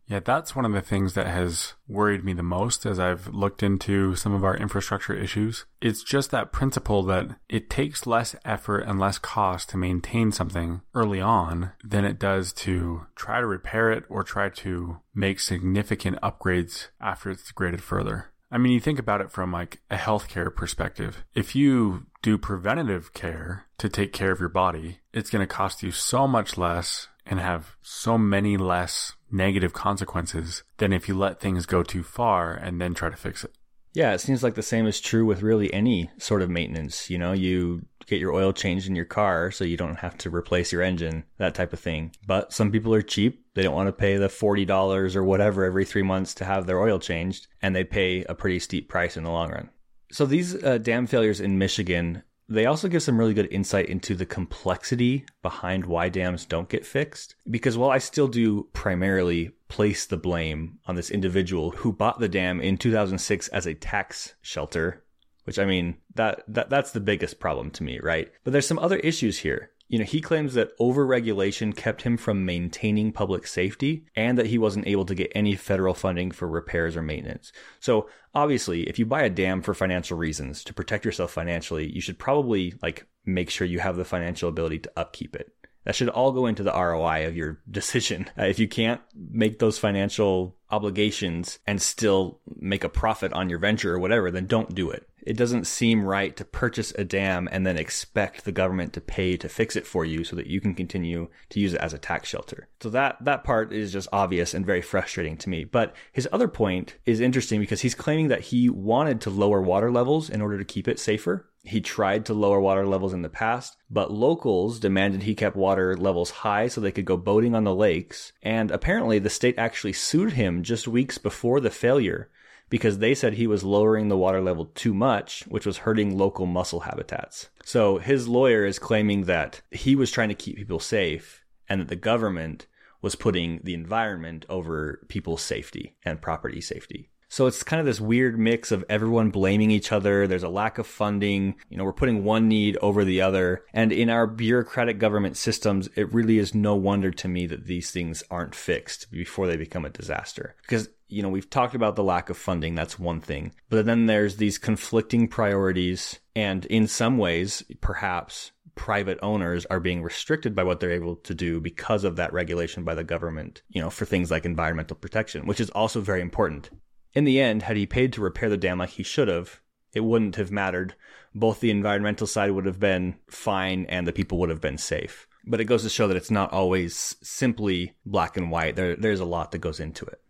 Yeah, 0.09 0.21
that's 0.21 0.57
one 0.57 0.65
of 0.65 0.73
the 0.73 0.81
things 0.81 1.13
that 1.15 1.27
has 1.27 1.75
worried 1.87 2.25
me 2.25 2.33
the 2.33 2.43
most 2.43 2.87
as 2.87 2.99
I've 2.99 3.29
looked 3.29 3.63
into 3.63 4.17
some 4.17 4.33
of 4.33 4.43
our 4.43 4.57
infrastructure 4.57 5.15
issues. 5.15 5.67
It's 5.83 6.03
just 6.03 6.31
that 6.31 6.51
principle 6.51 7.03
that 7.05 7.37
it 7.51 7.69
takes 7.69 8.07
less 8.07 8.35
effort 8.43 8.81
and 8.81 8.99
less 8.99 9.19
cost 9.19 9.69
to 9.71 9.77
maintain 9.77 10.33
something 10.33 10.81
early 10.95 11.21
on 11.21 11.73
than 11.85 12.07
it 12.07 12.19
does 12.19 12.55
to 12.55 13.07
try 13.17 13.41
to 13.41 13.47
repair 13.47 13.93
it 13.93 14.05
or 14.09 14.25
try 14.25 14.49
to 14.49 15.01
make 15.15 15.41
significant 15.41 16.19
upgrades 16.23 16.89
after 17.03 17.31
it's 17.31 17.47
degraded 17.47 17.83
further. 17.83 18.33
I 18.51 18.59
mean, 18.59 18.73
you 18.73 18.81
think 18.81 18.99
about 18.99 19.21
it 19.21 19.31
from 19.31 19.53
like 19.53 19.81
a 19.91 19.97
healthcare 19.97 20.55
perspective. 20.55 21.25
If 21.35 21.55
you 21.55 22.07
do 22.23 22.39
preventative 22.39 23.13
care 23.13 23.67
to 23.79 23.89
take 23.89 24.13
care 24.13 24.33
of 24.33 24.41
your 24.41 24.49
body, 24.49 25.01
it's 25.13 25.31
going 25.31 25.47
to 25.47 25.55
cost 25.55 25.83
you 25.83 25.93
so 25.93 26.27
much 26.27 26.57
less 26.57 27.09
and 27.27 27.39
have 27.39 27.77
so 27.83 28.17
many 28.17 28.57
less 28.57 29.13
negative 29.31 29.75
consequences 29.75 30.63
than 30.79 30.93
if 30.93 31.09
you 31.09 31.15
let 31.17 31.41
things 31.41 31.67
go 31.67 31.83
too 31.83 32.03
far 32.03 32.55
and 32.55 32.81
then 32.81 32.95
try 32.95 33.11
to 33.11 33.17
fix 33.17 33.45
it. 33.45 33.53
Yeah, 33.93 34.13
it 34.15 34.21
seems 34.21 34.43
like 34.43 34.55
the 34.55 34.63
same 34.63 34.87
is 34.87 35.01
true 35.01 35.27
with 35.27 35.43
really 35.43 35.73
any 35.73 36.11
sort 36.19 36.41
of 36.43 36.51
maintenance. 36.51 37.11
You 37.11 37.19
know, 37.19 37.33
you 37.33 37.85
get 38.09 38.21
your 38.21 38.33
oil 38.33 38.53
changed 38.53 38.89
in 38.89 38.97
your 38.97 39.05
car 39.05 39.51
so 39.51 39.65
you 39.65 39.77
don't 39.77 39.97
have 39.97 40.17
to 40.19 40.35
replace 40.35 40.73
your 40.73 40.83
engine, 40.83 41.25
that 41.39 41.55
type 41.55 41.73
of 41.73 41.81
thing. 41.81 42.13
But 42.27 42.53
some 42.53 42.73
people 42.73 42.95
are 42.95 43.03
cheap. 43.03 43.45
They 43.55 43.63
don't 43.63 43.75
want 43.75 43.89
to 43.89 43.93
pay 43.93 44.17
the 44.17 44.29
$40 44.29 45.17
or 45.17 45.25
whatever 45.25 45.65
every 45.65 45.85
three 45.85 46.03
months 46.03 46.35
to 46.35 46.45
have 46.45 46.67
their 46.67 46.81
oil 46.81 46.99
changed, 46.99 47.47
and 47.63 47.75
they 47.75 47.85
pay 47.85 48.25
a 48.25 48.35
pretty 48.35 48.59
steep 48.59 48.89
price 48.89 49.17
in 49.17 49.25
the 49.25 49.31
long 49.31 49.51
run. 49.51 49.71
So 50.11 50.25
these 50.25 50.63
uh, 50.65 50.79
dam 50.79 51.07
failures 51.07 51.41
in 51.41 51.59
Michigan 51.59 52.23
they 52.51 52.65
also 52.65 52.89
give 52.89 53.03
some 53.03 53.19
really 53.19 53.35
good 53.35 53.53
insight 53.53 53.87
into 53.87 54.15
the 54.15 54.25
complexity 54.25 55.27
behind 55.43 55.85
why 55.85 56.09
dams 56.09 56.47
don't 56.47 56.69
get 56.69 56.87
fixed. 56.87 57.35
Because 57.51 57.77
while 57.77 57.91
I 57.91 57.99
still 57.99 58.27
do 58.27 58.69
primarily 58.73 59.51
place 59.69 60.07
the 60.07 60.17
blame 60.17 60.79
on 60.87 60.95
this 60.95 61.11
individual 61.11 61.73
who 61.73 61.93
bought 61.93 62.21
the 62.21 62.29
dam 62.29 62.61
in 62.61 62.79
2006 62.79 63.49
as 63.49 63.67
a 63.67 63.75
tax 63.75 64.35
shelter, 64.41 65.05
which 65.49 65.59
I 65.59 65.65
mean, 65.65 65.97
that, 66.15 66.45
that 66.49 66.69
that's 66.69 66.91
the 66.91 67.01
biggest 67.01 67.41
problem 67.41 67.71
to 67.71 67.83
me, 67.83 68.01
right? 68.01 68.31
But 68.45 68.53
there's 68.53 68.67
some 68.67 68.79
other 68.79 68.99
issues 68.99 69.39
here. 69.39 69.71
You 69.89 69.99
know, 69.99 70.05
he 70.05 70.21
claims 70.21 70.53
that 70.53 70.77
overregulation 70.79 71.75
kept 71.75 72.03
him 72.03 72.19
from 72.19 72.45
maintaining 72.45 73.13
public 73.13 73.47
safety 73.47 74.05
and 74.15 74.37
that 74.37 74.49
he 74.49 74.59
wasn't 74.59 74.87
able 74.87 75.07
to 75.07 75.15
get 75.15 75.33
any 75.35 75.55
federal 75.55 75.95
funding 75.95 76.33
for 76.33 76.47
repairs 76.47 76.99
or 76.99 77.03
maintenance. 77.03 77.51
So 77.81 78.11
obviously, 78.35 78.87
if 78.91 78.99
you 78.99 79.07
buy 79.07 79.23
a 79.23 79.31
dam 79.31 79.63
for 79.63 79.73
financial 79.73 80.19
reasons 80.19 80.63
to 80.65 80.75
protect 80.75 81.07
yourself 81.07 81.31
financially, 81.31 81.91
you 81.91 82.03
should 82.03 82.19
probably 82.19 82.75
like 82.83 83.07
make 83.25 83.49
sure 83.49 83.67
you 83.67 83.79
have 83.79 83.97
the 83.97 84.05
financial 84.05 84.51
ability 84.51 84.81
to 84.81 84.93
upkeep 84.99 85.35
it. 85.35 85.51
That 85.89 85.95
should 85.95 86.11
all 86.11 86.33
go 86.33 86.45
into 86.45 86.63
the 86.63 86.71
ROI 86.71 87.27
of 87.27 87.35
your 87.35 87.61
decision. 87.71 88.29
Uh, 88.39 88.45
if 88.45 88.59
you 88.59 88.69
can't 88.69 89.01
make 89.17 89.59
those 89.59 89.79
financial 89.79 90.55
obligations 90.71 91.61
and 91.67 91.81
still 91.81 92.41
make 92.61 92.85
a 92.85 92.91
profit 92.91 93.33
on 93.33 93.49
your 93.49 93.59
venture 93.59 93.95
or 93.95 93.99
whatever, 93.99 94.31
then 94.31 94.47
don't 94.47 94.75
do 94.75 94.91
it. 94.91 95.09
It 95.23 95.39
doesn't 95.39 95.67
seem 95.67 96.05
right 96.05 96.37
to 96.37 96.45
purchase 96.45 96.93
a 96.99 97.05
dam 97.05 97.49
and 97.51 97.67
then 97.67 97.79
expect 97.79 98.45
the 98.45 98.53
government 98.53 98.93
to 98.93 99.01
pay 99.01 99.39
to 99.39 99.49
fix 99.49 99.77
it 99.77 99.87
for 99.87 100.05
you 100.05 100.25
so 100.25 100.37
that 100.37 100.47
you 100.47 100.61
can 100.61 100.75
continue 100.75 101.29
to 101.49 101.61
use 101.61 101.73
it 101.73 101.81
as 101.81 101.95
a 101.95 101.99
tax 101.99 102.29
shelter. 102.29 102.69
So 102.83 102.91
that, 102.91 103.25
that 103.25 103.43
part 103.43 103.73
is 103.73 103.91
just 103.91 104.09
obvious 104.13 104.53
and 104.53 104.67
very 104.67 104.83
frustrating 104.83 105.39
to 105.39 105.49
me. 105.49 105.65
But 105.65 105.97
his 106.13 106.29
other 106.33 106.49
point 106.49 106.99
is 107.07 107.21
interesting 107.21 107.61
because 107.61 107.81
he's 107.81 107.95
claiming 107.95 108.29
that 108.29 108.43
he 108.43 108.69
wanted 108.69 109.23
to 109.23 109.31
lower 109.31 109.63
water 109.63 109.91
levels 109.91 110.29
in 110.29 110.43
order 110.43 110.59
to 110.59 110.65
keep 110.67 110.87
it 110.87 110.99
safer. 110.99 111.49
He 111.69 111.81
tried 111.81 112.25
to 112.27 112.35
lower 112.35 112.61
water 112.61 112.87
levels 112.87 113.13
in 113.13 113.23
the 113.23 113.29
past, 113.29 113.77
but 113.91 114.11
locals 114.11 114.81
demanded 114.81 115.23
he 115.23 115.35
kept 115.35 115.55
water 115.55 115.97
levels 115.97 116.31
high 116.31 116.69
so 116.69 116.81
they 116.81 116.93
could 116.93 117.05
go 117.05 117.17
boating 117.17 117.55
on 117.55 117.65
the 117.65 117.75
lakes. 117.75 118.33
And 118.43 118.71
apparently 118.71 119.19
the 119.19 119.31
state 119.31 119.59
actually 119.59 119.93
sued 119.93 120.33
him 120.33 120.63
just 120.63 120.89
weeks 120.89 121.19
before 121.19 121.61
the 121.61 121.71
failure 121.71 122.31
because 122.71 122.99
they 122.99 123.15
said 123.15 123.35
he 123.35 123.47
was 123.47 123.65
lowering 123.65 124.09
the 124.09 124.17
water 124.17 124.41
level 124.41 124.67
too 124.67 124.95
much, 124.95 125.45
which 125.49 125.67
was 125.67 125.79
hurting 125.79 126.17
local 126.17 126.47
mussel 126.47 126.81
habitats. 126.81 127.49
So 127.65 127.99
his 127.99 128.29
lawyer 128.29 128.65
is 128.65 128.79
claiming 128.79 129.25
that 129.25 129.61
he 129.71 129.95
was 129.95 130.11
trying 130.11 130.29
to 130.29 130.35
keep 130.35 130.57
people 130.57 130.81
safe 130.81 131.45
and 131.69 131.81
that 131.81 131.89
the 131.89 131.97
government 131.97 132.67
was 133.01 133.15
putting 133.15 133.61
the 133.63 133.75
environment 133.75 134.45
over 134.49 135.01
people's 135.09 135.43
safety 135.43 135.97
and 136.05 136.21
property 136.21 136.61
safety. 136.61 137.11
So 137.29 137.47
it's 137.47 137.63
kind 137.63 137.79
of 137.81 137.87
this 137.87 138.01
weird 138.01 138.39
mix 138.39 138.73
of 138.73 138.85
everyone 138.89 139.31
blaming 139.31 139.71
each 139.71 139.93
other. 139.93 140.27
There's 140.27 140.43
a 140.43 140.49
lack 140.49 140.79
of 140.79 140.87
funding. 140.87 141.57
You 141.69 141.77
know, 141.77 141.85
we're 141.85 141.93
putting 141.93 142.25
one 142.25 142.49
need 142.49 142.79
over 142.81 143.05
the 143.05 143.21
other. 143.21 143.65
And 143.73 143.93
in 143.93 144.09
our 144.09 144.27
bureaucratic 144.27 144.99
government 144.99 145.37
systems, 145.37 145.89
it 145.95 146.13
really 146.13 146.39
is 146.39 146.55
no 146.55 146.75
wonder 146.75 147.11
to 147.11 147.29
me 147.29 147.47
that 147.47 147.67
these 147.67 147.91
things 147.91 148.23
aren't 148.31 148.55
fixed 148.55 149.11
before 149.11 149.47
they 149.47 149.57
become 149.57 149.85
a 149.85 149.91
disaster. 149.91 150.57
Because, 150.63 150.89
you 151.09 151.23
know, 151.23 151.29
we've 151.29 151.51
talked 151.51 151.75
about 151.75 151.97
the 151.97 152.03
lack 152.03 152.31
of 152.31 152.39
funding. 152.39 152.75
That's 152.75 152.99
one 152.99 153.21
thing. 153.21 153.53
But 153.69 153.85
then 153.85 154.07
there's 154.07 154.37
these 154.37 154.57
conflicting 154.57 155.29
priorities. 155.29 156.19
And 156.35 156.65
in 156.67 156.87
some 156.89 157.19
ways, 157.19 157.63
perhaps 157.81 158.53
private 158.75 159.19
owners 159.23 159.67
are 159.67 159.81
being 159.81 160.03
restricted 160.03 160.55
by 160.55 160.63
what 160.63 160.81
they're 160.81 160.93
able 160.93 161.17
to 161.17 161.35
do 161.35 161.61
because 161.61 162.05
of 162.05 162.17
that 162.17 162.33
regulation 162.33 162.85
by 162.85 162.95
the 162.95 163.05
government, 163.05 163.61
you 163.69 163.83
know, 163.83 163.91
for 163.91 164.05
things 164.05 164.31
like 164.31 164.47
environmental 164.47 164.97
protection, 164.97 165.47
which 165.47 165.61
is 165.61 165.69
also 165.71 166.01
very 166.01 166.21
important. 166.21 166.71
In 167.15 167.25
the 167.25 167.41
end, 167.41 167.63
had 167.63 167.77
he 167.77 167.87
paid 167.87 168.13
to 168.13 168.21
repair 168.21 168.49
the 168.49 168.57
dam 168.57 168.79
like 168.79 168.91
he 168.91 169.03
should 169.03 169.29
have, 169.29 169.61
it 169.93 170.01
wouldn't 170.01 170.37
have 170.37 170.51
mattered. 170.51 170.95
Both 171.35 171.61
the 171.61 171.71
environmental 171.71 172.27
side 172.27 172.51
would 172.53 172.67
have 172.67 172.81
been 172.81 173.17
fine 173.29 173.87
and 173.89 174.07
the 174.07 174.13
people 174.13 174.39
would 174.39 174.51
have 174.51 174.61
been 174.61 174.79
safe. 174.79 175.27
But 175.45 175.61
it 175.61 175.65
goes 175.65 175.83
to 175.83 175.89
show 175.89 176.09
that 176.09 176.17
it's 176.17 176.31
not 176.31 176.53
always 176.53 177.17
simply 177.23 177.95
black 178.05 178.37
and 178.37 178.51
white. 178.51 178.77
There, 178.77 178.97
there's 178.97 179.21
a 179.21 179.25
lot 179.25 179.53
that 179.53 179.59
goes 179.59 179.81
into 179.81 180.05
it. 180.07 180.21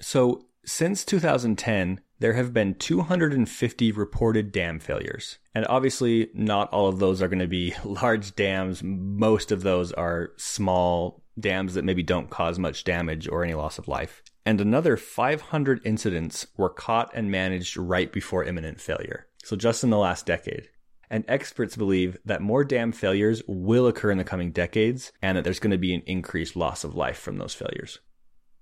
So 0.00 0.46
since 0.64 1.04
2010, 1.04 2.00
there 2.18 2.32
have 2.32 2.52
been 2.52 2.74
250 2.74 3.92
reported 3.92 4.52
dam 4.52 4.78
failures. 4.78 5.38
And 5.54 5.66
obviously, 5.66 6.30
not 6.34 6.72
all 6.72 6.88
of 6.88 6.98
those 6.98 7.20
are 7.20 7.28
going 7.28 7.38
to 7.40 7.46
be 7.46 7.74
large 7.84 8.34
dams. 8.34 8.82
Most 8.82 9.52
of 9.52 9.62
those 9.62 9.92
are 9.92 10.32
small 10.36 11.22
dams 11.38 11.74
that 11.74 11.84
maybe 11.84 12.02
don't 12.02 12.30
cause 12.30 12.58
much 12.58 12.84
damage 12.84 13.28
or 13.28 13.44
any 13.44 13.54
loss 13.54 13.78
of 13.78 13.88
life. 13.88 14.22
And 14.46 14.60
another 14.60 14.96
500 14.96 15.80
incidents 15.84 16.46
were 16.56 16.70
caught 16.70 17.10
and 17.12 17.32
managed 17.32 17.76
right 17.76 18.12
before 18.12 18.44
imminent 18.44 18.80
failure. 18.80 19.26
So 19.42 19.56
just 19.56 19.82
in 19.82 19.90
the 19.90 19.98
last 19.98 20.24
decade. 20.24 20.68
And 21.10 21.24
experts 21.26 21.74
believe 21.74 22.16
that 22.24 22.42
more 22.42 22.62
dam 22.62 22.92
failures 22.92 23.42
will 23.48 23.88
occur 23.88 24.12
in 24.12 24.18
the 24.18 24.24
coming 24.24 24.52
decades 24.52 25.10
and 25.20 25.36
that 25.36 25.42
there's 25.42 25.58
going 25.58 25.72
to 25.72 25.78
be 25.78 25.94
an 25.94 26.02
increased 26.06 26.54
loss 26.54 26.84
of 26.84 26.94
life 26.94 27.18
from 27.18 27.38
those 27.38 27.54
failures. 27.54 27.98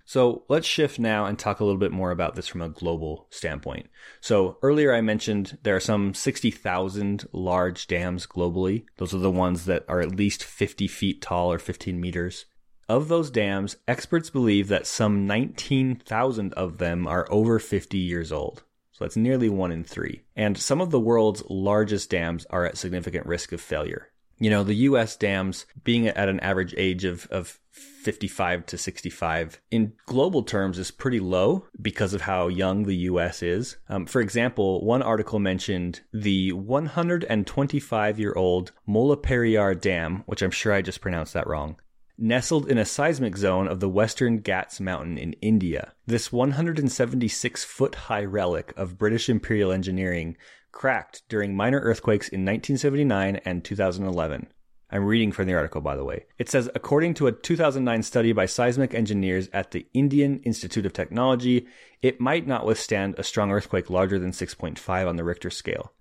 So 0.06 0.44
let's 0.48 0.66
shift 0.66 0.98
now 0.98 1.26
and 1.26 1.38
talk 1.38 1.60
a 1.60 1.64
little 1.64 1.78
bit 1.78 1.92
more 1.92 2.10
about 2.10 2.34
this 2.34 2.46
from 2.46 2.62
a 2.62 2.68
global 2.68 3.26
standpoint. 3.30 3.88
So 4.20 4.58
earlier 4.62 4.94
I 4.94 5.02
mentioned 5.02 5.58
there 5.62 5.76
are 5.76 5.80
some 5.80 6.14
60,000 6.14 7.26
large 7.32 7.86
dams 7.86 8.26
globally. 8.26 8.84
Those 8.96 9.14
are 9.14 9.18
the 9.18 9.30
ones 9.30 9.66
that 9.66 9.84
are 9.88 10.00
at 10.00 10.16
least 10.16 10.44
50 10.44 10.88
feet 10.88 11.22
tall 11.22 11.52
or 11.52 11.58
15 11.58 12.00
meters. 12.00 12.46
Of 12.88 13.08
those 13.08 13.30
dams, 13.30 13.76
experts 13.88 14.30
believe 14.30 14.68
that 14.68 14.86
some 14.86 15.26
19,000 15.26 16.52
of 16.54 16.78
them 16.78 17.06
are 17.06 17.26
over 17.30 17.58
50 17.58 17.96
years 17.96 18.30
old. 18.30 18.62
So 18.92 19.04
that's 19.04 19.16
nearly 19.16 19.48
one 19.48 19.72
in 19.72 19.84
three. 19.84 20.22
And 20.36 20.56
some 20.56 20.80
of 20.80 20.90
the 20.90 21.00
world's 21.00 21.42
largest 21.48 22.10
dams 22.10 22.46
are 22.50 22.64
at 22.64 22.78
significant 22.78 23.26
risk 23.26 23.52
of 23.52 23.60
failure. 23.60 24.08
You 24.38 24.50
know, 24.50 24.62
the 24.62 24.74
US 24.74 25.16
dams 25.16 25.66
being 25.82 26.06
at 26.08 26.28
an 26.28 26.40
average 26.40 26.74
age 26.76 27.04
of, 27.04 27.26
of 27.30 27.58
55 27.70 28.66
to 28.66 28.78
65 28.78 29.60
in 29.70 29.94
global 30.06 30.42
terms 30.42 30.78
is 30.78 30.90
pretty 30.90 31.18
low 31.20 31.66
because 31.80 32.14
of 32.14 32.20
how 32.20 32.48
young 32.48 32.84
the 32.84 32.96
US 32.96 33.42
is. 33.42 33.76
Um, 33.88 34.06
for 34.06 34.20
example, 34.20 34.84
one 34.84 35.02
article 35.02 35.38
mentioned 35.38 36.02
the 36.12 36.52
125 36.52 38.18
year 38.18 38.34
old 38.36 38.72
Mullaperiyar 38.88 39.80
Dam, 39.80 40.22
which 40.26 40.42
I'm 40.42 40.50
sure 40.50 40.72
I 40.72 40.82
just 40.82 41.00
pronounced 41.00 41.32
that 41.34 41.46
wrong, 41.46 41.76
nestled 42.18 42.70
in 42.70 42.78
a 42.78 42.84
seismic 42.84 43.36
zone 43.36 43.66
of 43.66 43.80
the 43.80 43.88
Western 43.88 44.38
Ghats 44.38 44.80
Mountain 44.80 45.18
in 45.18 45.32
India. 45.34 45.92
This 46.06 46.32
176 46.32 47.64
foot 47.64 47.94
high 47.94 48.24
relic 48.24 48.72
of 48.76 48.98
British 48.98 49.28
imperial 49.28 49.72
engineering 49.72 50.36
cracked 50.72 51.22
during 51.28 51.56
minor 51.56 51.80
earthquakes 51.80 52.28
in 52.28 52.40
1979 52.40 53.36
and 53.44 53.64
2011. 53.64 54.48
I'm 54.90 55.04
reading 55.04 55.32
from 55.32 55.46
the 55.46 55.54
article, 55.54 55.80
by 55.80 55.96
the 55.96 56.04
way. 56.04 56.26
It 56.38 56.48
says, 56.48 56.70
according 56.74 57.14
to 57.14 57.26
a 57.26 57.32
2009 57.32 58.02
study 58.02 58.32
by 58.32 58.46
seismic 58.46 58.94
engineers 58.94 59.48
at 59.52 59.72
the 59.72 59.86
Indian 59.92 60.40
Institute 60.40 60.86
of 60.86 60.92
Technology, 60.92 61.66
it 62.00 62.20
might 62.20 62.46
not 62.46 62.66
withstand 62.66 63.16
a 63.18 63.24
strong 63.24 63.50
earthquake 63.50 63.90
larger 63.90 64.18
than 64.18 64.30
6.5 64.30 65.08
on 65.08 65.16
the 65.16 65.24
Richter 65.24 65.50
scale. 65.50 65.92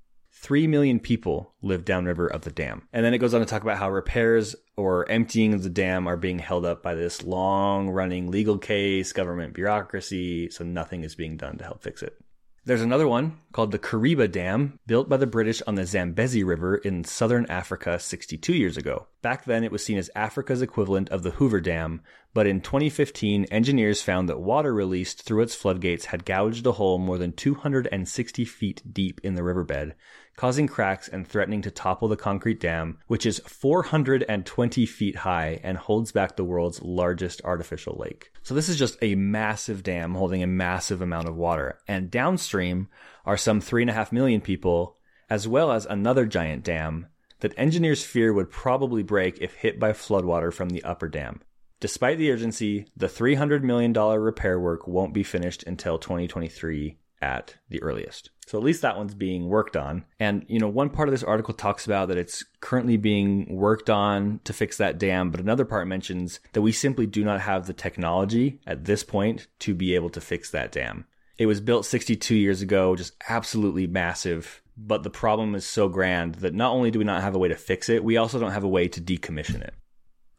3 0.43 0.67
million 0.67 0.99
people 0.99 1.53
live 1.61 1.85
downriver 1.85 2.27
of 2.27 2.41
the 2.41 2.51
dam. 2.51 2.85
And 2.91 3.05
then 3.05 3.13
it 3.13 3.19
goes 3.19 3.33
on 3.33 3.39
to 3.39 3.45
talk 3.45 3.61
about 3.63 3.77
how 3.77 3.89
repairs 3.89 4.57
or 4.75 5.09
emptying 5.09 5.53
of 5.53 5.63
the 5.63 5.69
dam 5.69 6.05
are 6.05 6.17
being 6.17 6.37
held 6.37 6.65
up 6.65 6.83
by 6.83 6.95
this 6.95 7.23
long 7.23 7.89
running 7.89 8.29
legal 8.29 8.57
case, 8.57 9.13
government 9.13 9.53
bureaucracy, 9.53 10.49
so 10.49 10.65
nothing 10.65 11.05
is 11.05 11.15
being 11.15 11.37
done 11.37 11.57
to 11.59 11.63
help 11.63 11.81
fix 11.81 12.03
it. 12.03 12.17
There's 12.65 12.81
another 12.81 13.09
one 13.09 13.39
called 13.51 13.71
the 13.71 13.79
Kariba 13.79 14.31
Dam, 14.31 14.79
built 14.87 15.09
by 15.09 15.17
the 15.17 15.27
British 15.27 15.61
on 15.67 15.75
the 15.75 15.85
Zambezi 15.85 16.45
River 16.45 16.77
in 16.77 17.03
southern 17.03 17.45
Africa 17.47 17.99
62 17.99 18.53
years 18.53 18.77
ago. 18.77 19.07
Back 19.21 19.43
then, 19.43 19.65
it 19.65 19.71
was 19.71 19.83
seen 19.83 19.97
as 19.97 20.09
Africa's 20.15 20.61
equivalent 20.61 21.09
of 21.09 21.23
the 21.23 21.31
Hoover 21.31 21.59
Dam, 21.59 22.01
but 22.33 22.47
in 22.47 22.61
2015, 22.61 23.45
engineers 23.45 24.01
found 24.01 24.29
that 24.29 24.39
water 24.39 24.73
released 24.73 25.23
through 25.23 25.41
its 25.41 25.55
floodgates 25.55 26.05
had 26.05 26.23
gouged 26.23 26.65
a 26.65 26.71
hole 26.71 26.99
more 26.99 27.17
than 27.17 27.33
260 27.33 28.45
feet 28.45 28.81
deep 28.93 29.19
in 29.23 29.35
the 29.35 29.43
riverbed, 29.43 29.93
causing 30.35 30.67
cracks 30.67 31.07
and 31.07 31.27
threatening 31.27 31.61
to 31.61 31.71
topple 31.71 32.07
the 32.07 32.15
concrete 32.15 32.59
dam, 32.59 32.97
which 33.07 33.25
is 33.25 33.39
420 33.39 34.85
feet 34.85 35.15
high 35.17 35.59
and 35.63 35.77
holds 35.77 36.11
back 36.11 36.35
the 36.35 36.43
world's 36.43 36.81
largest 36.81 37.41
artificial 37.43 37.97
lake. 37.99 38.31
So 38.41 38.53
this 38.53 38.69
is 38.69 38.77
just 38.77 38.97
a 39.01 39.15
massive 39.15 39.83
dam 39.83 40.15
holding 40.15 40.43
a 40.43 40.47
massive 40.47 41.01
amount 41.01 41.27
of 41.27 41.35
water. 41.35 41.77
And 41.87 42.11
downstream 42.11 42.89
are 43.25 43.37
some 43.37 43.61
three 43.61 43.83
and 43.83 43.89
a 43.89 43.93
half 43.93 44.11
million 44.11 44.41
people, 44.41 44.97
as 45.29 45.47
well 45.47 45.71
as 45.71 45.85
another 45.85 46.25
giant 46.25 46.63
dam 46.63 47.07
that 47.39 47.57
engineers 47.57 48.03
fear 48.03 48.33
would 48.33 48.49
probably 48.49 49.03
break 49.03 49.37
if 49.39 49.53
hit 49.53 49.79
by 49.79 49.91
floodwater 49.91 50.51
from 50.51 50.69
the 50.69 50.83
upper 50.83 51.09
dam. 51.09 51.41
Despite 51.79 52.17
the 52.17 52.31
urgency, 52.31 52.87
the 52.95 53.07
$300 53.07 53.61
million 53.61 53.91
repair 53.91 54.57
work 54.57 54.87
won't 54.87 55.13
be 55.13 55.23
finished 55.23 55.63
until 55.63 55.97
2023 55.97 56.97
at 57.23 57.55
the 57.69 57.81
earliest. 57.81 58.29
So 58.45 58.57
at 58.57 58.63
least 58.63 58.81
that 58.81 58.97
one's 58.97 59.15
being 59.15 59.47
worked 59.47 59.77
on. 59.77 60.03
And, 60.19 60.45
you 60.49 60.59
know, 60.59 60.67
one 60.67 60.89
part 60.89 61.07
of 61.07 61.13
this 61.13 61.23
article 61.23 61.53
talks 61.53 61.85
about 61.85 62.09
that 62.09 62.17
it's 62.17 62.43
currently 62.59 62.97
being 62.97 63.55
worked 63.55 63.89
on 63.89 64.41
to 64.43 64.51
fix 64.51 64.77
that 64.77 64.97
dam, 64.99 65.31
but 65.31 65.39
another 65.39 65.63
part 65.63 65.87
mentions 65.87 66.41
that 66.51 66.61
we 66.61 66.73
simply 66.73 67.07
do 67.07 67.23
not 67.23 67.39
have 67.39 67.65
the 67.65 67.73
technology 67.73 68.59
at 68.67 68.83
this 68.83 69.03
point 69.03 69.47
to 69.59 69.73
be 69.73 69.95
able 69.95 70.09
to 70.09 70.21
fix 70.21 70.51
that 70.51 70.73
dam. 70.73 71.05
It 71.37 71.45
was 71.45 71.61
built 71.61 71.85
62 71.85 72.35
years 72.35 72.61
ago, 72.61 72.95
just 72.95 73.13
absolutely 73.29 73.87
massive. 73.87 74.61
But 74.75 75.03
the 75.03 75.09
problem 75.09 75.55
is 75.55 75.65
so 75.65 75.87
grand 75.87 76.35
that 76.35 76.53
not 76.53 76.73
only 76.73 76.91
do 76.91 76.99
we 76.99 77.05
not 77.05 77.21
have 77.21 77.35
a 77.35 77.39
way 77.39 77.47
to 77.47 77.55
fix 77.55 77.89
it, 77.89 78.03
we 78.03 78.17
also 78.17 78.39
don't 78.39 78.51
have 78.51 78.63
a 78.63 78.67
way 78.67 78.87
to 78.89 79.01
decommission 79.01 79.61
it. 79.61 79.73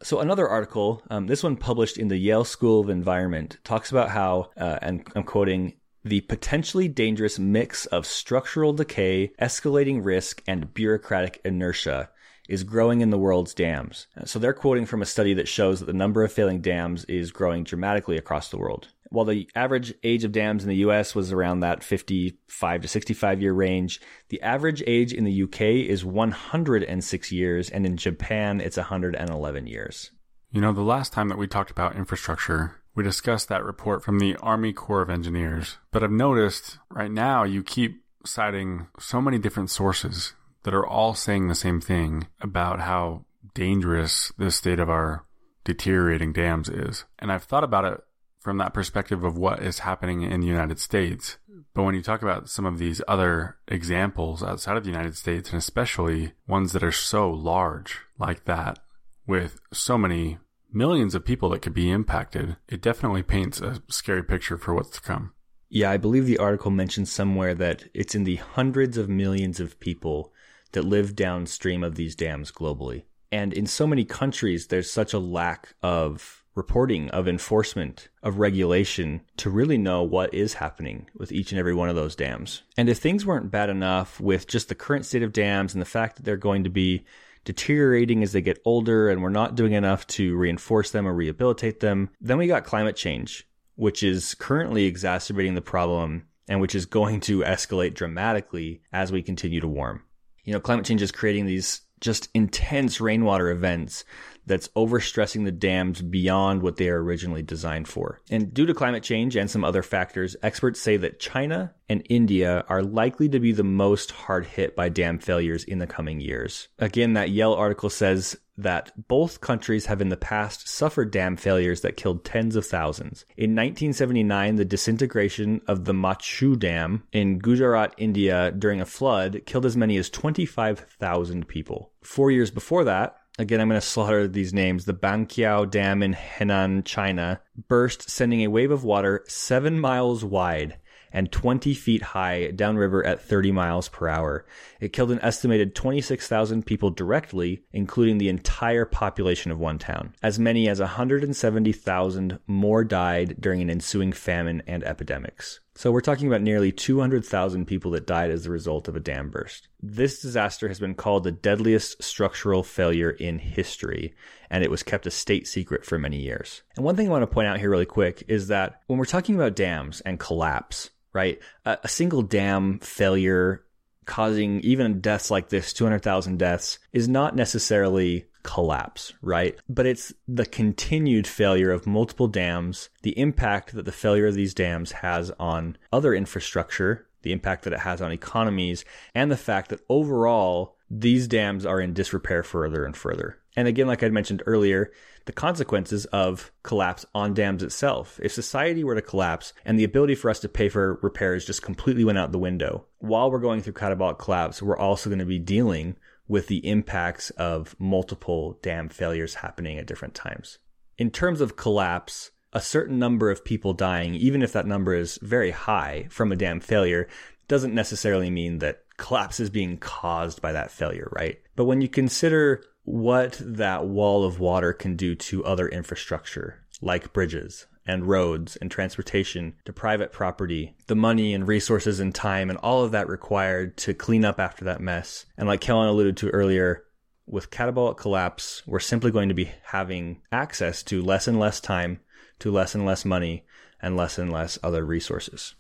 So 0.03 0.21
another 0.21 0.47
article, 0.47 1.03
um, 1.09 1.27
this 1.27 1.43
one 1.43 1.57
published 1.57 1.97
in 1.97 2.09
the 2.09 2.19
Yale 2.19 2.45
School 2.45 2.81
of 2.81 2.91
Environment, 2.91 3.57
talks 3.65 3.91
about 3.91 4.11
how, 4.11 4.51
uh, 4.57 4.79
and 4.83 5.07
I'm 5.15 5.23
quoting, 5.23 5.75
the 6.05 6.21
potentially 6.23 6.89
dangerous 6.89 7.39
mix 7.39 7.87
of 7.87 8.07
structural 8.07 8.73
decay, 8.73 9.33
escalating 9.41 10.05
risk, 10.05 10.43
and 10.47 10.73
bureaucratic 10.75 11.41
inertia 11.45 12.11
is 12.49 12.63
growing 12.63 13.01
in 13.01 13.11
the 13.11 13.19
world's 13.19 13.55
dams. 13.55 14.07
So 14.27 14.39
they're 14.39 14.53
quoting 14.53 14.85
from 14.85 15.01
a 15.01 15.07
study 15.07 15.35
that 15.35 15.49
shows 15.49 15.81
that 15.81 15.87
the 15.87 15.95
number 15.95 16.23
of 16.23 16.33
failing 16.33 16.61
dams 16.61 17.05
is 17.07 17.33
growing 17.33 17.65
dramatically 17.65 18.19
across 18.19 18.51
the 18.51 18.59
world. 18.59 18.89
While 19.09 19.25
the 19.25 19.49
average 19.55 19.95
age 20.03 20.25
of 20.25 20.33
dams 20.33 20.63
in 20.63 20.69
the 20.69 20.77
US 20.77 21.15
was 21.15 21.33
around 21.33 21.61
that 21.61 21.83
55 21.83 22.83
to 22.83 22.89
65 22.89 23.41
year 23.41 23.53
range, 23.53 24.01
the 24.29 24.43
average 24.43 24.83
age 24.87 25.13
in 25.13 25.25
the 25.25 25.43
UK 25.45 25.61
is 25.89 26.05
106 26.05 27.33
years, 27.33 27.71
and 27.71 27.87
in 27.87 27.97
Japan, 27.97 28.61
it's 28.61 28.77
111 28.77 29.67
years. 29.67 30.11
You 30.51 30.61
know, 30.61 30.73
the 30.73 30.83
last 30.83 31.13
time 31.13 31.29
that 31.29 31.39
we 31.39 31.47
talked 31.47 31.71
about 31.71 31.97
infrastructure, 31.97 32.81
we 32.95 33.03
discussed 33.03 33.49
that 33.49 33.65
report 33.65 34.03
from 34.03 34.19
the 34.19 34.37
Army 34.37 34.73
Corps 34.73 35.03
of 35.03 35.11
Engineers, 35.11 35.79
but 35.91 36.03
I've 36.03 36.11
noticed 36.11 36.79
right 36.91 37.11
now 37.11 37.45
you 37.45 37.63
keep 37.63 38.03
citing 38.25 38.87
so 38.99 39.21
many 39.21 39.39
different 39.39 39.71
sources 39.71 40.35
that 40.63 40.75
are 40.75 40.87
all 40.87 41.15
saying 41.15 41.49
the 41.49 41.55
same 41.55 41.81
thing 41.81 42.29
about 42.41 42.81
how 42.81 43.25
dangerous 43.55 44.33
the 44.39 44.51
state 44.51 44.81
of 44.81 44.89
our 44.89 45.25
deteriorating 45.65 46.33
dams 46.33 46.69
is. 46.69 47.05
And 47.19 47.31
I've 47.31 47.45
thought 47.45 47.65
about 47.65 47.85
it 47.85 48.01
from 48.39 48.59
that 48.59 48.75
perspective 48.75 49.25
of 49.25 49.39
what 49.39 49.63
is 49.63 49.81
happening 49.81 50.23
in 50.23 50.41
the 50.41 50.47
United 50.47 50.79
States. 50.79 51.39
But 51.75 51.85
when 51.85 51.95
you 51.95 52.03
talk 52.03 52.23
about 52.23 52.49
some 52.49 52.67
of 52.67 52.79
these 52.79 53.01
other 53.09 53.57
examples 53.67 54.43
outside 54.43 54.77
of 54.77 54.85
the 54.85 54.91
United 54.91 55.17
States, 55.17 55.51
and 55.51 55.59
especially 55.59 56.33
ones 56.47 56.73
that 56.73 56.85
are 56.85 56.93
so 56.93 57.31
large 57.31 58.01
like 58.19 58.45
that, 58.45 58.79
with 59.27 59.59
so 59.73 59.97
many 59.97 60.39
millions 60.75 61.15
of 61.15 61.25
people 61.25 61.49
that 61.51 61.63
could 61.63 61.75
be 61.75 61.91
impacted, 61.91 62.57
it 62.69 62.83
definitely 62.83 63.23
paints 63.23 63.61
a 63.61 63.83
scary 63.89 64.23
picture 64.23 64.57
for 64.57 64.75
what's 64.75 64.91
to 64.91 65.01
come. 65.01 65.33
Yeah, 65.69 65.91
I 65.91 65.97
believe 65.97 66.27
the 66.27 66.39
article 66.39 66.71
mentions 66.71 67.11
somewhere 67.11 67.55
that 67.55 67.85
it's 67.95 68.15
in 68.15 68.25
the 68.25 68.37
hundreds 68.37 68.97
of 68.97 69.09
millions 69.09 69.61
of 69.61 69.81
people 69.81 70.33
that 70.73 70.85
live 70.85 71.17
downstream 71.17 71.83
of 71.83 71.95
these 71.95 72.15
dams 72.15 72.53
globally. 72.53 73.05
And 73.33 73.53
in 73.53 73.67
so 73.67 73.87
many 73.87 74.05
countries, 74.05 74.69
there's 74.69 74.91
such 74.91 75.13
a 75.13 75.19
lack 75.19 75.75
of 75.83 76.45
reporting, 76.55 77.11
of 77.11 77.27
enforcement, 77.27 78.09
of 78.23 78.39
regulation 78.39 79.23
to 79.39 79.51
really 79.51 79.77
know 79.79 80.03
what 80.03 80.33
is 80.33 80.55
happening 80.55 81.09
with 81.17 81.33
each 81.33 81.51
and 81.51 81.59
every 81.59 81.75
one 81.75 81.89
of 81.89 81.97
those 81.97 82.15
dams. 82.15 82.63
And 82.77 82.89
if 82.89 82.99
things 82.99 83.27
weren't 83.27 83.51
bad 83.51 83.71
enough 83.71 84.21
with 84.21 84.47
just 84.47 84.69
the 84.69 84.75
current 84.75 85.05
state 85.05 85.25
of 85.25 85.33
dams 85.33 85.75
and 85.75 85.83
the 85.83 85.87
fact 85.87 86.17
that 86.17 86.25
they're 86.25 86.37
going 86.37 86.63
to 86.65 86.71
be 86.71 87.05
deteriorating 87.45 88.23
as 88.23 88.33
they 88.33 88.41
get 88.41 88.61
older 88.65 89.09
and 89.09 89.23
we're 89.23 89.29
not 89.29 89.55
doing 89.55 89.73
enough 89.73 90.07
to 90.09 90.37
reinforce 90.37 90.91
them 90.91 91.07
or 91.07 91.15
rehabilitate 91.15 91.81
them. 91.81 92.11
Then 92.21 92.39
we 92.39 92.47
got 92.47 92.65
climate 92.65 92.97
change, 92.97 93.47
which 93.77 94.03
is 94.03 94.35
currently 94.35 94.85
exacerbating 94.85 95.55
the 95.55 95.61
problem 95.61 96.27
and 96.49 96.61
which 96.61 96.75
is 96.75 96.87
going 96.87 97.21
to 97.21 97.41
escalate 97.41 97.95
dramatically 97.95 98.83
as 98.93 99.13
we 99.13 99.23
continue 99.23 99.61
to 99.61 99.69
warm. 99.69 100.03
You 100.45 100.53
know, 100.53 100.61
climate 100.61 100.85
change 100.85 101.03
is 101.03 101.13
creating 101.13 101.47
these 101.47 101.81
just 102.01 102.29
intense 102.35 103.01
rainwater 103.01 103.51
events 103.51 104.05
that's 104.47 104.69
overstressing 104.69 105.45
the 105.45 105.53
dams 105.53 106.03
beyond 106.03 106.63
what 106.63 106.77
they 106.77 106.89
are 106.89 107.03
originally 107.03 107.43
designed 107.43 107.89
for. 107.89 108.21
And 108.31 108.53
due 108.53 108.67
to 108.67 108.75
climate 108.75 109.03
change 109.03 109.37
and 109.37 109.51
some 109.51 109.65
other 109.65 109.83
factors, 109.83 110.37
experts 110.43 110.81
say 110.81 110.97
that 110.99 111.21
China 111.21 111.75
and 111.89 112.07
India 112.09 112.65
are 112.69 112.83
likely 112.83 113.29
to 113.29 113.41
be 113.41 113.53
the 113.53 113.65
most 113.65 114.11
hard 114.11 114.47
hit 114.47 114.75
by 114.75 114.89
dam 114.89 115.19
failures 115.19 115.65
in 115.65 115.79
the 115.79 115.87
coming 115.87 116.21
years. 116.21 116.69
Again, 116.79 117.15
that 117.15 117.31
Yale 117.31 117.55
article 117.55 117.91
says 117.91 118.37
that 118.57 118.93
both 119.09 119.41
countries 119.41 119.87
have 119.87 120.01
in 120.01 120.11
the 120.11 120.17
past 120.17 120.69
suffered 120.69 121.11
dam 121.11 121.37
failures 121.37 121.81
that 121.81 121.97
killed 121.97 122.25
tens 122.25 122.57
of 122.57 122.65
thousands. 122.65 123.25
In 123.37 123.51
1979, 123.51 124.57
the 124.57 124.65
disintegration 124.65 125.61
of 125.67 125.85
the 125.85 125.93
Machu 125.93 126.59
Dam 126.59 127.03
in 127.13 127.39
Gujarat, 127.39 127.95
India 127.99 128.53
during 128.53 128.81
a 128.81 128.87
flood 128.87 129.43
killed 129.47 129.67
as 129.67 129.77
many 129.77 129.97
as 129.97 130.09
25,000 130.09 131.49
people. 131.49 131.91
Four 132.03 132.31
years 132.31 132.51
before 132.51 132.85
that, 132.85 133.17
again, 133.39 133.61
I'm 133.61 133.69
going 133.69 133.81
to 133.81 133.87
slaughter 133.87 134.29
these 134.29 134.53
names. 134.53 134.85
The 134.85 134.95
Banqiao 134.95 135.71
Dam 135.71 136.03
in 136.03 136.15
Henan, 136.15 136.85
China, 136.85 137.41
burst, 137.69 138.11
sending 138.11 138.43
a 138.43 138.49
wave 138.49 138.71
of 138.71 138.85
water 138.85 139.25
seven 139.27 139.81
miles 139.81 140.25
wide 140.25 140.79
and 141.15 141.31
20 141.31 141.75
feet 141.75 142.03
high 142.03 142.51
downriver 142.51 143.07
at 143.07 143.23
30 143.23 143.53
miles 143.53 143.89
per 143.89 144.09
hour. 144.09 144.45
It 144.81 144.93
killed 144.93 145.13
an 145.13 145.21
estimated 145.23 145.75
26,000 145.75 146.67
people 146.67 146.91
directly, 146.91 147.63
including 147.73 148.19
the 148.19 148.29
entire 148.29 148.85
population 148.85 149.53
of 149.53 149.61
one 149.61 149.79
town. 149.79 150.13
As 150.23 150.41
many 150.41 150.69
as 150.69 150.81
170,000 150.81 152.41
more 152.49 152.83
died 152.83 153.37
during 153.39 153.63
an 153.63 153.71
ensuing 153.71 154.13
famine 154.13 154.63
and 154.67 154.83
epidemics. 154.83 155.61
So 155.77 155.91
we're 155.91 156.03
talking 156.03 156.29
about 156.29 156.41
nearly 156.41 156.71
200,000 156.71 157.67
people 157.67 157.91
that 157.93 158.07
died 158.07 158.31
as 158.31 158.47
a 158.47 158.51
result 158.51 158.87
of 158.87 158.95
a 158.95 159.01
dam 159.01 159.31
burst. 159.31 159.69
This 159.83 160.23
disaster 160.23 160.69
has 160.69 160.79
been 160.79 160.95
called 160.95 161.25
the 161.25 161.33
deadliest 161.33 162.01
structural 162.01 162.63
failure 162.63 163.11
in 163.11 163.41
history, 163.41 164.15
and 164.51 164.63
it 164.63 164.71
was 164.71 164.85
kept 164.85 165.07
a 165.07 165.11
state 165.11 165.49
secret 165.49 165.85
for 165.85 165.99
many 165.99 166.21
years. 166.21 166.63
And 166.77 166.85
one 166.85 166.95
thing 166.95 167.09
I 167.09 167.11
want 167.11 167.23
to 167.23 167.27
point 167.27 167.49
out 167.49 167.59
here 167.59 167.71
really 167.71 167.87
quick 167.87 168.23
is 168.29 168.49
that 168.49 168.83
when 168.87 169.01
we're 169.01 169.05
talking 169.05 169.35
about 169.35 169.57
dams 169.57 170.01
and 170.03 170.21
collapse, 170.21 170.91
right? 171.13 171.41
A, 171.65 171.79
a 171.83 171.89
single 171.89 172.23
dam 172.23 172.79
failure 172.79 173.64
causing 174.07 174.61
even 174.61 175.01
deaths 175.01 175.31
like 175.31 175.49
this, 175.49 175.73
200,000 175.73 176.39
deaths, 176.39 176.79
is 176.93 177.09
not 177.09 177.37
necessarily 177.37 178.27
collapse, 178.43 179.13
right? 179.23 179.57
But 179.69 179.87
it's 179.87 180.13
the 180.29 180.47
continued 180.47 181.27
failure 181.27 181.73
of 181.73 181.87
multiple 181.87 182.29
dams, 182.29 182.91
the 183.03 183.19
impact 183.19 183.75
that 183.75 183.85
the 183.85 183.93
failure 183.93 184.27
of 184.27 184.35
these 184.35 184.55
dams 184.55 184.93
has 184.93 185.33
on 185.41 185.77
other 185.93 186.15
infrastructure, 186.15 187.07
the 187.23 187.33
impact 187.33 187.65
that 187.65 187.73
it 187.73 187.81
has 187.81 188.01
on 188.01 188.13
economies, 188.13 188.85
and 189.15 189.31
the 189.31 189.37
fact 189.37 189.71
that 189.71 189.81
overall 189.89 190.77
these 190.91 191.27
dams 191.27 191.67
are 191.67 191.81
in 191.81 191.95
disrepair 191.95 192.43
further 192.43 192.85
and 192.85 192.97
further. 192.97 193.39
And 193.57 193.67
again, 193.67 193.87
like 193.87 194.03
I 194.03 194.09
mentioned 194.09 194.43
earlier, 194.47 194.93
the 195.27 195.33
consequences 195.33 196.05
of 196.07 196.53
collapse 196.63 197.07
on 197.15 197.35
dams 197.35 197.63
itself. 197.63 198.21
If 198.23 198.33
society 198.33 198.85
were 198.85 198.95
to 198.95 199.03
collapse 199.03 199.53
and 199.65 199.79
the 199.79 199.85
ability 199.85 200.15
for 200.15 200.31
us 200.31 200.41
to 200.41 200.49
pay 200.49 200.69
for 200.69 200.99
repairs 201.03 201.45
just 201.45 201.63
completely 201.63 202.05
went 202.05 202.19
out 202.19 202.33
the 202.33 202.39
window, 202.39 202.87
while 202.99 203.31
we're 203.31 203.39
going 203.39 203.63
through 203.63 203.75
catabolic 203.75 204.19
collapse, 204.19 204.63
we're 204.63 204.77
also 204.77 205.09
going 205.09 205.19
to 205.19 205.25
be 205.25 205.39
dealing 205.39 205.97
with 206.29 206.47
the 206.47 206.67
impacts 206.67 207.31
of 207.31 207.75
multiple 207.79 208.59
dam 208.63 208.89
failures 208.89 209.35
happening 209.35 209.79
at 209.79 209.87
different 209.87 210.15
times. 210.15 210.59
In 210.97 211.11
terms 211.11 211.41
of 211.41 211.57
collapse, 211.57 212.31
a 212.53 212.61
certain 212.61 212.99
number 212.99 213.31
of 213.31 213.45
people 213.45 213.75
dying, 213.75 214.15
even 214.15 214.43
if 214.43 214.53
that 214.53 214.67
number 214.67 214.95
is 214.95 215.19
very 215.23 215.51
high 215.51 216.07
from 216.09 216.33
a 216.33 216.37
dam 216.37 216.61
failure, 216.61 217.09
doesn't 217.49 217.75
necessarily 217.75 218.31
mean 218.31 218.59
that 218.59 218.85
collapse 218.97 219.41
is 219.41 219.51
being 219.51 219.77
caused 219.77 220.41
by 220.41 220.53
that 220.53 220.71
failure, 220.71 221.09
right? 221.13 221.39
But 221.57 221.65
when 221.65 221.81
you 221.81 221.89
consider 221.89 222.63
what 222.85 223.41
that 223.43 223.87
wall 223.87 224.25
of 224.25 224.39
water 224.39 224.73
can 224.73 224.95
do 224.95 225.15
to 225.15 225.45
other 225.45 225.67
infrastructure, 225.69 226.61
like 226.83 227.13
bridges 227.13 227.67
and 227.87 228.07
roads 228.07 228.57
and 228.57 228.71
transportation 228.71 229.55
to 229.65 229.73
private 229.73 230.13
property, 230.13 230.75
the 230.87 230.95
money 230.95 231.35
and 231.35 231.49
resources 231.49 232.01
and 232.01 232.15
time 232.15 232.49
and 232.49 232.59
all 232.59 232.83
of 232.85 232.93
that 232.93 233.09
required 233.09 233.77
to 233.77 233.95
clean 233.95 234.25
up 234.25 234.39
after 234.39 234.65
that 234.67 234.81
mess. 234.81 235.27
And 235.37 235.49
like 235.49 235.61
Kellen 235.61 235.89
alluded 235.89 236.17
to 236.19 236.31
earlier, 236.31 236.85
with 237.27 237.51
catabolic 237.51 237.97
collapse, 237.97 238.63
we're 238.67 238.81
simply 238.81 239.11
going 239.11 239.31
to 239.31 239.35
be 239.35 239.51
having 239.63 240.21
access 240.31 240.83
to 240.85 241.03
less 241.03 241.27
and 241.27 241.39
less 241.39 241.61
time, 241.61 242.01
to 242.41 242.51
less 242.51 242.75
and 242.75 242.85
less 242.85 243.05
money, 243.05 243.47
and 243.81 243.97
less 243.97 244.19
and 244.19 244.31
less 244.31 244.59
other 244.63 244.85
resources. 244.85 245.55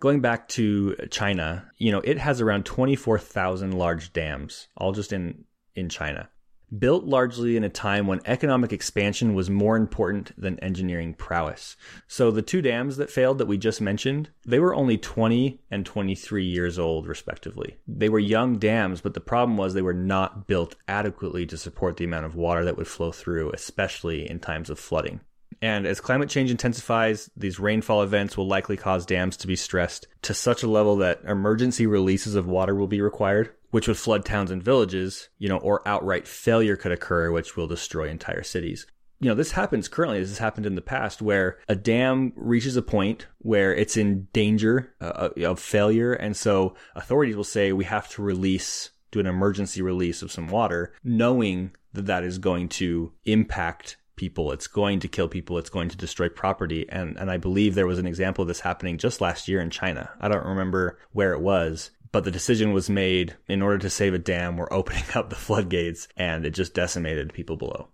Going 0.00 0.20
back 0.20 0.48
to 0.48 0.96
China, 1.10 1.70
you 1.76 1.92
know, 1.92 2.00
it 2.00 2.16
has 2.16 2.40
around 2.40 2.64
24,000 2.64 3.72
large 3.72 4.14
dams, 4.14 4.68
all 4.78 4.92
just 4.92 5.12
in, 5.12 5.44
in 5.74 5.90
China 5.90 6.30
built 6.78 7.04
largely 7.04 7.56
in 7.56 7.64
a 7.64 7.68
time 7.68 8.06
when 8.06 8.20
economic 8.26 8.72
expansion 8.72 9.34
was 9.34 9.50
more 9.50 9.76
important 9.76 10.32
than 10.40 10.58
engineering 10.60 11.14
prowess. 11.14 11.76
So 12.06 12.30
the 12.30 12.42
two 12.42 12.62
dams 12.62 12.96
that 12.96 13.10
failed 13.10 13.38
that 13.38 13.46
we 13.46 13.58
just 13.58 13.80
mentioned, 13.80 14.30
they 14.46 14.58
were 14.58 14.74
only 14.74 14.96
20 14.96 15.60
and 15.70 15.84
23 15.84 16.44
years 16.44 16.78
old 16.78 17.06
respectively. 17.06 17.78
They 17.86 18.08
were 18.08 18.18
young 18.18 18.58
dams, 18.58 19.00
but 19.00 19.14
the 19.14 19.20
problem 19.20 19.56
was 19.56 19.74
they 19.74 19.82
were 19.82 19.92
not 19.92 20.46
built 20.46 20.76
adequately 20.88 21.46
to 21.46 21.56
support 21.56 21.96
the 21.96 22.04
amount 22.04 22.26
of 22.26 22.36
water 22.36 22.64
that 22.64 22.76
would 22.76 22.88
flow 22.88 23.12
through, 23.12 23.50
especially 23.52 24.28
in 24.28 24.40
times 24.40 24.70
of 24.70 24.78
flooding. 24.78 25.20
And 25.62 25.86
as 25.86 26.00
climate 26.00 26.30
change 26.30 26.50
intensifies, 26.50 27.28
these 27.36 27.60
rainfall 27.60 28.02
events 28.02 28.36
will 28.36 28.46
likely 28.46 28.76
cause 28.76 29.04
dams 29.04 29.36
to 29.38 29.46
be 29.46 29.56
stressed 29.56 30.06
to 30.22 30.32
such 30.32 30.62
a 30.62 30.68
level 30.70 30.96
that 30.96 31.20
emergency 31.26 31.86
releases 31.86 32.34
of 32.34 32.46
water 32.46 32.74
will 32.74 32.86
be 32.86 33.02
required 33.02 33.50
which 33.70 33.88
would 33.88 33.96
flood 33.96 34.24
towns 34.24 34.50
and 34.50 34.62
villages, 34.62 35.28
you 35.38 35.48
know, 35.48 35.58
or 35.58 35.86
outright 35.86 36.26
failure 36.26 36.76
could 36.76 36.92
occur, 36.92 37.30
which 37.30 37.56
will 37.56 37.66
destroy 37.66 38.08
entire 38.08 38.42
cities. 38.42 38.86
You 39.20 39.28
know, 39.28 39.34
this 39.34 39.52
happens 39.52 39.86
currently. 39.86 40.18
This 40.20 40.30
has 40.30 40.38
happened 40.38 40.64
in 40.64 40.76
the 40.76 40.80
past 40.80 41.20
where 41.20 41.58
a 41.68 41.76
dam 41.76 42.32
reaches 42.36 42.76
a 42.76 42.82
point 42.82 43.26
where 43.38 43.74
it's 43.74 43.96
in 43.96 44.28
danger 44.32 44.94
uh, 45.00 45.28
of 45.44 45.60
failure. 45.60 46.14
And 46.14 46.34
so 46.34 46.74
authorities 46.94 47.36
will 47.36 47.44
say 47.44 47.72
we 47.72 47.84
have 47.84 48.08
to 48.10 48.22
release, 48.22 48.90
do 49.10 49.20
an 49.20 49.26
emergency 49.26 49.82
release 49.82 50.22
of 50.22 50.32
some 50.32 50.48
water, 50.48 50.94
knowing 51.04 51.72
that 51.92 52.06
that 52.06 52.24
is 52.24 52.38
going 52.38 52.70
to 52.70 53.12
impact 53.26 53.98
people. 54.16 54.52
It's 54.52 54.66
going 54.66 55.00
to 55.00 55.08
kill 55.08 55.28
people. 55.28 55.58
It's 55.58 55.70
going 55.70 55.88
to 55.88 55.96
destroy 55.96 56.28
property. 56.28 56.86
And, 56.88 57.16
and 57.16 57.30
I 57.30 57.36
believe 57.36 57.74
there 57.74 57.86
was 57.86 57.98
an 57.98 58.06
example 58.06 58.42
of 58.42 58.48
this 58.48 58.60
happening 58.60 58.98
just 58.98 59.20
last 59.20 59.48
year 59.48 59.60
in 59.60 59.70
China. 59.70 60.10
I 60.20 60.28
don't 60.28 60.44
remember 60.46 60.98
where 61.12 61.32
it 61.32 61.40
was, 61.40 61.90
but 62.12 62.24
the 62.24 62.30
decision 62.30 62.72
was 62.72 62.90
made 62.90 63.36
in 63.48 63.62
order 63.62 63.78
to 63.78 63.90
save 63.90 64.14
a 64.14 64.18
dam, 64.18 64.56
we're 64.56 64.72
opening 64.72 65.04
up 65.14 65.30
the 65.30 65.36
floodgates 65.36 66.08
and 66.16 66.44
it 66.44 66.50
just 66.50 66.74
decimated 66.74 67.32
people 67.32 67.56
below. 67.56 67.88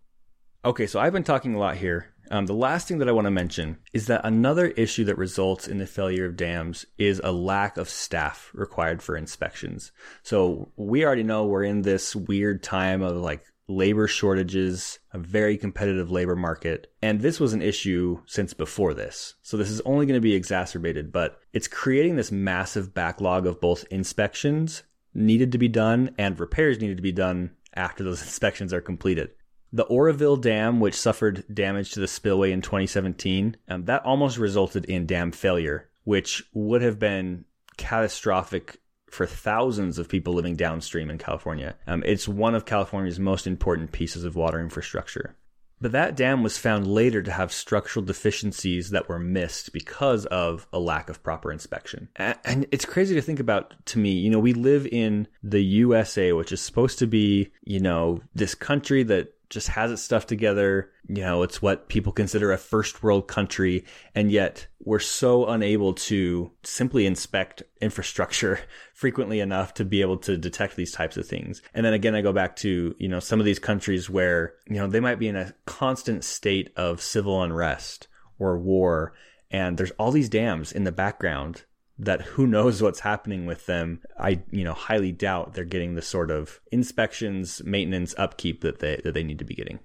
Okay, 0.64 0.86
so 0.86 0.98
I've 0.98 1.12
been 1.12 1.22
talking 1.22 1.54
a 1.54 1.58
lot 1.58 1.76
here. 1.76 2.12
Um, 2.30 2.46
the 2.46 2.54
last 2.54 2.88
thing 2.88 2.98
that 2.98 3.08
I 3.08 3.12
want 3.12 3.26
to 3.26 3.30
mention 3.30 3.78
is 3.92 4.08
that 4.08 4.24
another 4.24 4.66
issue 4.66 5.04
that 5.04 5.16
results 5.16 5.68
in 5.68 5.78
the 5.78 5.86
failure 5.86 6.26
of 6.26 6.36
dams 6.36 6.84
is 6.98 7.20
a 7.22 7.30
lack 7.30 7.76
of 7.76 7.88
staff 7.88 8.50
required 8.52 9.00
for 9.00 9.16
inspections. 9.16 9.92
So 10.24 10.72
we 10.76 11.04
already 11.04 11.22
know 11.22 11.46
we're 11.46 11.62
in 11.62 11.82
this 11.82 12.16
weird 12.16 12.64
time 12.64 13.02
of 13.02 13.16
like 13.16 13.44
labor 13.68 14.06
shortages, 14.06 14.98
a 15.12 15.18
very 15.18 15.56
competitive 15.56 16.10
labor 16.10 16.36
market. 16.36 16.92
And 17.02 17.20
this 17.20 17.40
was 17.40 17.52
an 17.52 17.62
issue 17.62 18.20
since 18.26 18.54
before 18.54 18.94
this. 18.94 19.34
So 19.42 19.56
this 19.56 19.70
is 19.70 19.80
only 19.82 20.06
going 20.06 20.16
to 20.16 20.20
be 20.20 20.34
exacerbated, 20.34 21.12
but 21.12 21.40
it's 21.52 21.68
creating 21.68 22.16
this 22.16 22.30
massive 22.30 22.94
backlog 22.94 23.46
of 23.46 23.60
both 23.60 23.84
inspections 23.90 24.84
needed 25.14 25.52
to 25.52 25.58
be 25.58 25.68
done 25.68 26.14
and 26.18 26.38
repairs 26.38 26.80
needed 26.80 26.98
to 26.98 27.02
be 27.02 27.12
done 27.12 27.50
after 27.74 28.04
those 28.04 28.22
inspections 28.22 28.72
are 28.72 28.80
completed. 28.80 29.30
The 29.72 29.84
Oroville 29.84 30.36
Dam, 30.36 30.78
which 30.78 30.94
suffered 30.94 31.44
damage 31.52 31.90
to 31.92 32.00
the 32.00 32.06
spillway 32.06 32.52
in 32.52 32.62
2017, 32.62 33.56
um, 33.68 33.84
that 33.86 34.04
almost 34.04 34.38
resulted 34.38 34.84
in 34.84 35.06
dam 35.06 35.32
failure, 35.32 35.90
which 36.04 36.44
would 36.54 36.82
have 36.82 36.98
been 36.98 37.44
catastrophic 37.76 38.80
for 39.10 39.26
thousands 39.26 39.98
of 39.98 40.08
people 40.08 40.34
living 40.34 40.56
downstream 40.56 41.10
in 41.10 41.18
California. 41.18 41.76
Um, 41.86 42.02
it's 42.06 42.28
one 42.28 42.54
of 42.54 42.64
California's 42.64 43.20
most 43.20 43.46
important 43.46 43.92
pieces 43.92 44.24
of 44.24 44.36
water 44.36 44.60
infrastructure. 44.60 45.36
But 45.80 45.92
that 45.92 46.16
dam 46.16 46.42
was 46.42 46.56
found 46.56 46.86
later 46.86 47.22
to 47.22 47.30
have 47.30 47.52
structural 47.52 48.04
deficiencies 48.04 48.90
that 48.90 49.08
were 49.08 49.18
missed 49.18 49.72
because 49.72 50.24
of 50.26 50.66
a 50.72 50.78
lack 50.78 51.10
of 51.10 51.22
proper 51.22 51.52
inspection. 51.52 52.08
And 52.16 52.66
it's 52.72 52.86
crazy 52.86 53.14
to 53.14 53.20
think 53.20 53.40
about 53.40 53.74
to 53.86 53.98
me. 53.98 54.12
You 54.12 54.30
know, 54.30 54.38
we 54.38 54.54
live 54.54 54.86
in 54.86 55.28
the 55.42 55.62
USA, 55.62 56.32
which 56.32 56.50
is 56.50 56.62
supposed 56.62 56.98
to 57.00 57.06
be, 57.06 57.52
you 57.62 57.80
know, 57.80 58.22
this 58.34 58.54
country 58.54 59.02
that 59.04 59.34
just 59.50 59.68
has 59.68 59.92
its 59.92 60.02
stuff 60.02 60.26
together. 60.26 60.90
You 61.08 61.22
know, 61.22 61.42
it's 61.42 61.62
what 61.62 61.88
people 61.88 62.12
consider 62.12 62.52
a 62.52 62.58
first 62.58 63.02
world 63.02 63.28
country. 63.28 63.84
And 64.14 64.30
yet 64.30 64.66
we're 64.80 64.98
so 64.98 65.46
unable 65.46 65.94
to 65.94 66.50
simply 66.64 67.06
inspect 67.06 67.62
infrastructure 67.80 68.60
frequently 68.94 69.40
enough 69.40 69.74
to 69.74 69.84
be 69.84 70.00
able 70.00 70.18
to 70.18 70.36
detect 70.36 70.74
these 70.76 70.92
types 70.92 71.16
of 71.16 71.26
things. 71.26 71.62
And 71.74 71.86
then 71.86 71.92
again, 71.92 72.14
I 72.14 72.22
go 72.22 72.32
back 72.32 72.56
to, 72.56 72.94
you 72.98 73.08
know, 73.08 73.20
some 73.20 73.38
of 73.38 73.46
these 73.46 73.58
countries 73.58 74.10
where, 74.10 74.54
you 74.68 74.76
know, 74.76 74.88
they 74.88 75.00
might 75.00 75.18
be 75.18 75.28
in 75.28 75.36
a 75.36 75.54
constant 75.64 76.24
state 76.24 76.72
of 76.76 77.00
civil 77.00 77.42
unrest 77.42 78.08
or 78.38 78.58
war. 78.58 79.14
And 79.50 79.78
there's 79.78 79.92
all 79.92 80.10
these 80.10 80.28
dams 80.28 80.72
in 80.72 80.84
the 80.84 80.92
background 80.92 81.62
that 81.98 82.20
who 82.22 82.46
knows 82.46 82.82
what's 82.82 83.00
happening 83.00 83.46
with 83.46 83.66
them. 83.66 84.00
I, 84.18 84.42
you 84.50 84.64
know, 84.64 84.72
highly 84.72 85.12
doubt 85.12 85.54
they're 85.54 85.64
getting 85.64 85.94
the 85.94 86.02
sort 86.02 86.30
of 86.30 86.60
inspections, 86.70 87.62
maintenance, 87.64 88.14
upkeep 88.18 88.60
that 88.62 88.80
they 88.80 89.00
that 89.04 89.14
they 89.14 89.24
need 89.24 89.38
to 89.38 89.44
be 89.44 89.54
getting. 89.54 89.78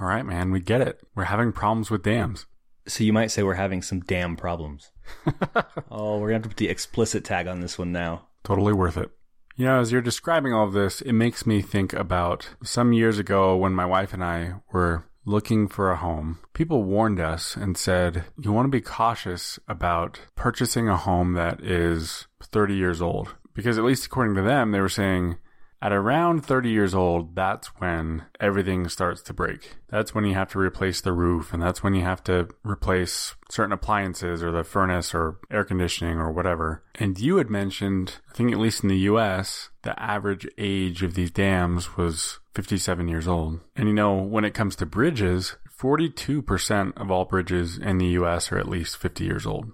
All 0.00 0.08
right, 0.08 0.26
man, 0.26 0.50
we 0.50 0.60
get 0.60 0.80
it. 0.80 1.00
We're 1.14 1.24
having 1.24 1.52
problems 1.52 1.90
with 1.90 2.02
dams. 2.02 2.46
So 2.86 3.04
you 3.04 3.12
might 3.12 3.30
say 3.30 3.42
we're 3.42 3.54
having 3.54 3.80
some 3.80 4.00
damn 4.00 4.36
problems. 4.36 4.90
oh, 5.90 6.18
we're 6.18 6.28
gonna 6.28 6.34
have 6.34 6.42
to 6.42 6.48
put 6.48 6.56
the 6.56 6.68
explicit 6.68 7.24
tag 7.24 7.46
on 7.46 7.60
this 7.60 7.78
one 7.78 7.92
now. 7.92 8.28
Totally 8.42 8.72
worth 8.72 8.96
it. 8.96 9.10
You 9.56 9.66
know, 9.66 9.80
as 9.80 9.92
you're 9.92 10.02
describing 10.02 10.52
all 10.52 10.66
of 10.66 10.72
this, 10.72 11.00
it 11.00 11.12
makes 11.12 11.46
me 11.46 11.62
think 11.62 11.92
about 11.92 12.50
some 12.64 12.92
years 12.92 13.18
ago 13.18 13.56
when 13.56 13.72
my 13.72 13.86
wife 13.86 14.12
and 14.12 14.24
I 14.24 14.54
were 14.72 15.04
looking 15.24 15.68
for 15.68 15.90
a 15.90 15.96
home. 15.96 16.40
People 16.52 16.82
warned 16.82 17.20
us 17.20 17.56
and 17.56 17.78
said, 17.78 18.24
you 18.38 18.52
want 18.52 18.66
to 18.66 18.70
be 18.70 18.80
cautious 18.80 19.58
about 19.68 20.20
purchasing 20.34 20.88
a 20.88 20.96
home 20.96 21.34
that 21.34 21.62
is 21.62 22.26
30 22.42 22.74
years 22.74 23.00
old. 23.00 23.34
Because 23.54 23.78
at 23.78 23.84
least 23.84 24.06
according 24.06 24.34
to 24.34 24.42
them, 24.42 24.72
they 24.72 24.80
were 24.80 24.88
saying 24.88 25.36
at 25.82 25.92
around 25.92 26.46
30 26.46 26.70
years 26.70 26.94
old, 26.94 27.34
that's 27.34 27.68
when 27.78 28.24
everything 28.40 28.88
starts 28.88 29.20
to 29.22 29.34
break. 29.34 29.76
That's 29.88 30.14
when 30.14 30.24
you 30.24 30.34
have 30.34 30.48
to 30.52 30.58
replace 30.58 31.00
the 31.00 31.12
roof, 31.12 31.52
and 31.52 31.62
that's 31.62 31.82
when 31.82 31.94
you 31.94 32.02
have 32.02 32.24
to 32.24 32.48
replace 32.64 33.34
certain 33.50 33.72
appliances 33.72 34.42
or 34.42 34.50
the 34.50 34.64
furnace 34.64 35.14
or 35.14 35.38
air 35.50 35.64
conditioning 35.64 36.18
or 36.18 36.32
whatever. 36.32 36.82
And 36.94 37.18
you 37.18 37.36
had 37.36 37.50
mentioned, 37.50 38.16
I 38.30 38.34
think 38.34 38.52
at 38.52 38.58
least 38.58 38.82
in 38.82 38.88
the 38.88 38.98
US, 39.10 39.68
the 39.82 40.00
average 40.00 40.48
age 40.56 41.02
of 41.02 41.14
these 41.14 41.30
dams 41.30 41.96
was 41.96 42.40
57 42.54 43.08
years 43.08 43.28
old. 43.28 43.60
And 43.76 43.88
you 43.88 43.94
know, 43.94 44.14
when 44.14 44.44
it 44.44 44.54
comes 44.54 44.76
to 44.76 44.86
bridges, 44.86 45.56
42% 45.78 46.96
of 46.96 47.10
all 47.10 47.26
bridges 47.26 47.76
in 47.76 47.98
the 47.98 48.06
US 48.06 48.50
are 48.50 48.58
at 48.58 48.68
least 48.68 48.96
50 48.96 49.24
years 49.24 49.44
old. 49.44 49.70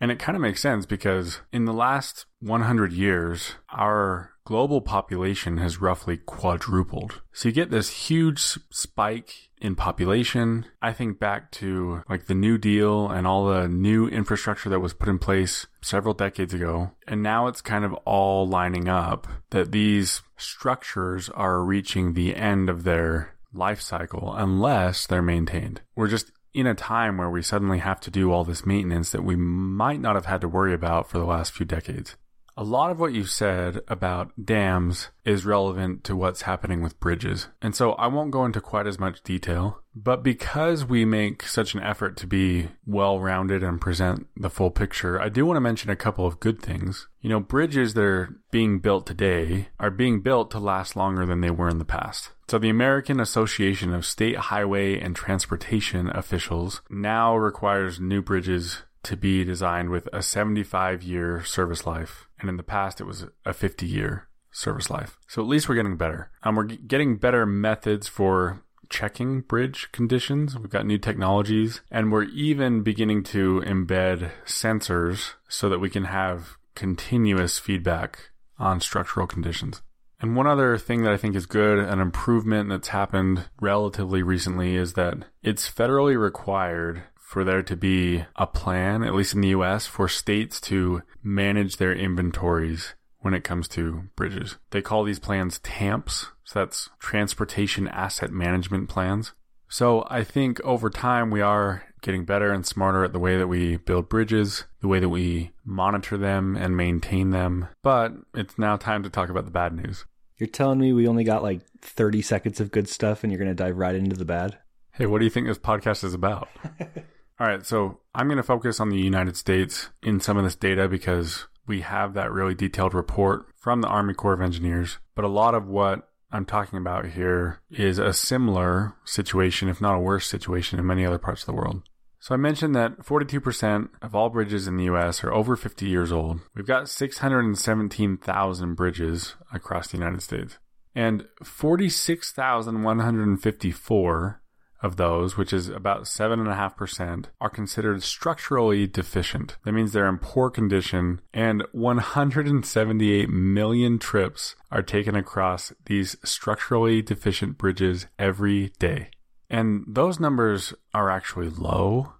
And 0.00 0.10
it 0.10 0.18
kind 0.18 0.34
of 0.34 0.42
makes 0.42 0.60
sense 0.60 0.84
because 0.84 1.40
in 1.52 1.64
the 1.64 1.72
last 1.72 2.26
100 2.40 2.92
years, 2.92 3.54
our 3.70 4.31
global 4.44 4.80
population 4.80 5.58
has 5.58 5.80
roughly 5.80 6.16
quadrupled. 6.16 7.22
So 7.32 7.48
you 7.48 7.54
get 7.54 7.70
this 7.70 8.08
huge 8.08 8.40
spike 8.70 9.50
in 9.60 9.76
population. 9.76 10.66
I 10.80 10.92
think 10.92 11.18
back 11.18 11.50
to 11.52 12.02
like 12.08 12.26
the 12.26 12.34
New 12.34 12.58
Deal 12.58 13.08
and 13.08 13.26
all 13.26 13.46
the 13.46 13.68
new 13.68 14.08
infrastructure 14.08 14.68
that 14.68 14.80
was 14.80 14.94
put 14.94 15.08
in 15.08 15.18
place 15.18 15.66
several 15.80 16.14
decades 16.14 16.52
ago. 16.52 16.90
And 17.06 17.22
now 17.22 17.46
it's 17.46 17.60
kind 17.60 17.84
of 17.84 17.94
all 18.04 18.46
lining 18.46 18.88
up 18.88 19.28
that 19.50 19.72
these 19.72 20.22
structures 20.36 21.28
are 21.30 21.62
reaching 21.62 22.12
the 22.12 22.34
end 22.34 22.68
of 22.68 22.84
their 22.84 23.34
life 23.54 23.80
cycle 23.80 24.34
unless 24.34 25.06
they're 25.06 25.22
maintained. 25.22 25.82
We're 25.94 26.08
just 26.08 26.32
in 26.54 26.66
a 26.66 26.74
time 26.74 27.16
where 27.16 27.30
we 27.30 27.42
suddenly 27.42 27.78
have 27.78 28.00
to 28.00 28.10
do 28.10 28.32
all 28.32 28.44
this 28.44 28.66
maintenance 28.66 29.10
that 29.10 29.24
we 29.24 29.36
might 29.36 30.00
not 30.00 30.16
have 30.16 30.26
had 30.26 30.40
to 30.40 30.48
worry 30.48 30.74
about 30.74 31.08
for 31.08 31.18
the 31.18 31.24
last 31.24 31.52
few 31.52 31.64
decades. 31.64 32.16
A 32.54 32.64
lot 32.64 32.90
of 32.90 33.00
what 33.00 33.14
you 33.14 33.24
said 33.24 33.80
about 33.88 34.32
dams 34.44 35.08
is 35.24 35.46
relevant 35.46 36.04
to 36.04 36.14
what's 36.14 36.42
happening 36.42 36.82
with 36.82 37.00
bridges. 37.00 37.48
And 37.62 37.74
so 37.74 37.92
I 37.92 38.08
won't 38.08 38.30
go 38.30 38.44
into 38.44 38.60
quite 38.60 38.86
as 38.86 38.98
much 38.98 39.22
detail, 39.22 39.80
but 39.94 40.22
because 40.22 40.84
we 40.84 41.06
make 41.06 41.44
such 41.44 41.74
an 41.74 41.82
effort 41.82 42.16
to 42.18 42.26
be 42.26 42.68
well 42.84 43.18
rounded 43.20 43.62
and 43.62 43.80
present 43.80 44.26
the 44.36 44.50
full 44.50 44.70
picture, 44.70 45.18
I 45.18 45.30
do 45.30 45.46
want 45.46 45.56
to 45.56 45.62
mention 45.62 45.90
a 45.90 45.96
couple 45.96 46.26
of 46.26 46.40
good 46.40 46.60
things. 46.60 47.08
You 47.22 47.30
know, 47.30 47.40
bridges 47.40 47.94
that 47.94 48.04
are 48.04 48.36
being 48.50 48.80
built 48.80 49.06
today 49.06 49.68
are 49.80 49.90
being 49.90 50.20
built 50.20 50.50
to 50.50 50.58
last 50.58 50.94
longer 50.94 51.24
than 51.24 51.40
they 51.40 51.50
were 51.50 51.70
in 51.70 51.78
the 51.78 51.84
past. 51.86 52.32
So 52.48 52.58
the 52.58 52.68
American 52.68 53.18
Association 53.18 53.94
of 53.94 54.04
State 54.04 54.36
Highway 54.36 55.00
and 55.00 55.16
Transportation 55.16 56.10
Officials 56.10 56.82
now 56.90 57.34
requires 57.34 57.98
new 57.98 58.20
bridges 58.20 58.82
to 59.04 59.16
be 59.16 59.44
designed 59.44 59.90
with 59.90 60.08
a 60.12 60.22
75 60.22 61.02
year 61.02 61.44
service 61.44 61.86
life. 61.86 62.26
And 62.38 62.48
in 62.48 62.56
the 62.56 62.62
past, 62.62 63.00
it 63.00 63.04
was 63.04 63.26
a 63.44 63.52
50 63.52 63.86
year 63.86 64.28
service 64.50 64.90
life. 64.90 65.18
So 65.26 65.42
at 65.42 65.48
least 65.48 65.68
we're 65.68 65.76
getting 65.76 65.96
better. 65.96 66.30
Um, 66.42 66.56
we're 66.56 66.64
getting 66.64 67.16
better 67.16 67.46
methods 67.46 68.06
for 68.06 68.62
checking 68.90 69.40
bridge 69.40 69.90
conditions. 69.92 70.58
We've 70.58 70.68
got 70.68 70.86
new 70.86 70.98
technologies 70.98 71.80
and 71.90 72.12
we're 72.12 72.24
even 72.24 72.82
beginning 72.82 73.22
to 73.24 73.62
embed 73.66 74.30
sensors 74.44 75.32
so 75.48 75.68
that 75.68 75.78
we 75.78 75.88
can 75.88 76.04
have 76.04 76.58
continuous 76.74 77.58
feedback 77.58 78.30
on 78.58 78.80
structural 78.80 79.26
conditions. 79.26 79.82
And 80.20 80.36
one 80.36 80.46
other 80.46 80.78
thing 80.78 81.02
that 81.02 81.12
I 81.12 81.16
think 81.16 81.34
is 81.34 81.46
good, 81.46 81.80
an 81.80 81.98
improvement 81.98 82.68
that's 82.68 82.88
happened 82.88 83.48
relatively 83.60 84.22
recently, 84.22 84.76
is 84.76 84.92
that 84.92 85.24
it's 85.42 85.68
federally 85.68 86.16
required 86.16 87.02
for 87.32 87.44
there 87.44 87.62
to 87.62 87.74
be 87.74 88.22
a 88.36 88.46
plan, 88.46 89.02
at 89.02 89.14
least 89.14 89.32
in 89.32 89.40
the 89.40 89.48
US, 89.48 89.86
for 89.86 90.06
states 90.06 90.60
to 90.60 91.00
manage 91.22 91.78
their 91.78 91.94
inventories 91.94 92.94
when 93.20 93.32
it 93.32 93.42
comes 93.42 93.68
to 93.68 94.10
bridges. 94.16 94.56
They 94.70 94.82
call 94.82 95.02
these 95.02 95.18
plans 95.18 95.58
TAMPs. 95.60 96.26
So 96.44 96.58
that's 96.58 96.90
Transportation 96.98 97.88
Asset 97.88 98.32
Management 98.32 98.90
Plans. 98.90 99.32
So 99.66 100.06
I 100.10 100.24
think 100.24 100.60
over 100.60 100.90
time 100.90 101.30
we 101.30 101.40
are 101.40 101.84
getting 102.02 102.26
better 102.26 102.52
and 102.52 102.66
smarter 102.66 103.02
at 103.02 103.14
the 103.14 103.18
way 103.18 103.38
that 103.38 103.48
we 103.48 103.78
build 103.78 104.10
bridges, 104.10 104.64
the 104.82 104.88
way 104.88 105.00
that 105.00 105.08
we 105.08 105.52
monitor 105.64 106.18
them 106.18 106.54
and 106.54 106.76
maintain 106.76 107.30
them. 107.30 107.68
But 107.82 108.12
it's 108.34 108.58
now 108.58 108.76
time 108.76 109.02
to 109.04 109.10
talk 109.10 109.30
about 109.30 109.46
the 109.46 109.50
bad 109.50 109.74
news. 109.74 110.04
You're 110.36 110.48
telling 110.48 110.80
me 110.80 110.92
we 110.92 111.08
only 111.08 111.24
got 111.24 111.42
like 111.42 111.62
30 111.80 112.20
seconds 112.20 112.60
of 112.60 112.70
good 112.70 112.90
stuff 112.90 113.24
and 113.24 113.32
you're 113.32 113.38
going 113.38 113.48
to 113.48 113.54
dive 113.54 113.78
right 113.78 113.94
into 113.94 114.16
the 114.16 114.26
bad? 114.26 114.58
Hey, 114.90 115.06
what 115.06 115.20
do 115.20 115.24
you 115.24 115.30
think 115.30 115.46
this 115.46 115.56
podcast 115.56 116.04
is 116.04 116.12
about? 116.12 116.50
All 117.42 117.48
right, 117.48 117.66
so 117.66 117.98
I'm 118.14 118.28
going 118.28 118.36
to 118.36 118.44
focus 118.44 118.78
on 118.78 118.90
the 118.90 119.00
United 119.00 119.36
States 119.36 119.88
in 120.00 120.20
some 120.20 120.36
of 120.36 120.44
this 120.44 120.54
data 120.54 120.86
because 120.86 121.48
we 121.66 121.80
have 121.80 122.14
that 122.14 122.30
really 122.30 122.54
detailed 122.54 122.94
report 122.94 123.46
from 123.56 123.80
the 123.80 123.88
Army 123.88 124.14
Corps 124.14 124.34
of 124.34 124.40
Engineers. 124.40 124.98
But 125.16 125.24
a 125.24 125.28
lot 125.28 125.56
of 125.56 125.66
what 125.66 126.08
I'm 126.30 126.44
talking 126.44 126.78
about 126.78 127.04
here 127.04 127.58
is 127.68 127.98
a 127.98 128.12
similar 128.12 128.94
situation, 129.04 129.68
if 129.68 129.80
not 129.80 129.96
a 129.96 129.98
worse 129.98 130.28
situation, 130.28 130.78
in 130.78 130.86
many 130.86 131.04
other 131.04 131.18
parts 131.18 131.42
of 131.42 131.46
the 131.46 131.54
world. 131.54 131.82
So 132.20 132.32
I 132.32 132.38
mentioned 132.38 132.76
that 132.76 133.00
42% 133.00 133.88
of 134.00 134.14
all 134.14 134.30
bridges 134.30 134.68
in 134.68 134.76
the 134.76 134.84
US 134.84 135.24
are 135.24 135.32
over 135.32 135.56
50 135.56 135.88
years 135.88 136.12
old. 136.12 136.38
We've 136.54 136.64
got 136.64 136.88
617,000 136.88 138.74
bridges 138.76 139.34
across 139.52 139.88
the 139.88 139.98
United 139.98 140.22
States. 140.22 140.58
And 140.94 141.26
46,154 141.42 144.41
of 144.82 144.96
those, 144.96 145.36
which 145.36 145.52
is 145.52 145.68
about 145.68 146.02
7.5%, 146.02 147.26
are 147.40 147.50
considered 147.50 148.02
structurally 148.02 148.86
deficient. 148.86 149.56
That 149.64 149.72
means 149.72 149.92
they're 149.92 150.08
in 150.08 150.18
poor 150.18 150.50
condition, 150.50 151.20
and 151.32 151.62
178 151.72 153.30
million 153.30 153.98
trips 153.98 154.56
are 154.70 154.82
taken 154.82 155.14
across 155.14 155.72
these 155.86 156.16
structurally 156.24 157.00
deficient 157.00 157.58
bridges 157.58 158.06
every 158.18 158.72
day. 158.78 159.10
And 159.48 159.84
those 159.86 160.18
numbers 160.18 160.74
are 160.94 161.10
actually 161.10 161.50
low 161.50 162.14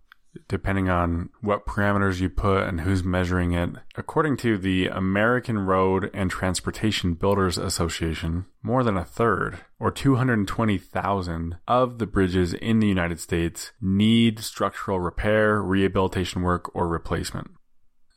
depending 0.49 0.89
on 0.89 1.31
what 1.41 1.67
parameters 1.67 2.21
you 2.21 2.29
put 2.29 2.65
and 2.65 2.81
who's 2.81 3.05
measuring 3.05 3.53
it. 3.53 3.71
According 3.97 4.37
to 4.39 4.59
the 4.59 4.89
American 4.89 5.59
Road 5.59 6.11
and 6.15 6.31
Transportation 6.31 7.15
Builders 7.15 7.59
Association, 7.59 8.47
more 8.63 8.83
than 8.85 8.97
a 8.97 9.05
third, 9.05 9.59
or 9.79 9.91
220,000, 9.91 11.57
of 11.67 11.99
the 11.99 12.07
bridges 12.07 12.55
in 12.55 12.81
the 12.81 12.89
United 12.89 13.21
States 13.21 13.73
need 13.81 14.39
structural 14.41 15.01
repair, 15.01 15.61
rehabilitation 15.61 16.43
work, 16.43 16.75
or 16.75 16.87
replacement. 16.89 17.51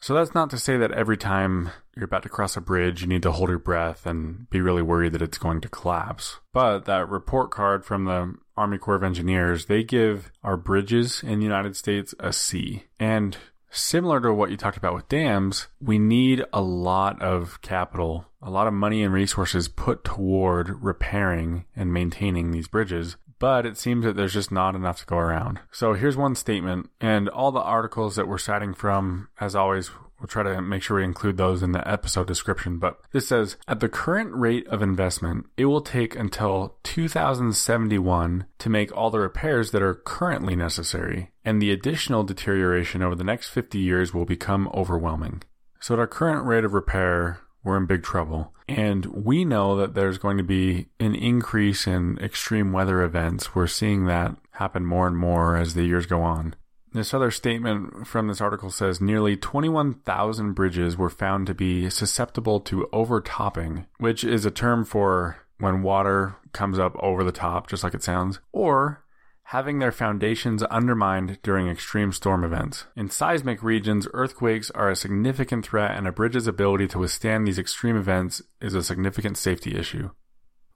So 0.05 0.13
that's 0.13 0.35
not 0.35 0.51
to 0.51 0.59
say 0.59 0.77
that 0.77 0.91
every 0.91 1.17
time 1.17 1.71
you're 1.95 2.05
about 2.05 2.21
to 2.21 2.29
cross 2.29 2.55
a 2.55 2.61
bridge, 2.61 3.01
you 3.01 3.07
need 3.07 3.23
to 3.23 3.31
hold 3.31 3.49
your 3.49 3.57
breath 3.57 4.05
and 4.05 4.47
be 4.51 4.61
really 4.61 4.83
worried 4.83 5.13
that 5.13 5.21
it's 5.23 5.39
going 5.39 5.61
to 5.61 5.67
collapse. 5.67 6.37
But 6.53 6.85
that 6.85 7.09
report 7.09 7.49
card 7.49 7.83
from 7.83 8.05
the 8.05 8.35
Army 8.55 8.77
Corps 8.77 8.97
of 8.97 9.03
Engineers, 9.03 9.65
they 9.65 9.83
give 9.83 10.31
our 10.43 10.57
bridges 10.57 11.23
in 11.23 11.39
the 11.39 11.43
United 11.43 11.75
States 11.75 12.13
a 12.19 12.31
C. 12.33 12.83
And 12.99 13.35
similar 13.71 14.21
to 14.21 14.31
what 14.31 14.51
you 14.51 14.57
talked 14.57 14.77
about 14.77 14.93
with 14.93 15.09
dams, 15.09 15.69
we 15.81 15.97
need 15.97 16.45
a 16.53 16.61
lot 16.61 17.19
of 17.19 17.59
capital, 17.63 18.27
a 18.43 18.51
lot 18.51 18.67
of 18.67 18.73
money 18.73 19.01
and 19.01 19.11
resources 19.11 19.67
put 19.67 20.03
toward 20.03 20.83
repairing 20.83 21.65
and 21.75 21.91
maintaining 21.91 22.51
these 22.51 22.67
bridges 22.67 23.17
but 23.39 23.65
it 23.65 23.77
seems 23.77 24.05
that 24.05 24.15
there's 24.15 24.33
just 24.33 24.51
not 24.51 24.75
enough 24.75 24.99
to 24.99 25.05
go 25.05 25.17
around. 25.17 25.59
So 25.71 25.93
here's 25.93 26.17
one 26.17 26.35
statement, 26.35 26.89
and 26.99 27.29
all 27.29 27.51
the 27.51 27.61
articles 27.61 28.15
that 28.15 28.27
we're 28.27 28.37
citing 28.37 28.73
from, 28.73 29.29
as 29.39 29.55
always, 29.55 29.91
we'll 30.19 30.27
try 30.27 30.43
to 30.43 30.61
make 30.61 30.81
sure 30.81 30.97
we 30.97 31.03
include 31.03 31.37
those 31.37 31.61
in 31.61 31.71
the 31.71 31.87
episode 31.87 32.27
description. 32.27 32.79
But 32.79 32.99
this 33.11 33.27
says 33.27 33.57
at 33.67 33.79
the 33.79 33.89
current 33.89 34.33
rate 34.33 34.67
of 34.67 34.81
investment, 34.81 35.47
it 35.57 35.65
will 35.65 35.81
take 35.81 36.15
until 36.15 36.77
2071 36.83 38.45
to 38.59 38.69
make 38.69 38.95
all 38.95 39.09
the 39.09 39.19
repairs 39.19 39.71
that 39.71 39.81
are 39.81 39.95
currently 39.95 40.55
necessary, 40.55 41.31
and 41.43 41.61
the 41.61 41.71
additional 41.71 42.23
deterioration 42.23 43.03
over 43.03 43.15
the 43.15 43.23
next 43.23 43.49
50 43.49 43.77
years 43.77 44.13
will 44.13 44.25
become 44.25 44.69
overwhelming. 44.73 45.43
So 45.79 45.93
at 45.93 45.99
our 45.99 46.07
current 46.07 46.45
rate 46.45 46.65
of 46.65 46.73
repair, 46.73 47.41
we're 47.63 47.77
in 47.77 47.85
big 47.85 48.03
trouble. 48.03 48.53
And 48.67 49.05
we 49.05 49.45
know 49.45 49.75
that 49.77 49.93
there's 49.93 50.17
going 50.17 50.37
to 50.37 50.43
be 50.43 50.87
an 50.99 51.13
increase 51.15 51.85
in 51.85 52.17
extreme 52.19 52.71
weather 52.71 53.03
events. 53.03 53.53
We're 53.53 53.67
seeing 53.67 54.05
that 54.05 54.35
happen 54.51 54.85
more 54.85 55.07
and 55.07 55.17
more 55.17 55.55
as 55.55 55.73
the 55.73 55.83
years 55.83 56.05
go 56.05 56.21
on. 56.21 56.55
This 56.93 57.13
other 57.13 57.29
statement 57.29 58.07
from 58.07 58.27
this 58.27 58.39
article 58.39 58.71
says 58.71 59.01
nearly 59.01 59.35
21,000 59.35 60.53
bridges 60.53 60.97
were 60.97 61.09
found 61.09 61.45
to 61.47 61.53
be 61.53 61.89
susceptible 61.89 62.61
to 62.61 62.87
overtopping, 62.93 63.85
which 63.97 64.23
is 64.23 64.45
a 64.45 64.51
term 64.51 64.85
for 64.85 65.37
when 65.59 65.83
water 65.83 66.37
comes 66.53 66.79
up 66.79 66.95
over 66.99 67.23
the 67.23 67.33
top, 67.33 67.67
just 67.67 67.83
like 67.83 67.93
it 67.93 68.03
sounds, 68.03 68.39
or 68.53 69.03
having 69.49 69.77
their 69.77 69.91
foundations 69.91 70.63
undermined 70.63 71.37
during 71.43 71.67
extreme 71.67 72.11
storm 72.11 72.43
events. 72.43 72.85
In 72.95 73.09
seismic 73.09 73.61
regions, 73.61 74.07
earthquakes 74.11 74.71
are 74.71 74.89
a 74.89 74.95
significant 74.95 75.65
threat, 75.65 75.95
and 75.95 76.07
a 76.07 76.11
bridge's 76.11 76.47
ability 76.47 76.87
to 76.87 76.99
withstand 76.99 77.45
these 77.45 77.59
extreme 77.59 77.95
events 77.95 78.41
is 78.59 78.73
a 78.73 78.83
significant 78.83 79.37
safety 79.37 79.77
issue. 79.77 80.09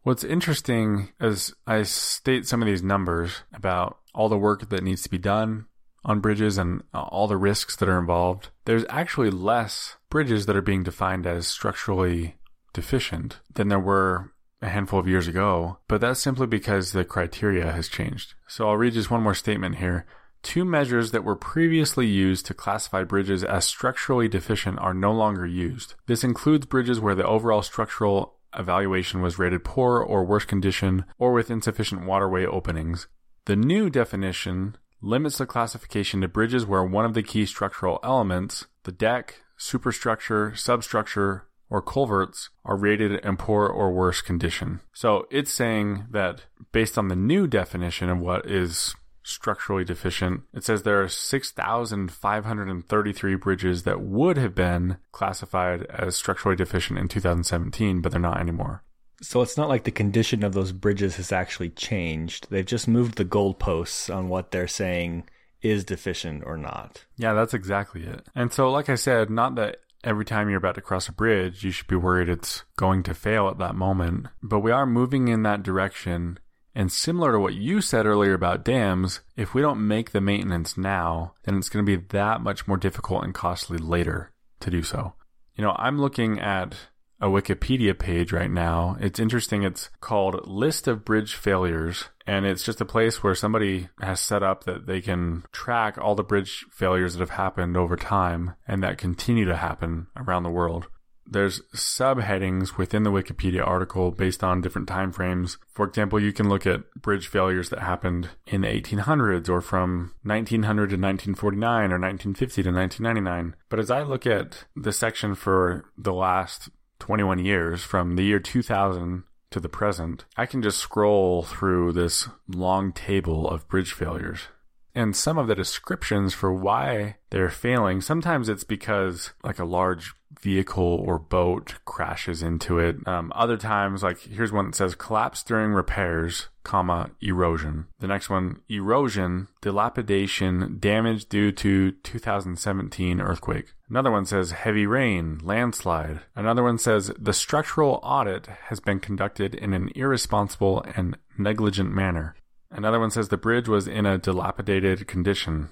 What's 0.04 0.24
interesting 0.24 1.10
as 1.20 1.54
I 1.66 1.82
state 1.82 2.48
some 2.48 2.62
of 2.62 2.68
these 2.68 2.84
numbers 2.84 3.42
about 3.54 3.98
all 4.14 4.30
the 4.30 4.38
work 4.38 4.70
that 4.70 4.84
needs 4.84 5.02
to 5.02 5.10
be 5.10 5.18
done 5.18 5.66
on 6.06 6.20
bridges 6.20 6.60
and 6.60 6.84
all 6.94 7.28
the 7.28 7.38
risks 7.38 7.76
that 7.76 7.90
are 7.90 8.00
involved, 8.00 8.50
there's 8.66 8.86
actually 8.88 9.32
less 9.32 9.98
bridges 10.12 10.46
that 10.46 10.56
are 10.56 10.62
being 10.62 10.84
defined 10.84 11.26
as 11.26 11.48
structurally 11.48 12.36
deficient 12.74 13.40
than 13.54 13.68
there 13.68 13.80
were 13.80 14.32
a 14.62 14.70
handful 14.70 15.00
of 15.00 15.08
years 15.08 15.28
ago, 15.28 15.78
but 15.88 16.02
that's 16.02 16.20
simply 16.20 16.48
because 16.48 16.92
the 16.92 17.06
criteria 17.06 17.72
has 17.72 17.88
changed. 17.88 18.34
So 18.48 18.68
I'll 18.68 18.78
read 18.78 18.94
just 18.94 19.12
one 19.12 19.24
more 19.24 19.34
statement 19.34 19.76
here. 19.76 20.06
Two 20.42 20.64
measures 20.64 21.12
that 21.12 21.24
were 21.24 21.36
previously 21.36 22.08
used 22.08 22.46
to 22.46 22.54
classify 22.54 23.04
bridges 23.04 23.44
as 23.44 23.66
structurally 23.66 24.28
deficient 24.28 24.80
are 24.80 24.94
no 24.94 25.12
longer 25.12 25.46
used. 25.46 25.96
This 26.08 26.24
includes 26.24 26.66
bridges 26.66 27.00
where 27.00 27.16
the 27.16 27.26
overall 27.26 27.62
structural 27.62 28.36
evaluation 28.58 29.22
was 29.22 29.38
rated 29.38 29.64
poor 29.64 30.00
or 30.00 30.24
worse 30.24 30.46
condition 30.46 31.06
or 31.18 31.34
with 31.34 31.52
insufficient 31.52 32.06
waterway 32.06 32.46
openings. 32.46 33.08
The 33.46 33.56
new 33.56 33.90
definition 33.90 34.78
limits 35.02 35.38
the 35.38 35.46
classification 35.46 36.22
to 36.22 36.28
bridges 36.28 36.66
where 36.66 36.84
one 36.84 37.06
of 37.06 37.14
the 37.14 37.24
key 37.24 37.46
structural 37.46 38.00
elements, 38.04 38.66
the 38.84 38.92
deck, 38.92 39.42
superstructure, 39.58 40.56
substructure, 40.56 41.46
or 41.70 41.82
culverts 41.82 42.50
are 42.66 42.76
rated 42.76 43.24
in 43.24 43.38
poor 43.38 43.66
or 43.68 43.92
worse 43.92 44.22
condition. 44.22 44.82
So 44.94 45.28
it's 45.30 45.52
saying 45.52 46.08
that 46.12 46.42
based 46.72 46.98
on 46.98 47.08
the 47.08 47.16
new 47.16 47.48
definition 47.48 48.10
of 48.10 48.20
what 48.20 48.50
is 48.50 48.96
structurally 49.24 49.84
deficient, 49.84 50.42
it 50.54 50.64
says 50.64 50.84
there 50.84 51.02
are 51.02 51.08
6,533 51.08 53.36
bridges 53.36 53.84
that 53.84 54.02
would 54.02 54.38
have 54.38 54.56
been 54.56 54.98
classified 55.12 55.86
as 55.90 56.16
structurally 56.16 56.56
deficient 56.56 57.00
in 57.00 57.08
2017, 57.08 58.02
but 58.02 58.12
they're 58.12 58.20
not 58.20 58.40
anymore. 58.40 58.84
So 59.22 59.42
it's 59.42 59.58
not 59.58 59.70
like 59.70 59.84
the 59.84 59.92
condition 59.92 60.44
of 60.44 60.54
those 60.54 60.72
bridges 60.72 61.18
has 61.18 61.34
actually 61.34 61.72
changed. 61.72 62.48
They've 62.50 62.66
just 62.66 62.88
moved 62.88 63.16
the 63.16 63.26
goalposts 63.26 64.14
on 64.14 64.30
what 64.30 64.52
they're 64.52 64.68
saying 64.68 65.28
is 65.62 65.84
deficient 65.84 66.44
or 66.46 66.58
not. 66.58 67.04
Yeah, 67.18 67.34
that's 67.34 67.54
exactly 67.54 68.04
it. 68.04 68.26
And 68.34 68.54
so, 68.54 68.72
like 68.72 68.88
I 68.88 68.96
said, 68.96 69.30
not 69.30 69.56
that 69.56 69.82
every 70.04 70.26
time 70.26 70.50
you're 70.50 70.58
about 70.58 70.76
to 70.76 70.82
cross 70.82 71.08
a 71.08 71.14
bridge, 71.14 71.64
you 71.64 71.72
should 71.72 71.88
be 71.88 71.96
worried 71.96 72.30
it's 72.30 72.64
going 72.78 73.04
to 73.04 73.14
fail 73.14 73.48
at 73.50 73.58
that 73.60 73.76
moment. 73.76 74.28
But 74.42 74.60
we 74.60 74.72
are 74.72 74.86
moving 74.86 75.28
in 75.28 75.44
that 75.44 75.64
direction. 75.64 76.40
And 76.76 76.92
similar 76.92 77.34
to 77.34 77.40
what 77.40 77.56
you 77.56 77.82
said 77.82 78.06
earlier 78.06 78.34
about 78.34 78.64
dams, 78.64 79.22
if 79.36 79.54
we 79.54 79.62
don't 79.62 79.88
make 79.88 80.12
the 80.12 80.22
maintenance 80.22 80.78
now, 80.78 81.34
then 81.44 81.58
it's 81.58 81.70
going 81.70 81.86
to 81.86 81.98
be 81.98 82.06
that 82.10 82.42
much 82.42 82.68
more 82.68 82.78
difficult 82.78 83.24
and 83.24 83.34
costly 83.34 83.78
later 83.78 84.32
to 84.62 84.70
do 84.70 84.84
so. 84.84 85.14
You 85.56 85.64
know, 85.64 85.76
I'm 85.78 86.00
looking 86.00 86.40
at 86.40 86.76
a 87.20 87.28
Wikipedia 87.28 87.98
page 87.98 88.32
right 88.32 88.52
now. 88.52 88.96
It's 89.00 89.20
interesting. 89.20 89.64
It's 89.64 89.90
called 90.00 90.48
List 90.48 90.88
of 90.88 91.04
Bridge 91.04 91.36
Failures. 91.36 92.06
And 92.30 92.46
it's 92.46 92.64
just 92.64 92.80
a 92.80 92.86
place 92.86 93.24
where 93.24 93.34
somebody 93.34 93.90
has 94.00 94.20
set 94.20 94.44
up 94.44 94.66
that 94.66 94.86
they 94.86 95.02
can 95.02 95.46
track 95.52 95.98
all 95.98 96.14
the 96.14 96.24
bridge 96.24 96.64
failures 96.72 97.14
that 97.14 97.22
have 97.22 97.32
happened 97.32 97.76
over 97.76 97.96
time 97.96 98.54
and 98.68 98.84
that 98.84 99.00
continue 99.00 99.46
to 99.46 99.56
happen 99.56 100.06
around 100.16 100.44
the 100.44 100.52
world. 100.52 100.90
There's 101.26 101.62
subheadings 101.76 102.78
within 102.78 103.02
the 103.02 103.10
Wikipedia 103.10 103.66
article 103.66 104.12
based 104.12 104.44
on 104.44 104.62
different 104.62 104.88
time 104.88 105.12
frames. 105.12 105.58
For 105.74 105.88
example, 105.88 106.20
you 106.22 106.32
can 106.32 106.50
look 106.50 106.68
at 106.68 106.94
bridge 107.02 107.26
failures 107.26 107.70
that 107.70 107.80
happened 107.80 108.30
in 108.46 108.62
the 108.62 108.68
1800s 108.68 109.50
or 109.50 109.60
from 109.60 110.14
1900 110.22 110.90
to 110.90 110.98
1949 110.98 111.72
or 111.92 111.98
1950 112.00 112.62
to 112.62 112.72
1999. 112.72 113.56
But 113.70 113.80
as 113.80 113.90
I 113.90 114.04
look 114.04 114.28
at 114.28 114.66
the 114.76 114.94
section 114.94 115.34
for 115.34 115.86
the 115.98 116.14
last 116.14 116.70
21 117.00 117.40
years 117.40 117.82
from 117.82 118.18
the 118.18 118.24
year 118.24 118.40
2000 118.40 119.24
to 119.52 119.60
the 119.60 119.70
present, 119.70 120.26
I 120.38 120.46
can 120.46 120.62
just 120.62 120.80
scroll 120.80 121.44
through 121.44 121.94
this 121.94 122.28
long 122.48 122.92
table 122.92 123.48
of 123.50 123.68
bridge 123.68 123.94
failures. 123.94 124.48
And 124.96 125.16
some 125.16 125.38
of 125.38 125.48
the 125.48 125.56
descriptions 125.56 126.34
for 126.34 126.52
why 126.52 127.18
they're 127.30 127.50
failing, 127.50 128.02
sometimes 128.02 128.50
it's 128.50 128.64
because 128.64 129.32
like 129.44 129.60
a 129.60 129.66
large 129.66 130.14
vehicle 130.40 130.84
or 131.06 131.20
boat 131.20 131.76
crashes 131.86 132.42
into 132.42 132.80
it. 132.80 132.96
Um, 133.08 133.32
other 133.36 133.58
times, 133.58 134.04
like 134.04 134.20
here's 134.20 134.52
one 134.52 134.68
that 134.68 134.76
says 134.76 134.96
collapse 134.96 135.44
during 135.44 135.74
repairs, 135.74 136.50
comma, 136.64 137.12
erosion. 137.22 137.88
The 138.00 138.08
next 138.08 138.30
one, 138.30 138.62
erosion, 138.70 139.48
dilapidation, 139.62 140.78
damage 140.80 141.28
due 141.28 141.52
to 141.54 141.92
2017 141.92 143.22
earthquake. 143.22 143.74
Another 143.90 144.12
one 144.12 144.26
says 144.26 144.52
heavy 144.52 144.86
rain, 144.86 145.40
landslide. 145.44 146.22
Another 146.36 146.64
one 146.64 146.78
says 146.78 147.12
the 147.18 147.34
structural 147.34 148.00
audit 148.04 148.48
has 148.68 148.80
been 148.80 149.00
conducted 149.00 149.56
in 149.56 149.74
an 149.74 149.92
irresponsible 149.96 150.86
and 150.96 151.18
negligent 151.38 151.92
manner. 151.92 152.36
Another 152.72 153.00
one 153.00 153.12
says 153.12 153.30
the 153.30 153.38
bridge 153.38 153.68
was 153.68 153.88
in 153.88 154.06
a 154.06 154.18
dilapidated 154.18 155.08
condition. 155.08 155.70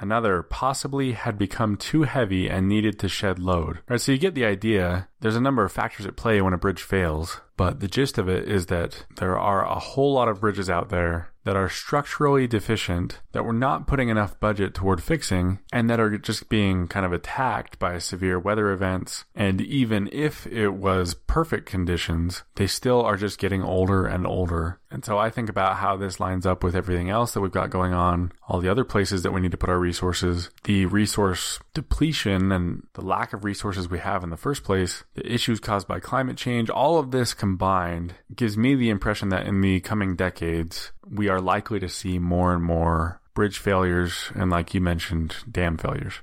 Another 0.00 0.42
possibly 0.42 1.12
had 1.12 1.36
become 1.36 1.76
too 1.76 2.04
heavy 2.04 2.48
and 2.48 2.68
needed 2.68 3.00
to 3.00 3.08
shed 3.08 3.40
load. 3.40 3.80
Right, 3.88 4.00
so 4.00 4.12
you 4.12 4.18
get 4.18 4.36
the 4.36 4.44
idea. 4.44 5.08
There's 5.20 5.34
a 5.34 5.40
number 5.40 5.64
of 5.64 5.72
factors 5.72 6.06
at 6.06 6.16
play 6.16 6.40
when 6.40 6.52
a 6.52 6.58
bridge 6.58 6.82
fails, 6.82 7.40
but 7.56 7.80
the 7.80 7.88
gist 7.88 8.16
of 8.16 8.28
it 8.28 8.48
is 8.48 8.66
that 8.66 9.04
there 9.16 9.36
are 9.36 9.64
a 9.64 9.80
whole 9.80 10.12
lot 10.12 10.28
of 10.28 10.40
bridges 10.40 10.70
out 10.70 10.90
there 10.90 11.30
that 11.42 11.56
are 11.56 11.68
structurally 11.68 12.46
deficient, 12.46 13.20
that 13.32 13.44
we're 13.44 13.52
not 13.52 13.86
putting 13.88 14.08
enough 14.10 14.38
budget 14.38 14.74
toward 14.74 15.02
fixing, 15.02 15.58
and 15.72 15.90
that 15.90 15.98
are 15.98 16.16
just 16.18 16.48
being 16.48 16.86
kind 16.86 17.04
of 17.04 17.12
attacked 17.12 17.78
by 17.78 17.98
severe 17.98 18.38
weather 18.38 18.70
events. 18.70 19.24
And 19.34 19.60
even 19.60 20.08
if 20.12 20.46
it 20.46 20.74
was 20.74 21.14
perfect 21.14 21.66
conditions, 21.66 22.42
they 22.54 22.66
still 22.66 23.02
are 23.02 23.16
just 23.16 23.38
getting 23.38 23.62
older 23.62 24.06
and 24.06 24.26
older. 24.26 24.78
And 24.90 25.04
so 25.04 25.18
I 25.18 25.30
think 25.30 25.48
about 25.48 25.76
how 25.76 25.96
this 25.96 26.18
lines 26.18 26.46
up 26.46 26.64
with 26.64 26.74
everything 26.74 27.10
else 27.10 27.32
that 27.32 27.40
we've 27.40 27.52
got 27.52 27.70
going 27.70 27.92
on, 27.92 28.32
all 28.48 28.60
the 28.60 28.70
other 28.70 28.84
places 28.84 29.22
that 29.22 29.32
we 29.32 29.40
need 29.40 29.50
to 29.50 29.58
put 29.58 29.68
our 29.68 29.78
resources, 29.78 30.50
the 30.64 30.86
resource 30.86 31.58
depletion 31.74 32.50
and 32.52 32.86
the 32.94 33.02
lack 33.02 33.32
of 33.32 33.44
resources 33.44 33.88
we 33.88 33.98
have 33.98 34.24
in 34.24 34.30
the 34.30 34.36
first 34.36 34.64
place, 34.64 35.04
the 35.14 35.30
issues 35.30 35.60
caused 35.60 35.86
by 35.86 36.00
climate 36.00 36.36
change, 36.36 36.70
all 36.70 36.98
of 36.98 37.10
this 37.10 37.34
combined 37.34 38.14
gives 38.34 38.56
me 38.56 38.74
the 38.74 38.90
impression 38.90 39.28
that 39.28 39.46
in 39.46 39.60
the 39.60 39.80
coming 39.80 40.16
decades, 40.16 40.92
we 41.08 41.28
are 41.28 41.40
likely 41.40 41.78
to 41.80 41.88
see 41.88 42.18
more 42.18 42.54
and 42.54 42.62
more 42.62 43.20
bridge 43.34 43.58
failures 43.58 44.32
and, 44.34 44.50
like 44.50 44.74
you 44.74 44.80
mentioned, 44.80 45.36
dam 45.50 45.76
failures. 45.76 46.20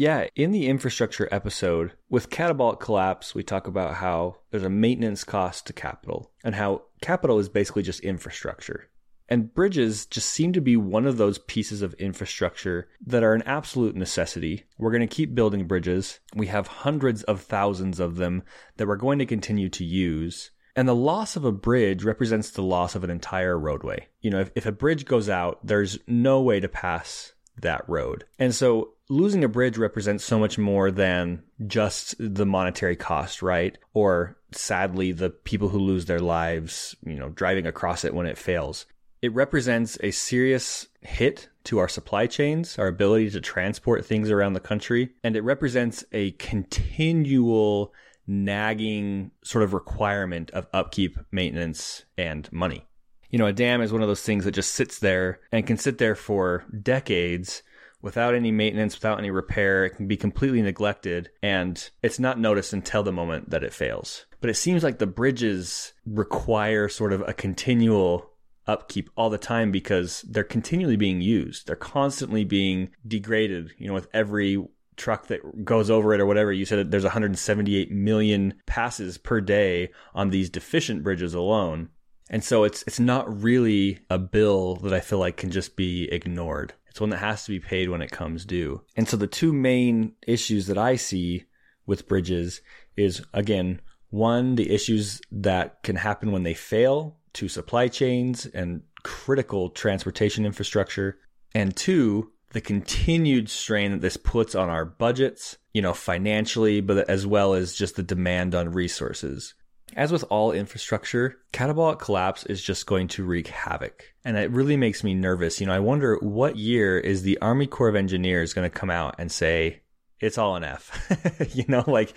Yeah, 0.00 0.28
in 0.34 0.50
the 0.50 0.66
infrastructure 0.66 1.28
episode 1.30 1.92
with 2.08 2.30
catabolic 2.30 2.80
collapse, 2.80 3.34
we 3.34 3.42
talk 3.42 3.66
about 3.66 3.96
how 3.96 4.36
there's 4.50 4.62
a 4.62 4.70
maintenance 4.70 5.24
cost 5.24 5.66
to 5.66 5.74
capital 5.74 6.30
and 6.42 6.54
how 6.54 6.84
capital 7.02 7.38
is 7.38 7.50
basically 7.50 7.82
just 7.82 8.00
infrastructure. 8.00 8.88
And 9.28 9.52
bridges 9.52 10.06
just 10.06 10.30
seem 10.30 10.54
to 10.54 10.62
be 10.62 10.74
one 10.74 11.04
of 11.04 11.18
those 11.18 11.40
pieces 11.40 11.82
of 11.82 11.92
infrastructure 11.98 12.88
that 13.08 13.22
are 13.22 13.34
an 13.34 13.42
absolute 13.42 13.94
necessity. 13.94 14.64
We're 14.78 14.90
going 14.90 15.06
to 15.06 15.14
keep 15.14 15.34
building 15.34 15.66
bridges. 15.66 16.18
We 16.34 16.46
have 16.46 16.66
hundreds 16.66 17.22
of 17.24 17.42
thousands 17.42 18.00
of 18.00 18.16
them 18.16 18.44
that 18.78 18.88
we're 18.88 18.96
going 18.96 19.18
to 19.18 19.26
continue 19.26 19.68
to 19.68 19.84
use. 19.84 20.50
And 20.74 20.88
the 20.88 20.94
loss 20.94 21.36
of 21.36 21.44
a 21.44 21.52
bridge 21.52 22.04
represents 22.04 22.48
the 22.48 22.62
loss 22.62 22.94
of 22.94 23.04
an 23.04 23.10
entire 23.10 23.58
roadway. 23.58 24.08
You 24.22 24.30
know, 24.30 24.40
if, 24.40 24.50
if 24.54 24.64
a 24.64 24.72
bridge 24.72 25.04
goes 25.04 25.28
out, 25.28 25.58
there's 25.62 25.98
no 26.06 26.40
way 26.40 26.58
to 26.58 26.68
pass 26.70 27.34
that 27.60 27.86
road. 27.86 28.24
And 28.38 28.54
so 28.54 28.94
losing 29.10 29.42
a 29.42 29.48
bridge 29.48 29.76
represents 29.76 30.24
so 30.24 30.38
much 30.38 30.56
more 30.56 30.90
than 30.90 31.42
just 31.66 32.14
the 32.18 32.46
monetary 32.46 32.96
cost, 32.96 33.42
right? 33.42 33.76
Or 33.92 34.38
sadly, 34.52 35.12
the 35.12 35.30
people 35.30 35.68
who 35.68 35.80
lose 35.80 36.06
their 36.06 36.20
lives, 36.20 36.96
you 37.04 37.16
know, 37.16 37.28
driving 37.30 37.66
across 37.66 38.04
it 38.04 38.14
when 38.14 38.26
it 38.26 38.38
fails. 38.38 38.86
It 39.20 39.34
represents 39.34 39.98
a 40.02 40.12
serious 40.12 40.86
hit 41.02 41.48
to 41.64 41.78
our 41.78 41.88
supply 41.88 42.26
chains, 42.26 42.78
our 42.78 42.86
ability 42.86 43.30
to 43.30 43.40
transport 43.40 44.06
things 44.06 44.30
around 44.30 44.54
the 44.54 44.60
country, 44.60 45.10
and 45.22 45.36
it 45.36 45.42
represents 45.42 46.04
a 46.12 46.30
continual 46.32 47.92
nagging 48.26 49.32
sort 49.42 49.64
of 49.64 49.74
requirement 49.74 50.52
of 50.52 50.68
upkeep, 50.72 51.18
maintenance, 51.32 52.04
and 52.16 52.50
money. 52.52 52.86
You 53.28 53.38
know, 53.38 53.46
a 53.46 53.52
dam 53.52 53.82
is 53.82 53.92
one 53.92 54.02
of 54.02 54.08
those 54.08 54.22
things 54.22 54.44
that 54.44 54.52
just 54.52 54.74
sits 54.74 55.00
there 55.00 55.40
and 55.52 55.66
can 55.66 55.76
sit 55.76 55.98
there 55.98 56.14
for 56.14 56.64
decades 56.82 57.62
without 58.02 58.34
any 58.34 58.50
maintenance, 58.50 58.94
without 58.94 59.18
any 59.18 59.30
repair. 59.30 59.84
It 59.84 59.96
can 59.96 60.06
be 60.06 60.16
completely 60.16 60.62
neglected 60.62 61.30
and 61.42 61.90
it's 62.02 62.18
not 62.18 62.38
noticed 62.38 62.72
until 62.72 63.02
the 63.02 63.12
moment 63.12 63.50
that 63.50 63.64
it 63.64 63.74
fails. 63.74 64.26
But 64.40 64.50
it 64.50 64.54
seems 64.54 64.82
like 64.82 64.98
the 64.98 65.06
bridges 65.06 65.92
require 66.06 66.88
sort 66.88 67.12
of 67.12 67.22
a 67.28 67.34
continual 67.34 68.30
upkeep 68.66 69.10
all 69.16 69.30
the 69.30 69.38
time 69.38 69.70
because 69.70 70.22
they're 70.22 70.44
continually 70.44 70.96
being 70.96 71.20
used. 71.20 71.66
They're 71.66 71.76
constantly 71.76 72.44
being 72.44 72.90
degraded, 73.06 73.72
you 73.78 73.88
know, 73.88 73.94
with 73.94 74.08
every 74.14 74.64
truck 74.96 75.26
that 75.28 75.64
goes 75.64 75.90
over 75.90 76.14
it 76.14 76.20
or 76.20 76.26
whatever. 76.26 76.52
You 76.52 76.64
said 76.64 76.78
that 76.78 76.90
there's 76.90 77.04
178 77.04 77.90
million 77.90 78.54
passes 78.66 79.18
per 79.18 79.40
day 79.40 79.90
on 80.14 80.30
these 80.30 80.50
deficient 80.50 81.02
bridges 81.02 81.34
alone. 81.34 81.88
And 82.30 82.44
so 82.44 82.62
it's 82.62 82.84
it's 82.86 83.00
not 83.00 83.42
really 83.42 83.98
a 84.08 84.18
bill 84.18 84.76
that 84.76 84.92
I 84.92 85.00
feel 85.00 85.18
like 85.18 85.36
can 85.36 85.50
just 85.50 85.74
be 85.74 86.08
ignored. 86.12 86.74
It's 86.90 87.00
one 87.00 87.10
that 87.10 87.18
has 87.18 87.44
to 87.44 87.50
be 87.50 87.60
paid 87.60 87.88
when 87.88 88.02
it 88.02 88.10
comes 88.10 88.44
due. 88.44 88.82
And 88.96 89.08
so 89.08 89.16
the 89.16 89.26
two 89.26 89.52
main 89.52 90.14
issues 90.26 90.66
that 90.66 90.78
I 90.78 90.96
see 90.96 91.44
with 91.86 92.08
bridges 92.08 92.60
is 92.96 93.22
again, 93.32 93.80
one, 94.10 94.56
the 94.56 94.70
issues 94.70 95.20
that 95.30 95.82
can 95.82 95.96
happen 95.96 96.32
when 96.32 96.42
they 96.42 96.54
fail 96.54 97.16
to 97.34 97.48
supply 97.48 97.88
chains 97.88 98.44
and 98.46 98.82
critical 99.04 99.70
transportation 99.70 100.44
infrastructure. 100.44 101.18
And 101.54 101.74
two, 101.76 102.32
the 102.52 102.60
continued 102.60 103.48
strain 103.48 103.92
that 103.92 104.00
this 104.00 104.16
puts 104.16 104.54
on 104.56 104.68
our 104.68 104.84
budgets, 104.84 105.58
you 105.72 105.80
know, 105.80 105.94
financially, 105.94 106.80
but 106.80 107.08
as 107.08 107.26
well 107.26 107.54
as 107.54 107.74
just 107.74 107.94
the 107.96 108.02
demand 108.02 108.54
on 108.54 108.72
resources. 108.72 109.54
As 109.96 110.12
with 110.12 110.24
all 110.30 110.52
infrastructure, 110.52 111.38
catabolic 111.52 111.98
collapse 111.98 112.44
is 112.44 112.62
just 112.62 112.86
going 112.86 113.08
to 113.08 113.24
wreak 113.24 113.48
havoc. 113.48 114.04
And 114.24 114.36
it 114.36 114.50
really 114.50 114.76
makes 114.76 115.02
me 115.02 115.14
nervous. 115.14 115.60
You 115.60 115.66
know, 115.66 115.72
I 115.72 115.80
wonder 115.80 116.16
what 116.20 116.56
year 116.56 116.98
is 116.98 117.22
the 117.22 117.38
Army 117.38 117.66
Corps 117.66 117.88
of 117.88 117.96
Engineers 117.96 118.52
going 118.52 118.70
to 118.70 118.78
come 118.78 118.90
out 118.90 119.16
and 119.18 119.30
say, 119.30 119.80
it's 120.20 120.38
all 120.38 120.56
an 120.56 120.64
F. 120.64 121.50
you 121.54 121.64
know, 121.66 121.82
like 121.86 122.14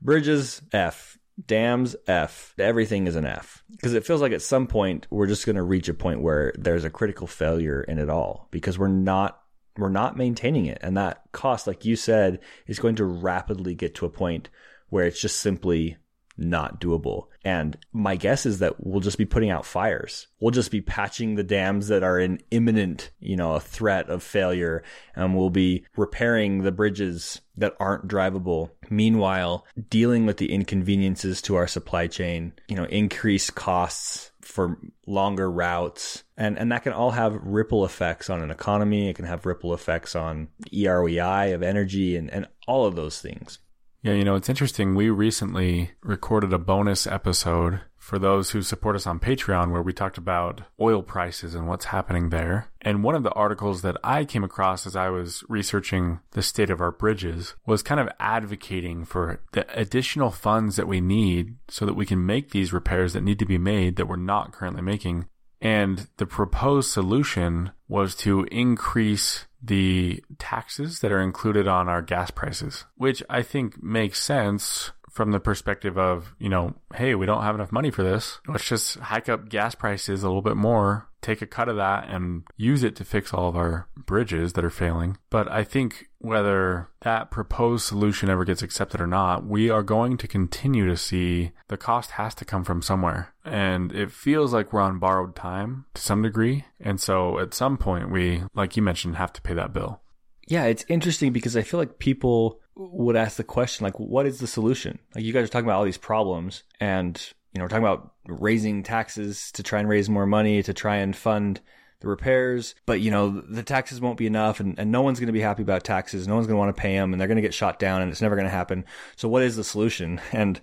bridges, 0.00 0.62
F, 0.72 1.18
dams, 1.46 1.94
F, 2.06 2.54
everything 2.58 3.06
is 3.06 3.16
an 3.16 3.26
F. 3.26 3.62
Because 3.70 3.94
it 3.94 4.04
feels 4.04 4.20
like 4.20 4.32
at 4.32 4.42
some 4.42 4.66
point 4.66 5.06
we're 5.10 5.26
just 5.26 5.46
going 5.46 5.56
to 5.56 5.62
reach 5.62 5.88
a 5.88 5.94
point 5.94 6.22
where 6.22 6.52
there's 6.58 6.84
a 6.84 6.90
critical 6.90 7.26
failure 7.26 7.82
in 7.82 7.98
it 7.98 8.10
all 8.10 8.48
because 8.50 8.78
we're 8.78 8.88
not 8.88 9.38
we're 9.78 9.88
not 9.88 10.18
maintaining 10.18 10.66
it 10.66 10.76
and 10.82 10.98
that 10.98 11.22
cost 11.32 11.66
like 11.66 11.82
you 11.82 11.96
said 11.96 12.38
is 12.66 12.78
going 12.78 12.94
to 12.94 13.06
rapidly 13.06 13.74
get 13.74 13.94
to 13.94 14.04
a 14.04 14.10
point 14.10 14.50
where 14.90 15.06
it's 15.06 15.18
just 15.18 15.40
simply 15.40 15.96
not 16.42 16.80
doable. 16.80 17.26
And 17.44 17.76
my 17.92 18.16
guess 18.16 18.46
is 18.46 18.60
that 18.60 18.84
we'll 18.84 19.00
just 19.00 19.18
be 19.18 19.24
putting 19.24 19.50
out 19.50 19.66
fires. 19.66 20.28
We'll 20.40 20.52
just 20.52 20.70
be 20.70 20.80
patching 20.80 21.34
the 21.34 21.42
dams 21.42 21.88
that 21.88 22.02
are 22.02 22.18
in 22.18 22.40
imminent, 22.50 23.10
you 23.20 23.36
know, 23.36 23.54
a 23.54 23.60
threat 23.60 24.08
of 24.08 24.22
failure 24.22 24.82
and 25.16 25.36
we'll 25.36 25.50
be 25.50 25.84
repairing 25.96 26.62
the 26.62 26.72
bridges 26.72 27.40
that 27.56 27.74
aren't 27.80 28.08
drivable. 28.08 28.70
Meanwhile, 28.90 29.66
dealing 29.90 30.24
with 30.26 30.36
the 30.36 30.52
inconveniences 30.52 31.42
to 31.42 31.56
our 31.56 31.66
supply 31.66 32.06
chain, 32.06 32.52
you 32.68 32.76
know, 32.76 32.84
increased 32.84 33.54
costs 33.54 34.30
for 34.40 34.78
longer 35.06 35.50
routes 35.50 36.24
and 36.36 36.58
and 36.58 36.72
that 36.72 36.82
can 36.82 36.92
all 36.92 37.12
have 37.12 37.34
ripple 37.42 37.84
effects 37.84 38.28
on 38.28 38.42
an 38.42 38.50
economy 38.50 39.08
it 39.08 39.14
can 39.14 39.24
have 39.24 39.46
ripple 39.46 39.72
effects 39.72 40.16
on 40.16 40.48
EROI 40.72 41.54
of 41.54 41.62
energy 41.62 42.16
and 42.16 42.28
and 42.30 42.46
all 42.66 42.84
of 42.84 42.96
those 42.96 43.20
things 43.20 43.58
yeah, 44.02 44.14
you 44.14 44.24
know, 44.24 44.34
it's 44.34 44.48
interesting. 44.48 44.94
We 44.94 45.10
recently 45.10 45.92
recorded 46.02 46.52
a 46.52 46.58
bonus 46.58 47.06
episode 47.06 47.80
for 47.98 48.18
those 48.18 48.50
who 48.50 48.60
support 48.62 48.96
us 48.96 49.06
on 49.06 49.20
Patreon 49.20 49.70
where 49.70 49.80
we 49.80 49.92
talked 49.92 50.18
about 50.18 50.62
oil 50.80 51.02
prices 51.02 51.54
and 51.54 51.68
what's 51.68 51.84
happening 51.84 52.30
there. 52.30 52.68
And 52.80 53.04
one 53.04 53.14
of 53.14 53.22
the 53.22 53.30
articles 53.30 53.82
that 53.82 53.96
I 54.02 54.24
came 54.24 54.42
across 54.42 54.88
as 54.88 54.96
I 54.96 55.08
was 55.08 55.44
researching 55.48 56.18
the 56.32 56.42
state 56.42 56.68
of 56.68 56.80
our 56.80 56.90
bridges 56.90 57.54
was 57.64 57.84
kind 57.84 58.00
of 58.00 58.08
advocating 58.18 59.04
for 59.04 59.38
the 59.52 59.64
additional 59.78 60.32
funds 60.32 60.74
that 60.74 60.88
we 60.88 61.00
need 61.00 61.54
so 61.68 61.86
that 61.86 61.94
we 61.94 62.04
can 62.04 62.26
make 62.26 62.50
these 62.50 62.72
repairs 62.72 63.12
that 63.12 63.22
need 63.22 63.38
to 63.38 63.46
be 63.46 63.58
made 63.58 63.94
that 63.96 64.08
we're 64.08 64.16
not 64.16 64.50
currently 64.50 64.82
making. 64.82 65.26
And 65.60 66.08
the 66.16 66.26
proposed 66.26 66.90
solution 66.90 67.70
was 67.86 68.16
to 68.16 68.48
increase 68.50 69.46
the 69.62 70.22
taxes 70.38 71.00
that 71.00 71.12
are 71.12 71.20
included 71.20 71.68
on 71.68 71.88
our 71.88 72.02
gas 72.02 72.30
prices, 72.30 72.84
which 72.96 73.22
I 73.30 73.42
think 73.42 73.82
makes 73.82 74.22
sense 74.22 74.90
from 75.12 75.30
the 75.30 75.38
perspective 75.38 75.98
of, 75.98 76.34
you 76.38 76.48
know, 76.48 76.74
hey, 76.94 77.14
we 77.14 77.26
don't 77.26 77.42
have 77.42 77.54
enough 77.54 77.70
money 77.70 77.90
for 77.90 78.02
this. 78.02 78.40
Let's 78.48 78.66
just 78.66 78.98
hike 78.98 79.28
up 79.28 79.50
gas 79.50 79.74
prices 79.74 80.22
a 80.22 80.26
little 80.26 80.42
bit 80.42 80.56
more, 80.56 81.06
take 81.20 81.42
a 81.42 81.46
cut 81.46 81.68
of 81.68 81.76
that 81.76 82.08
and 82.08 82.44
use 82.56 82.82
it 82.82 82.96
to 82.96 83.04
fix 83.04 83.32
all 83.32 83.46
of 83.46 83.54
our 83.54 83.88
bridges 83.94 84.54
that 84.54 84.64
are 84.64 84.70
failing. 84.70 85.18
But 85.28 85.50
I 85.50 85.64
think 85.64 86.08
whether 86.18 86.88
that 87.02 87.30
proposed 87.30 87.84
solution 87.84 88.30
ever 88.30 88.46
gets 88.46 88.62
accepted 88.62 89.02
or 89.02 89.06
not, 89.06 89.46
we 89.46 89.68
are 89.68 89.82
going 89.82 90.16
to 90.16 90.26
continue 90.26 90.86
to 90.88 90.96
see 90.96 91.52
the 91.68 91.76
cost 91.76 92.12
has 92.12 92.34
to 92.36 92.46
come 92.46 92.64
from 92.64 92.80
somewhere. 92.80 93.34
And 93.44 93.92
it 93.92 94.10
feels 94.10 94.54
like 94.54 94.72
we're 94.72 94.80
on 94.80 94.98
borrowed 94.98 95.36
time 95.36 95.84
to 95.92 96.00
some 96.00 96.22
degree. 96.22 96.64
And 96.80 96.98
so 96.98 97.38
at 97.38 97.52
some 97.52 97.76
point, 97.76 98.10
we, 98.10 98.44
like 98.54 98.78
you 98.78 98.82
mentioned, 98.82 99.16
have 99.16 99.34
to 99.34 99.42
pay 99.42 99.52
that 99.52 99.74
bill. 99.74 100.00
Yeah, 100.48 100.64
it's 100.64 100.84
interesting 100.88 101.32
because 101.32 101.56
I 101.56 101.62
feel 101.62 101.78
like 101.78 101.98
people 101.98 102.60
would 102.74 103.16
ask 103.16 103.36
the 103.36 103.44
question 103.44 103.84
like 103.84 103.98
what 103.98 104.26
is 104.26 104.38
the 104.38 104.46
solution? 104.46 104.98
Like 105.14 105.24
you 105.24 105.32
guys 105.32 105.44
are 105.44 105.48
talking 105.48 105.66
about 105.66 105.78
all 105.78 105.84
these 105.84 105.98
problems 105.98 106.62
and 106.80 107.20
you 107.52 107.58
know 107.58 107.64
we're 107.64 107.68
talking 107.68 107.84
about 107.84 108.14
raising 108.26 108.82
taxes 108.82 109.52
to 109.52 109.62
try 109.62 109.80
and 109.80 109.88
raise 109.88 110.08
more 110.08 110.26
money 110.26 110.62
to 110.62 110.72
try 110.72 110.96
and 110.96 111.14
fund 111.14 111.60
the 112.00 112.08
repairs. 112.08 112.74
But 112.86 113.00
you 113.00 113.10
know 113.10 113.40
the 113.40 113.62
taxes 113.62 114.00
won't 114.00 114.18
be 114.18 114.26
enough 114.26 114.60
and, 114.60 114.78
and 114.78 114.90
no 114.90 115.02
one's 115.02 115.20
going 115.20 115.26
to 115.26 115.32
be 115.32 115.40
happy 115.40 115.62
about 115.62 115.84
taxes. 115.84 116.26
No 116.26 116.34
one's 116.34 116.46
going 116.46 116.56
to 116.56 116.60
want 116.60 116.74
to 116.74 116.80
pay 116.80 116.94
them 116.94 117.12
and 117.12 117.20
they're 117.20 117.28
going 117.28 117.36
to 117.36 117.42
get 117.42 117.54
shot 117.54 117.78
down 117.78 118.02
and 118.02 118.10
it's 118.10 118.22
never 118.22 118.36
going 118.36 118.46
to 118.46 118.50
happen. 118.50 118.84
So 119.16 119.28
what 119.28 119.42
is 119.42 119.56
the 119.56 119.64
solution? 119.64 120.20
And 120.32 120.60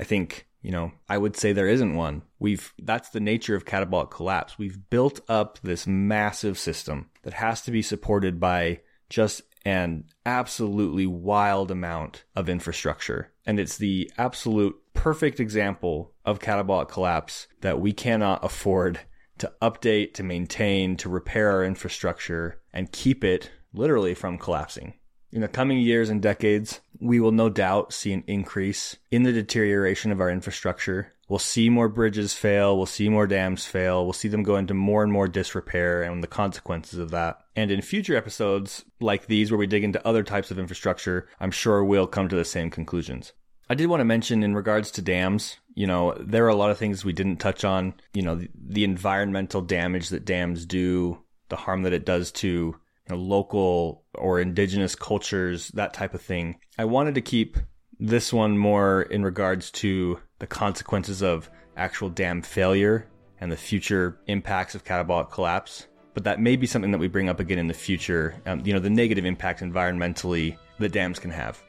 i 0.00 0.04
think 0.04 0.46
you 0.62 0.70
know 0.70 0.92
i 1.08 1.18
would 1.18 1.36
say 1.36 1.52
there 1.52 1.68
isn't 1.68 1.96
one. 1.96 2.22
We've 2.38 2.72
that's 2.78 3.10
the 3.10 3.20
nature 3.20 3.56
of 3.56 3.64
catabolic 3.64 4.10
collapse. 4.10 4.58
We've 4.58 4.78
built 4.90 5.20
up 5.28 5.58
this 5.62 5.88
massive 5.88 6.56
system 6.56 7.10
that 7.22 7.34
has 7.34 7.62
to 7.62 7.72
be 7.72 7.82
supported 7.82 8.38
by 8.38 8.80
just 9.10 9.42
an 9.68 10.04
absolutely 10.24 11.06
wild 11.06 11.70
amount 11.70 12.24
of 12.34 12.48
infrastructure. 12.48 13.30
And 13.44 13.60
it's 13.60 13.76
the 13.76 14.10
absolute 14.16 14.74
perfect 14.94 15.40
example 15.40 16.14
of 16.24 16.38
catabolic 16.38 16.88
collapse 16.88 17.48
that 17.60 17.78
we 17.78 17.92
cannot 17.92 18.42
afford 18.42 19.00
to 19.36 19.52
update, 19.60 20.14
to 20.14 20.22
maintain, 20.22 20.96
to 20.96 21.10
repair 21.10 21.50
our 21.50 21.64
infrastructure 21.64 22.62
and 22.72 22.90
keep 22.90 23.22
it 23.22 23.50
literally 23.74 24.14
from 24.14 24.38
collapsing. 24.38 24.94
In 25.32 25.42
the 25.42 25.48
coming 25.48 25.78
years 25.78 26.08
and 26.08 26.22
decades, 26.22 26.80
we 26.98 27.20
will 27.20 27.32
no 27.32 27.50
doubt 27.50 27.92
see 27.92 28.14
an 28.14 28.24
increase 28.26 28.96
in 29.10 29.24
the 29.24 29.32
deterioration 29.32 30.10
of 30.10 30.20
our 30.22 30.30
infrastructure 30.30 31.12
We'll 31.28 31.38
see 31.38 31.68
more 31.68 31.88
bridges 31.88 32.32
fail. 32.32 32.76
We'll 32.76 32.86
see 32.86 33.08
more 33.08 33.26
dams 33.26 33.66
fail. 33.66 34.04
We'll 34.04 34.14
see 34.14 34.28
them 34.28 34.42
go 34.42 34.56
into 34.56 34.72
more 34.72 35.02
and 35.02 35.12
more 35.12 35.28
disrepair 35.28 36.02
and 36.02 36.22
the 36.22 36.26
consequences 36.28 36.98
of 36.98 37.10
that. 37.10 37.40
And 37.54 37.70
in 37.70 37.82
future 37.82 38.16
episodes 38.16 38.84
like 39.00 39.26
these, 39.26 39.50
where 39.50 39.58
we 39.58 39.66
dig 39.66 39.84
into 39.84 40.06
other 40.06 40.22
types 40.22 40.50
of 40.50 40.58
infrastructure, 40.58 41.28
I'm 41.38 41.50
sure 41.50 41.84
we'll 41.84 42.06
come 42.06 42.28
to 42.28 42.36
the 42.36 42.44
same 42.44 42.70
conclusions. 42.70 43.32
I 43.68 43.74
did 43.74 43.86
want 43.86 44.00
to 44.00 44.06
mention 44.06 44.42
in 44.42 44.54
regards 44.54 44.90
to 44.92 45.02
dams, 45.02 45.58
you 45.74 45.86
know, 45.86 46.16
there 46.18 46.46
are 46.46 46.48
a 46.48 46.54
lot 46.54 46.70
of 46.70 46.78
things 46.78 47.04
we 47.04 47.12
didn't 47.12 47.36
touch 47.36 47.64
on. 47.64 47.94
You 48.14 48.22
know, 48.22 48.36
the, 48.36 48.48
the 48.54 48.84
environmental 48.84 49.60
damage 49.60 50.08
that 50.08 50.24
dams 50.24 50.64
do, 50.64 51.22
the 51.50 51.56
harm 51.56 51.82
that 51.82 51.92
it 51.92 52.06
does 52.06 52.32
to 52.32 52.48
you 52.48 52.74
know, 53.10 53.16
local 53.16 54.04
or 54.14 54.40
indigenous 54.40 54.94
cultures, 54.94 55.68
that 55.68 55.92
type 55.92 56.14
of 56.14 56.22
thing. 56.22 56.56
I 56.78 56.86
wanted 56.86 57.14
to 57.16 57.20
keep 57.20 57.58
this 58.00 58.32
one 58.32 58.56
more 58.56 59.02
in 59.02 59.24
regards 59.24 59.70
to 59.70 60.18
the 60.38 60.46
consequences 60.46 61.22
of 61.22 61.50
actual 61.76 62.08
dam 62.08 62.42
failure 62.42 63.06
and 63.40 63.50
the 63.50 63.56
future 63.56 64.18
impacts 64.26 64.74
of 64.74 64.84
catabolic 64.84 65.30
collapse. 65.30 65.86
But 66.14 66.24
that 66.24 66.40
may 66.40 66.56
be 66.56 66.66
something 66.66 66.90
that 66.90 66.98
we 66.98 67.08
bring 67.08 67.28
up 67.28 67.38
again 67.38 67.58
in 67.58 67.68
the 67.68 67.74
future. 67.74 68.34
Um, 68.46 68.62
you 68.64 68.72
know, 68.72 68.80
the 68.80 68.90
negative 68.90 69.24
impact 69.24 69.60
environmentally 69.60 70.56
that 70.78 70.92
dams 70.92 71.18
can 71.18 71.30
have. 71.30 71.62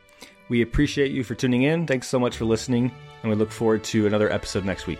We 0.50 0.62
appreciate 0.64 1.12
you 1.12 1.24
for 1.24 1.36
tuning 1.36 1.64
in. 1.64 1.86
Thanks 1.86 2.08
so 2.08 2.20
much 2.20 2.36
for 2.36 2.46
listening, 2.46 2.92
and 3.22 3.30
we 3.30 3.36
look 3.36 3.52
forward 3.52 3.84
to 3.86 4.08
another 4.08 4.32
episode 4.32 4.66
next 4.66 4.88
week. 4.88 5.00